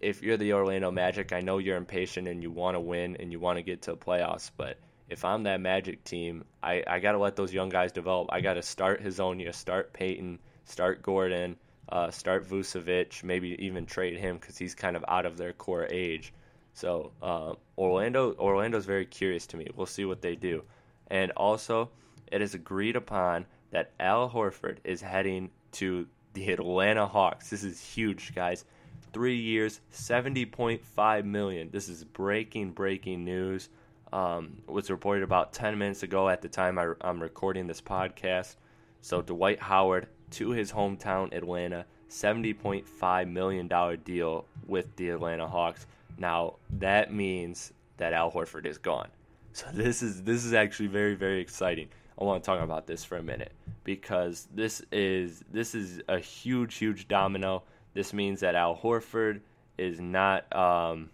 if 0.00 0.22
you're 0.22 0.36
the 0.36 0.52
Orlando 0.52 0.90
Magic, 0.90 1.32
I 1.32 1.40
know 1.40 1.56
you're 1.56 1.78
impatient 1.78 2.28
and 2.28 2.42
you 2.42 2.50
want 2.50 2.74
to 2.74 2.80
win 2.80 3.16
and 3.16 3.32
you 3.32 3.40
want 3.40 3.56
to 3.56 3.62
get 3.62 3.80
to 3.80 3.92
the 3.92 3.96
playoffs. 3.96 4.50
But 4.54 4.76
if 5.08 5.24
I'm 5.24 5.44
that 5.44 5.60
Magic 5.60 6.04
team, 6.04 6.44
I, 6.62 6.82
I 6.86 7.00
got 7.00 7.12
to 7.12 7.18
let 7.18 7.36
those 7.36 7.52
young 7.52 7.68
guys 7.68 7.92
develop. 7.92 8.28
I 8.30 8.40
got 8.40 8.54
to 8.54 8.62
start 8.62 9.02
Hezonja, 9.02 9.54
start 9.54 9.92
Payton, 9.92 10.38
start 10.64 11.02
Gordon, 11.02 11.56
uh, 11.88 12.10
start 12.10 12.48
Vucevic, 12.48 13.24
maybe 13.24 13.56
even 13.64 13.86
trade 13.86 14.18
him 14.18 14.36
because 14.36 14.58
he's 14.58 14.74
kind 14.74 14.96
of 14.96 15.04
out 15.08 15.26
of 15.26 15.36
their 15.36 15.52
core 15.52 15.86
age. 15.90 16.32
So 16.74 17.12
uh, 17.22 17.54
Orlando 17.76 18.34
Orlando's 18.34 18.86
very 18.86 19.06
curious 19.06 19.46
to 19.48 19.56
me. 19.56 19.68
We'll 19.74 19.86
see 19.86 20.04
what 20.04 20.22
they 20.22 20.36
do. 20.36 20.62
And 21.08 21.32
also, 21.32 21.90
it 22.30 22.42
is 22.42 22.54
agreed 22.54 22.96
upon 22.96 23.46
that 23.70 23.92
Al 23.98 24.28
Horford 24.28 24.78
is 24.84 25.00
heading 25.00 25.50
to 25.72 26.06
the 26.34 26.52
Atlanta 26.52 27.06
Hawks. 27.06 27.50
This 27.50 27.64
is 27.64 27.80
huge, 27.80 28.34
guys 28.34 28.64
three 29.12 29.36
years, 29.36 29.80
seventy 29.90 30.46
point 30.46 30.84
five 30.84 31.24
million. 31.24 31.70
This 31.72 31.88
is 31.88 32.04
breaking, 32.04 32.72
breaking 32.72 33.24
news. 33.24 33.68
Um, 34.12 34.62
was 34.66 34.90
reported 34.90 35.22
about 35.22 35.52
ten 35.52 35.78
minutes 35.78 36.02
ago 36.02 36.28
at 36.28 36.42
the 36.42 36.48
time 36.48 36.78
I, 36.78 36.92
I'm 37.00 37.20
recording 37.20 37.66
this 37.66 37.80
podcast. 37.80 38.56
So 39.00 39.22
Dwight 39.22 39.60
Howard 39.60 40.08
to 40.32 40.50
his 40.50 40.72
hometown 40.72 41.32
Atlanta, 41.34 41.84
seventy 42.08 42.54
point 42.54 42.86
five 42.86 43.28
million 43.28 43.68
dollar 43.68 43.96
deal 43.96 44.46
with 44.66 44.94
the 44.96 45.10
Atlanta 45.10 45.46
Hawks. 45.46 45.86
Now 46.16 46.54
that 46.78 47.12
means 47.12 47.72
that 47.98 48.12
Al 48.12 48.30
Horford 48.30 48.66
is 48.66 48.78
gone. 48.78 49.08
So 49.52 49.66
this 49.72 50.02
is 50.02 50.22
this 50.22 50.44
is 50.44 50.54
actually 50.54 50.88
very 50.88 51.14
very 51.14 51.40
exciting. 51.40 51.88
I 52.20 52.24
want 52.24 52.42
to 52.42 52.46
talk 52.46 52.60
about 52.60 52.86
this 52.86 53.04
for 53.04 53.16
a 53.16 53.22
minute 53.22 53.52
because 53.84 54.48
this 54.54 54.82
is 54.90 55.44
this 55.52 55.74
is 55.74 56.00
a 56.08 56.18
huge 56.18 56.76
huge 56.76 57.06
domino 57.06 57.62
this 57.98 58.12
means 58.12 58.38
that 58.40 58.54
Al 58.54 58.76
Horford 58.76 59.40
is 59.76 60.00
not 60.00 60.54
um, 60.54 61.10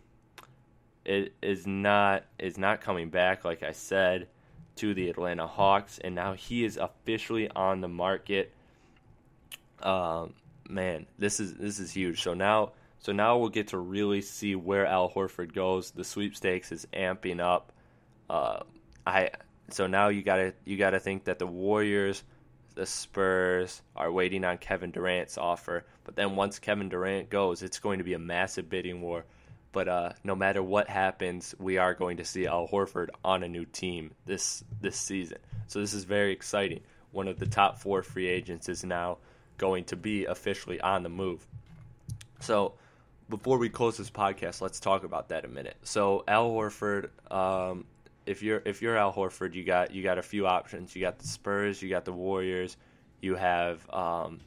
it 1.04 1.34
is 1.42 1.66
not 1.66 2.24
is 2.38 2.58
not 2.58 2.80
coming 2.80 3.10
back, 3.10 3.44
like 3.44 3.62
I 3.62 3.72
said, 3.72 4.28
to 4.76 4.94
the 4.94 5.08
Atlanta 5.08 5.46
Hawks, 5.46 5.98
and 6.02 6.14
now 6.14 6.34
he 6.34 6.64
is 6.64 6.76
officially 6.76 7.48
on 7.50 7.80
the 7.80 7.88
market. 7.88 8.52
Um, 9.82 10.34
man, 10.68 11.06
this 11.18 11.40
is 11.40 11.54
this 11.54 11.78
is 11.78 11.92
huge. 11.92 12.22
So 12.22 12.34
now 12.34 12.72
so 12.98 13.12
now 13.12 13.36
we'll 13.36 13.50
get 13.50 13.68
to 13.68 13.78
really 13.78 14.22
see 14.22 14.54
where 14.54 14.86
Al 14.86 15.10
Horford 15.10 15.52
goes. 15.52 15.90
The 15.90 16.04
sweepstakes 16.04 16.72
is 16.72 16.86
amping 16.92 17.40
up. 17.40 17.72
Uh, 18.30 18.60
I 19.06 19.30
so 19.70 19.86
now 19.86 20.08
you 20.08 20.22
gotta 20.22 20.54
you 20.64 20.76
gotta 20.76 21.00
think 21.00 21.24
that 21.24 21.38
the 21.38 21.46
Warriors 21.46 22.24
the 22.74 22.86
Spurs 22.86 23.82
are 23.94 24.10
waiting 24.10 24.44
on 24.44 24.58
Kevin 24.58 24.90
Durant's 24.90 25.38
offer. 25.38 25.84
But 26.04 26.16
then 26.16 26.36
once 26.36 26.58
Kevin 26.58 26.88
Durant 26.88 27.30
goes, 27.30 27.62
it's 27.62 27.78
going 27.78 27.98
to 27.98 28.04
be 28.04 28.14
a 28.14 28.18
massive 28.18 28.68
bidding 28.68 29.00
war. 29.00 29.24
But 29.74 29.88
uh, 29.88 30.12
no 30.22 30.36
matter 30.36 30.62
what 30.62 30.88
happens, 30.88 31.52
we 31.58 31.78
are 31.78 31.94
going 31.94 32.18
to 32.18 32.24
see 32.24 32.46
Al 32.46 32.68
Horford 32.68 33.08
on 33.24 33.42
a 33.42 33.48
new 33.48 33.64
team 33.64 34.12
this 34.24 34.62
this 34.80 34.96
season. 34.96 35.38
So 35.66 35.80
this 35.80 35.92
is 35.92 36.04
very 36.04 36.32
exciting. 36.32 36.80
One 37.10 37.26
of 37.26 37.40
the 37.40 37.46
top 37.46 37.78
four 37.78 38.04
free 38.04 38.28
agents 38.28 38.68
is 38.68 38.84
now 38.84 39.18
going 39.58 39.84
to 39.86 39.96
be 39.96 40.26
officially 40.26 40.80
on 40.80 41.02
the 41.02 41.08
move. 41.08 41.44
So 42.38 42.74
before 43.28 43.58
we 43.58 43.68
close 43.68 43.96
this 43.96 44.10
podcast, 44.10 44.60
let's 44.60 44.78
talk 44.78 45.02
about 45.02 45.28
that 45.30 45.44
a 45.44 45.48
minute. 45.48 45.76
So 45.82 46.22
Al 46.28 46.50
Horford, 46.50 47.08
um, 47.32 47.84
if 48.26 48.44
you're 48.44 48.62
if 48.64 48.80
you're 48.80 48.96
Al 48.96 49.12
Horford, 49.12 49.54
you 49.54 49.64
got 49.64 49.92
you 49.92 50.04
got 50.04 50.18
a 50.18 50.22
few 50.22 50.46
options. 50.46 50.94
You 50.94 51.02
got 51.02 51.18
the 51.18 51.26
Spurs, 51.26 51.82
you 51.82 51.90
got 51.90 52.04
the 52.04 52.12
Warriors, 52.12 52.76
you 53.20 53.34
have 53.34 53.92
um, 53.92 54.38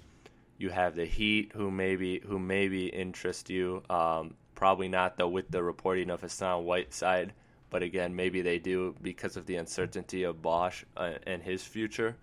you 0.58 0.70
have 0.70 0.96
the 0.96 1.06
Heat, 1.06 1.52
who 1.54 1.70
maybe 1.70 2.22
who 2.26 2.40
maybe 2.40 2.88
interest 2.88 3.50
you. 3.50 3.84
Um, 3.90 4.36
probably 4.58 4.88
not 4.88 5.18
though 5.18 5.28
with 5.28 5.50
the 5.52 5.62
reporting 5.62 6.10
of 6.10 6.20
Hassan 6.20 6.66
Whiteside, 6.66 7.32
but 7.70 7.84
again 7.84 8.16
maybe 8.16 8.42
they 8.42 8.58
do 8.58 8.96
because 9.04 9.38
of 9.38 9.46
the 9.46 9.56
uncertainty 9.56 10.24
of 10.24 10.42
Bosh 10.42 10.84
uh, 10.98 11.14
and 11.28 11.44
his 11.44 11.64
future. 11.64 12.18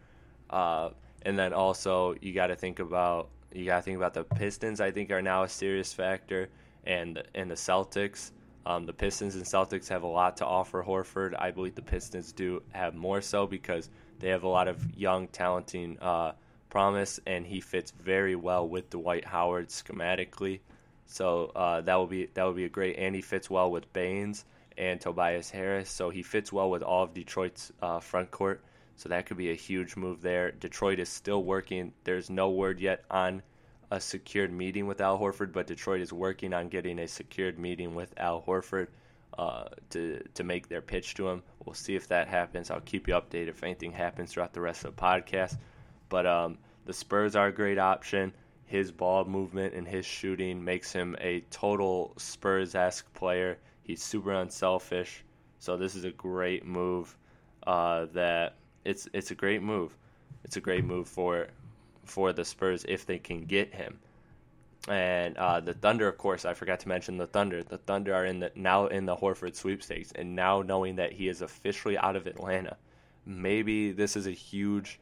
Uh, 0.50 0.90
and 1.22 1.38
then 1.38 1.52
also 1.52 2.16
you 2.20 2.34
got 2.34 2.48
to 2.48 2.56
think 2.56 2.80
about 2.80 3.28
you 3.52 3.64
got 3.64 3.76
to 3.76 3.82
think 3.82 3.96
about 3.96 4.14
the 4.14 4.24
Pistons. 4.24 4.80
I 4.80 4.90
think 4.90 5.12
are 5.12 5.22
now 5.22 5.44
a 5.44 5.48
serious 5.48 5.92
factor, 5.92 6.48
and 6.84 7.22
and 7.36 7.48
the 7.48 7.54
Celtics. 7.54 8.32
Um, 8.66 8.84
the 8.84 8.92
Pistons 8.92 9.36
and 9.36 9.44
Celtics 9.44 9.88
have 9.88 10.02
a 10.02 10.08
lot 10.08 10.36
to 10.38 10.46
offer 10.46 10.82
Horford. 10.82 11.34
I 11.38 11.52
believe 11.52 11.76
the 11.76 11.82
Pistons 11.82 12.32
do 12.32 12.62
have 12.72 12.94
more 12.96 13.20
so 13.20 13.46
because 13.46 13.90
they 14.18 14.30
have 14.30 14.42
a 14.42 14.48
lot 14.48 14.66
of 14.66 14.82
young, 14.96 15.28
talented 15.28 15.98
uh, 16.02 16.32
promise, 16.68 17.20
and 17.26 17.46
he 17.46 17.60
fits 17.60 17.92
very 17.92 18.34
well 18.34 18.66
with 18.68 18.90
Dwight 18.90 19.24
Howard 19.24 19.68
schematically. 19.68 20.60
So 21.06 21.52
uh, 21.54 21.80
that 21.82 21.94
will 21.94 22.06
be 22.06 22.28
that 22.34 22.44
would 22.44 22.56
be 22.56 22.64
a 22.64 22.68
great, 22.68 22.96
and 22.98 23.14
he 23.14 23.20
fits 23.20 23.50
well 23.50 23.70
with 23.70 23.92
Baines 23.92 24.44
and 24.76 25.00
Tobias 25.00 25.50
Harris. 25.50 25.90
So 25.90 26.10
he 26.10 26.22
fits 26.22 26.52
well 26.52 26.70
with 26.70 26.82
all 26.82 27.04
of 27.04 27.14
Detroit's 27.14 27.72
uh, 27.82 28.00
front 28.00 28.30
court. 28.30 28.62
So 28.96 29.08
that 29.08 29.26
could 29.26 29.36
be 29.36 29.50
a 29.50 29.54
huge 29.54 29.96
move 29.96 30.22
there. 30.22 30.52
Detroit 30.52 30.98
is 30.98 31.08
still 31.08 31.42
working. 31.42 31.92
There's 32.04 32.30
no 32.30 32.50
word 32.50 32.80
yet 32.80 33.04
on 33.10 33.42
a 33.90 34.00
secured 34.00 34.52
meeting 34.52 34.86
with 34.86 35.00
Al 35.00 35.18
Horford, 35.18 35.52
but 35.52 35.66
Detroit 35.66 36.00
is 36.00 36.12
working 36.12 36.52
on 36.52 36.68
getting 36.68 36.98
a 36.98 37.08
secured 37.08 37.58
meeting 37.58 37.94
with 37.94 38.14
Al 38.16 38.42
Horford 38.42 38.88
uh, 39.38 39.64
to 39.90 40.22
to 40.34 40.44
make 40.44 40.68
their 40.68 40.80
pitch 40.80 41.14
to 41.14 41.28
him. 41.28 41.42
We'll 41.64 41.74
see 41.74 41.96
if 41.96 42.08
that 42.08 42.28
happens. 42.28 42.70
I'll 42.70 42.80
keep 42.80 43.08
you 43.08 43.14
updated 43.14 43.48
if 43.48 43.62
anything 43.62 43.92
happens 43.92 44.32
throughout 44.32 44.52
the 44.52 44.60
rest 44.60 44.84
of 44.84 44.94
the 44.94 45.02
podcast. 45.02 45.56
But 46.08 46.26
um, 46.26 46.58
the 46.84 46.92
Spurs 46.92 47.34
are 47.34 47.48
a 47.48 47.52
great 47.52 47.78
option. 47.78 48.32
His 48.66 48.90
ball 48.90 49.24
movement 49.24 49.74
and 49.74 49.86
his 49.86 50.06
shooting 50.06 50.64
makes 50.64 50.92
him 50.92 51.16
a 51.20 51.40
total 51.50 52.14
Spurs 52.16 52.74
esque 52.74 53.12
player. 53.14 53.58
He's 53.82 54.02
super 54.02 54.32
unselfish. 54.32 55.24
So 55.58 55.76
this 55.76 55.94
is 55.94 56.04
a 56.04 56.10
great 56.10 56.64
move. 56.64 57.16
Uh, 57.66 58.06
that 58.12 58.56
it's 58.84 59.08
it's 59.12 59.30
a 59.30 59.34
great 59.34 59.62
move. 59.62 59.96
It's 60.44 60.56
a 60.56 60.60
great 60.60 60.84
move 60.84 61.08
for 61.08 61.48
for 62.04 62.32
the 62.32 62.44
Spurs 62.44 62.84
if 62.88 63.06
they 63.06 63.18
can 63.18 63.44
get 63.44 63.74
him. 63.74 63.98
And 64.88 65.36
uh, 65.38 65.60
the 65.60 65.72
Thunder, 65.72 66.06
of 66.08 66.18
course, 66.18 66.44
I 66.44 66.52
forgot 66.52 66.80
to 66.80 66.88
mention 66.88 67.16
the 67.16 67.26
Thunder. 67.26 67.62
The 67.62 67.78
Thunder 67.78 68.14
are 68.14 68.26
in 68.26 68.40
the 68.40 68.52
now 68.54 68.86
in 68.88 69.06
the 69.06 69.16
Horford 69.16 69.54
sweepstakes, 69.54 70.12
and 70.12 70.36
now 70.36 70.60
knowing 70.60 70.96
that 70.96 71.12
he 71.12 71.28
is 71.28 71.40
officially 71.40 71.96
out 71.96 72.16
of 72.16 72.26
Atlanta, 72.26 72.76
maybe 73.24 73.92
this 73.92 74.16
is 74.16 74.26
a 74.26 74.32
huge 74.32 75.00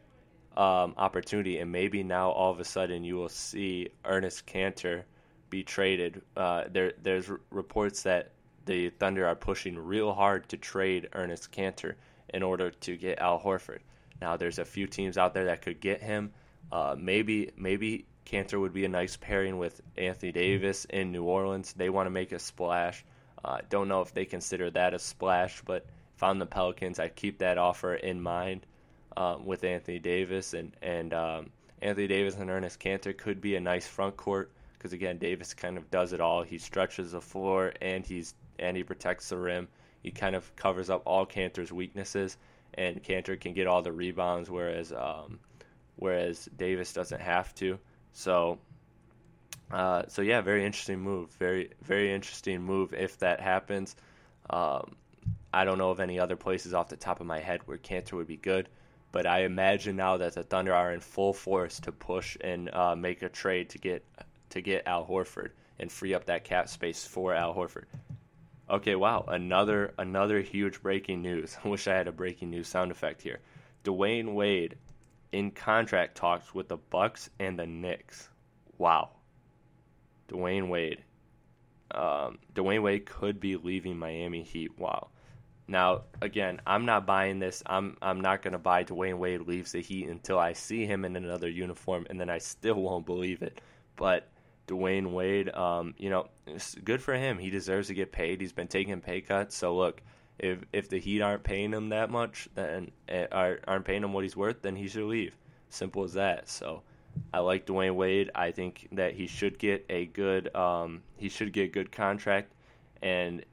um, 0.56 0.94
opportunity, 0.96 1.58
and 1.58 1.72
maybe 1.72 2.02
now 2.02 2.30
all 2.30 2.50
of 2.50 2.60
a 2.60 2.64
sudden 2.64 3.04
you 3.04 3.16
will 3.16 3.28
see 3.28 3.88
Enes 4.04 4.42
Kanter 4.44 5.04
be 5.50 5.62
traded. 5.62 6.22
Uh, 6.36 6.64
there, 6.70 6.92
there's 7.02 7.30
reports 7.50 8.02
that 8.02 8.32
the 8.64 8.90
Thunder 8.90 9.26
are 9.26 9.34
pushing 9.34 9.78
real 9.78 10.12
hard 10.12 10.48
to 10.50 10.56
trade 10.56 11.08
Enes 11.12 11.48
Kanter 11.48 11.94
in 12.32 12.42
order 12.42 12.70
to 12.70 12.96
get 12.96 13.18
Al 13.18 13.40
Horford. 13.40 13.80
Now, 14.20 14.36
there's 14.36 14.58
a 14.58 14.64
few 14.64 14.86
teams 14.86 15.18
out 15.18 15.34
there 15.34 15.46
that 15.46 15.62
could 15.62 15.80
get 15.80 16.00
him. 16.00 16.32
Uh, 16.70 16.94
maybe 16.98 17.50
maybe 17.56 18.06
Kanter 18.24 18.60
would 18.60 18.72
be 18.72 18.84
a 18.84 18.88
nice 18.88 19.16
pairing 19.16 19.58
with 19.58 19.80
Anthony 19.96 20.32
Davis 20.32 20.84
in 20.86 21.12
New 21.12 21.24
Orleans. 21.24 21.72
They 21.72 21.90
want 21.90 22.06
to 22.06 22.10
make 22.10 22.32
a 22.32 22.38
splash. 22.38 23.04
Uh, 23.44 23.58
don't 23.68 23.88
know 23.88 24.00
if 24.00 24.14
they 24.14 24.24
consider 24.24 24.70
that 24.70 24.94
a 24.94 24.98
splash, 24.98 25.60
but 25.66 25.86
if 26.14 26.22
I'm 26.22 26.38
the 26.38 26.46
Pelicans, 26.46 27.00
I 27.00 27.08
keep 27.08 27.38
that 27.38 27.58
offer 27.58 27.94
in 27.94 28.22
mind 28.22 28.66
um, 29.16 29.46
with 29.46 29.64
Anthony 29.64 29.98
Davis 29.98 30.54
and 30.54 30.76
and 30.82 31.12
um, 31.12 31.50
Anthony 31.80 32.06
Davis 32.06 32.36
and 32.36 32.48
Enes 32.48 32.78
Kanter 32.78 33.16
could 33.16 33.40
be 33.40 33.56
a 33.56 33.60
nice 33.60 33.86
front 33.86 34.16
court 34.16 34.52
because 34.74 34.92
again 34.92 35.18
Davis 35.18 35.54
kind 35.54 35.76
of 35.76 35.90
does 35.90 36.12
it 36.12 36.20
all. 36.20 36.42
He 36.42 36.58
stretches 36.58 37.12
the 37.12 37.20
floor 37.20 37.72
and 37.80 38.04
he's 38.04 38.34
and 38.58 38.76
he 38.76 38.82
protects 38.82 39.28
the 39.28 39.36
rim. 39.36 39.68
He 40.02 40.10
kind 40.10 40.34
of 40.34 40.54
covers 40.56 40.90
up 40.90 41.02
all 41.06 41.26
Kanter's 41.26 41.72
weaknesses, 41.72 42.36
and 42.74 43.02
Kanter 43.02 43.40
can 43.40 43.52
get 43.52 43.66
all 43.66 43.82
the 43.82 43.92
rebounds, 43.92 44.50
whereas 44.50 44.92
um, 44.92 45.38
whereas 45.96 46.48
Davis 46.56 46.92
doesn't 46.92 47.20
have 47.20 47.54
to. 47.56 47.78
So, 48.12 48.58
uh, 49.70 50.04
so 50.08 50.22
yeah, 50.22 50.40
very 50.40 50.64
interesting 50.64 51.00
move. 51.00 51.30
Very 51.38 51.70
very 51.82 52.12
interesting 52.12 52.62
move 52.62 52.94
if 52.94 53.18
that 53.18 53.40
happens. 53.40 53.94
Um, 54.50 54.96
I 55.52 55.64
don't 55.64 55.78
know 55.78 55.90
of 55.90 56.00
any 56.00 56.18
other 56.18 56.36
places 56.36 56.74
off 56.74 56.88
the 56.88 56.96
top 56.96 57.20
of 57.20 57.26
my 57.26 57.38
head 57.38 57.60
where 57.66 57.78
Kanter 57.78 58.14
would 58.14 58.26
be 58.26 58.36
good, 58.36 58.68
but 59.12 59.26
I 59.26 59.44
imagine 59.44 59.96
now 59.96 60.16
that 60.16 60.34
the 60.34 60.42
Thunder 60.42 60.74
are 60.74 60.92
in 60.92 61.00
full 61.00 61.34
force 61.34 61.78
to 61.80 61.92
push 61.92 62.36
and 62.40 62.74
uh, 62.74 62.96
make 62.96 63.22
a 63.22 63.28
trade 63.28 63.70
to 63.70 63.78
get 63.78 64.04
to 64.50 64.60
get 64.60 64.86
Al 64.86 65.06
Horford 65.06 65.50
and 65.78 65.92
free 65.92 66.14
up 66.14 66.26
that 66.26 66.44
cap 66.44 66.68
space 66.68 67.06
for 67.06 67.34
Al 67.34 67.54
Horford. 67.54 67.84
Okay, 68.68 68.94
wow, 68.94 69.24
another 69.28 69.92
another 69.98 70.40
huge 70.40 70.82
breaking 70.82 71.20
news. 71.22 71.56
I 71.64 71.68
wish 71.68 71.86
I 71.86 71.94
had 71.94 72.08
a 72.08 72.12
breaking 72.12 72.50
news 72.50 72.68
sound 72.68 72.90
effect 72.90 73.22
here. 73.22 73.40
Dwyane 73.84 74.32
Wade 74.34 74.78
in 75.32 75.50
contract 75.50 76.16
talks 76.16 76.54
with 76.54 76.68
the 76.68 76.76
Bucks 76.76 77.28
and 77.38 77.58
the 77.58 77.66
Knicks. 77.66 78.28
Wow. 78.78 79.10
Dwyane 80.28 80.68
Wade. 80.68 81.02
Um, 81.90 82.38
Dwyane 82.54 82.82
Wade 82.82 83.06
could 83.06 83.40
be 83.40 83.56
leaving 83.56 83.98
Miami 83.98 84.42
Heat. 84.42 84.78
Wow. 84.78 85.08
Now, 85.68 86.02
again, 86.20 86.60
I'm 86.66 86.84
not 86.84 87.06
buying 87.06 87.38
this. 87.38 87.62
I'm 87.66 87.96
I'm 88.02 88.20
not 88.20 88.42
going 88.42 88.52
to 88.52 88.58
buy 88.58 88.84
Dwyane 88.84 89.18
Wade 89.18 89.42
leaves 89.42 89.72
the 89.72 89.80
Heat 89.80 90.08
until 90.08 90.38
I 90.38 90.52
see 90.52 90.86
him 90.86 91.04
in 91.04 91.16
another 91.16 91.48
uniform, 91.48 92.06
and 92.10 92.20
then 92.20 92.30
I 92.30 92.38
still 92.38 92.74
won't 92.82 93.06
believe 93.06 93.42
it. 93.42 93.60
But 93.96 94.28
Dwyane 94.66 95.12
Wade, 95.12 95.54
um, 95.54 95.94
you 95.98 96.10
know, 96.10 96.28
it's 96.46 96.74
good 96.74 97.02
for 97.02 97.14
him. 97.14 97.38
He 97.38 97.50
deserves 97.50 97.88
to 97.88 97.94
get 97.94 98.12
paid. 98.12 98.40
He's 98.40 98.52
been 98.52 98.68
taking 98.68 99.00
pay 99.00 99.20
cuts. 99.20 99.56
So 99.56 99.76
look, 99.76 100.02
if 100.38 100.58
if 100.72 100.88
the 100.88 100.98
Heat 100.98 101.22
aren't 101.22 101.44
paying 101.44 101.72
him 101.72 101.90
that 101.90 102.10
much, 102.10 102.48
then 102.54 102.90
uh, 103.08 103.26
aren't 103.66 103.84
paying 103.84 104.02
him 104.02 104.12
what 104.12 104.24
he's 104.24 104.36
worth, 104.36 104.62
then 104.62 104.76
he 104.76 104.88
should 104.88 105.04
leave. 105.04 105.36
Simple 105.68 106.04
as 106.04 106.14
that. 106.14 106.48
So 106.48 106.82
I 107.32 107.40
like 107.40 107.66
Dwyane 107.66 107.94
Wade. 107.94 108.30
I 108.34 108.50
think 108.50 108.88
that 108.92 109.14
he 109.14 109.26
should 109.26 109.58
get 109.58 109.84
a 109.88 110.06
good 110.06 110.54
um, 110.54 111.02
he 111.16 111.28
should 111.28 111.52
get 111.52 111.64
a 111.64 111.68
good 111.68 111.92
contract, 111.92 112.52
and 113.02 113.44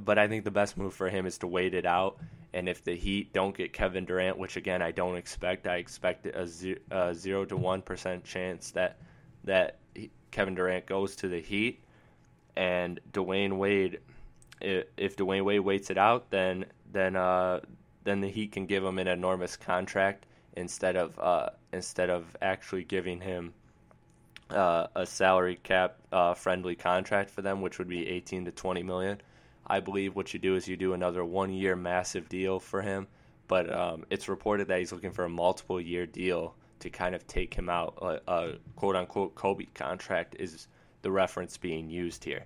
but 0.00 0.18
I 0.18 0.28
think 0.28 0.44
the 0.44 0.50
best 0.50 0.76
move 0.76 0.94
for 0.94 1.08
him 1.08 1.26
is 1.26 1.38
to 1.38 1.46
wait 1.46 1.74
it 1.74 1.86
out. 1.86 2.18
And 2.54 2.68
if 2.68 2.84
the 2.84 2.94
Heat 2.94 3.32
don't 3.32 3.56
get 3.56 3.72
Kevin 3.72 4.04
Durant, 4.04 4.38
which 4.38 4.56
again 4.56 4.82
I 4.82 4.90
don't 4.90 5.16
expect, 5.16 5.66
I 5.66 5.76
expect 5.76 6.26
a 6.26 6.46
zero, 6.46 6.78
a 6.90 7.14
zero 7.14 7.44
to 7.46 7.56
one 7.56 7.82
percent 7.82 8.24
chance 8.24 8.70
that 8.72 8.98
that 9.44 9.78
Kevin 10.30 10.54
Durant 10.54 10.86
goes 10.86 11.16
to 11.16 11.28
the 11.28 11.40
Heat, 11.40 11.82
and 12.56 13.00
Dwyane 13.12 13.58
Wade. 13.58 14.00
If 14.60 15.16
Dwyane 15.16 15.44
Wade 15.44 15.60
waits 15.60 15.90
it 15.90 15.98
out, 15.98 16.30
then 16.30 16.66
then 16.92 17.16
uh, 17.16 17.60
then 18.04 18.20
the 18.20 18.28
Heat 18.28 18.52
can 18.52 18.66
give 18.66 18.84
him 18.84 18.98
an 18.98 19.08
enormous 19.08 19.56
contract 19.56 20.26
instead 20.56 20.96
of 20.96 21.18
uh, 21.18 21.50
instead 21.72 22.10
of 22.10 22.36
actually 22.42 22.84
giving 22.84 23.20
him 23.20 23.54
uh, 24.50 24.86
a 24.94 25.06
salary 25.06 25.58
cap 25.62 25.96
uh, 26.12 26.34
friendly 26.34 26.74
contract 26.74 27.30
for 27.30 27.42
them, 27.42 27.60
which 27.60 27.78
would 27.78 27.88
be 27.88 28.06
18 28.06 28.44
to 28.44 28.50
20 28.50 28.82
million. 28.82 29.20
I 29.66 29.80
believe 29.80 30.16
what 30.16 30.32
you 30.34 30.40
do 30.40 30.56
is 30.56 30.66
you 30.66 30.76
do 30.76 30.92
another 30.92 31.24
one 31.24 31.52
year 31.52 31.76
massive 31.76 32.28
deal 32.28 32.58
for 32.58 32.82
him, 32.82 33.06
but 33.48 33.72
um, 33.72 34.04
it's 34.10 34.28
reported 34.28 34.68
that 34.68 34.78
he's 34.78 34.92
looking 34.92 35.12
for 35.12 35.24
a 35.24 35.28
multiple 35.28 35.80
year 35.80 36.06
deal 36.06 36.54
to 36.80 36.90
kind 36.90 37.14
of 37.14 37.26
take 37.26 37.54
him 37.54 37.68
out. 37.68 37.96
A, 38.02 38.32
a 38.32 38.52
quote 38.76 38.96
unquote 38.96 39.34
Kobe 39.34 39.66
contract 39.74 40.36
is 40.38 40.68
the 41.02 41.10
reference 41.10 41.56
being 41.56 41.88
used 41.88 42.24
here. 42.24 42.44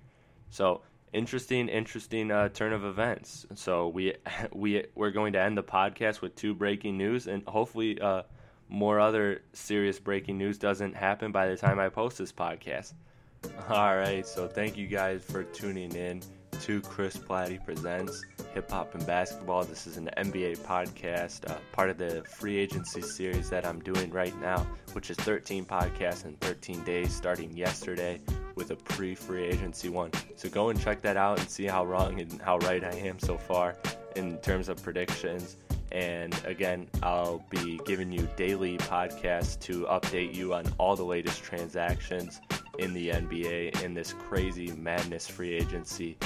So 0.50 0.82
interesting, 1.12 1.68
interesting 1.68 2.30
uh, 2.30 2.50
turn 2.50 2.72
of 2.72 2.84
events. 2.84 3.46
So 3.54 3.88
we 3.88 4.14
we 4.52 4.84
we're 4.94 5.10
going 5.10 5.32
to 5.32 5.40
end 5.40 5.56
the 5.56 5.62
podcast 5.62 6.20
with 6.20 6.34
two 6.36 6.54
breaking 6.54 6.96
news, 6.98 7.26
and 7.26 7.42
hopefully 7.46 8.00
uh, 8.00 8.22
more 8.68 9.00
other 9.00 9.42
serious 9.52 9.98
breaking 9.98 10.38
news 10.38 10.58
doesn't 10.58 10.94
happen 10.94 11.32
by 11.32 11.48
the 11.48 11.56
time 11.56 11.78
I 11.78 11.88
post 11.88 12.18
this 12.18 12.32
podcast. 12.32 12.92
All 13.68 13.96
right, 13.96 14.26
so 14.26 14.48
thank 14.48 14.76
you 14.76 14.86
guys 14.86 15.22
for 15.22 15.44
tuning 15.44 15.94
in 15.94 16.20
to 16.60 16.80
Chris 16.80 17.16
Platty 17.16 17.62
Presents 17.64 18.24
Hip 18.54 18.70
Hop 18.70 18.94
and 18.94 19.06
Basketball. 19.06 19.64
This 19.64 19.86
is 19.86 19.96
an 19.96 20.08
NBA 20.16 20.58
podcast, 20.58 21.50
uh, 21.50 21.56
part 21.72 21.90
of 21.90 21.98
the 21.98 22.22
free 22.24 22.56
agency 22.56 23.02
series 23.02 23.50
that 23.50 23.66
I'm 23.66 23.80
doing 23.80 24.10
right 24.10 24.38
now, 24.40 24.66
which 24.92 25.10
is 25.10 25.16
13 25.18 25.64
podcasts 25.64 26.24
in 26.24 26.34
13 26.36 26.82
days 26.84 27.14
starting 27.14 27.56
yesterday 27.56 28.20
with 28.54 28.70
a 28.70 28.76
pre 28.76 29.14
free 29.14 29.44
agency 29.44 29.88
one. 29.88 30.10
So 30.36 30.48
go 30.48 30.70
and 30.70 30.80
check 30.80 31.02
that 31.02 31.16
out 31.16 31.38
and 31.38 31.48
see 31.50 31.66
how 31.66 31.84
wrong 31.84 32.20
and 32.20 32.40
how 32.40 32.58
right 32.58 32.82
I 32.82 32.92
am 32.92 33.18
so 33.18 33.36
far 33.36 33.76
in 34.14 34.38
terms 34.38 34.68
of 34.68 34.82
predictions. 34.82 35.56
And 35.92 36.34
again, 36.44 36.88
I'll 37.02 37.44
be 37.50 37.80
giving 37.84 38.10
you 38.10 38.28
daily 38.36 38.78
podcasts 38.78 39.58
to 39.60 39.84
update 39.84 40.34
you 40.34 40.54
on 40.54 40.64
all 40.78 40.96
the 40.96 41.04
latest 41.04 41.42
transactions 41.42 42.40
in 42.78 42.92
the 42.92 43.08
NBA 43.08 43.82
in 43.82 43.94
this 43.94 44.12
crazy 44.12 44.72
madness 44.72 45.26
free 45.26 45.52
agency 45.52 46.16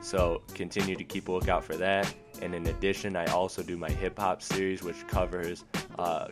so 0.00 0.42
continue 0.54 0.96
to 0.96 1.04
keep 1.04 1.28
a 1.28 1.32
lookout 1.32 1.64
for 1.64 1.76
that. 1.76 2.12
And 2.42 2.54
in 2.54 2.66
addition, 2.66 3.16
I 3.16 3.26
also 3.26 3.62
do 3.62 3.76
my 3.76 3.90
hip 3.90 4.18
hop 4.18 4.42
series, 4.42 4.82
which 4.82 5.06
covers 5.06 5.64
uh, 5.98 6.28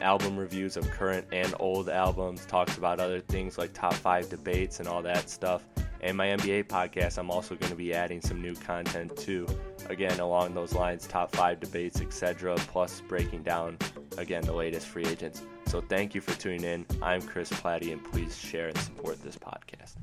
album 0.00 0.36
reviews 0.36 0.76
of 0.76 0.90
current 0.90 1.26
and 1.32 1.54
old 1.60 1.88
albums, 1.88 2.44
talks 2.46 2.76
about 2.76 3.00
other 3.00 3.20
things 3.20 3.58
like 3.58 3.72
top 3.72 3.94
five 3.94 4.28
debates 4.28 4.80
and 4.80 4.88
all 4.88 5.02
that 5.02 5.30
stuff. 5.30 5.64
And 6.00 6.16
my 6.16 6.28
NBA 6.28 6.64
podcast, 6.64 7.16
I'm 7.16 7.30
also 7.30 7.54
going 7.54 7.70
to 7.70 7.76
be 7.76 7.94
adding 7.94 8.20
some 8.20 8.42
new 8.42 8.54
content 8.54 9.16
too. 9.16 9.46
Again, 9.88 10.18
along 10.18 10.54
those 10.54 10.72
lines, 10.72 11.06
top 11.06 11.34
five 11.34 11.60
debates, 11.60 12.00
etc., 12.00 12.56
plus 12.56 13.00
breaking 13.02 13.44
down 13.44 13.78
again 14.18 14.42
the 14.42 14.52
latest 14.52 14.88
free 14.88 15.06
agents. 15.06 15.42
So 15.66 15.80
thank 15.80 16.14
you 16.14 16.20
for 16.20 16.38
tuning 16.38 16.64
in. 16.64 16.86
I'm 17.00 17.22
Chris 17.22 17.50
Platty, 17.50 17.92
and 17.92 18.02
please 18.02 18.36
share 18.36 18.68
and 18.68 18.78
support 18.78 19.22
this 19.22 19.38
podcast. 19.38 19.94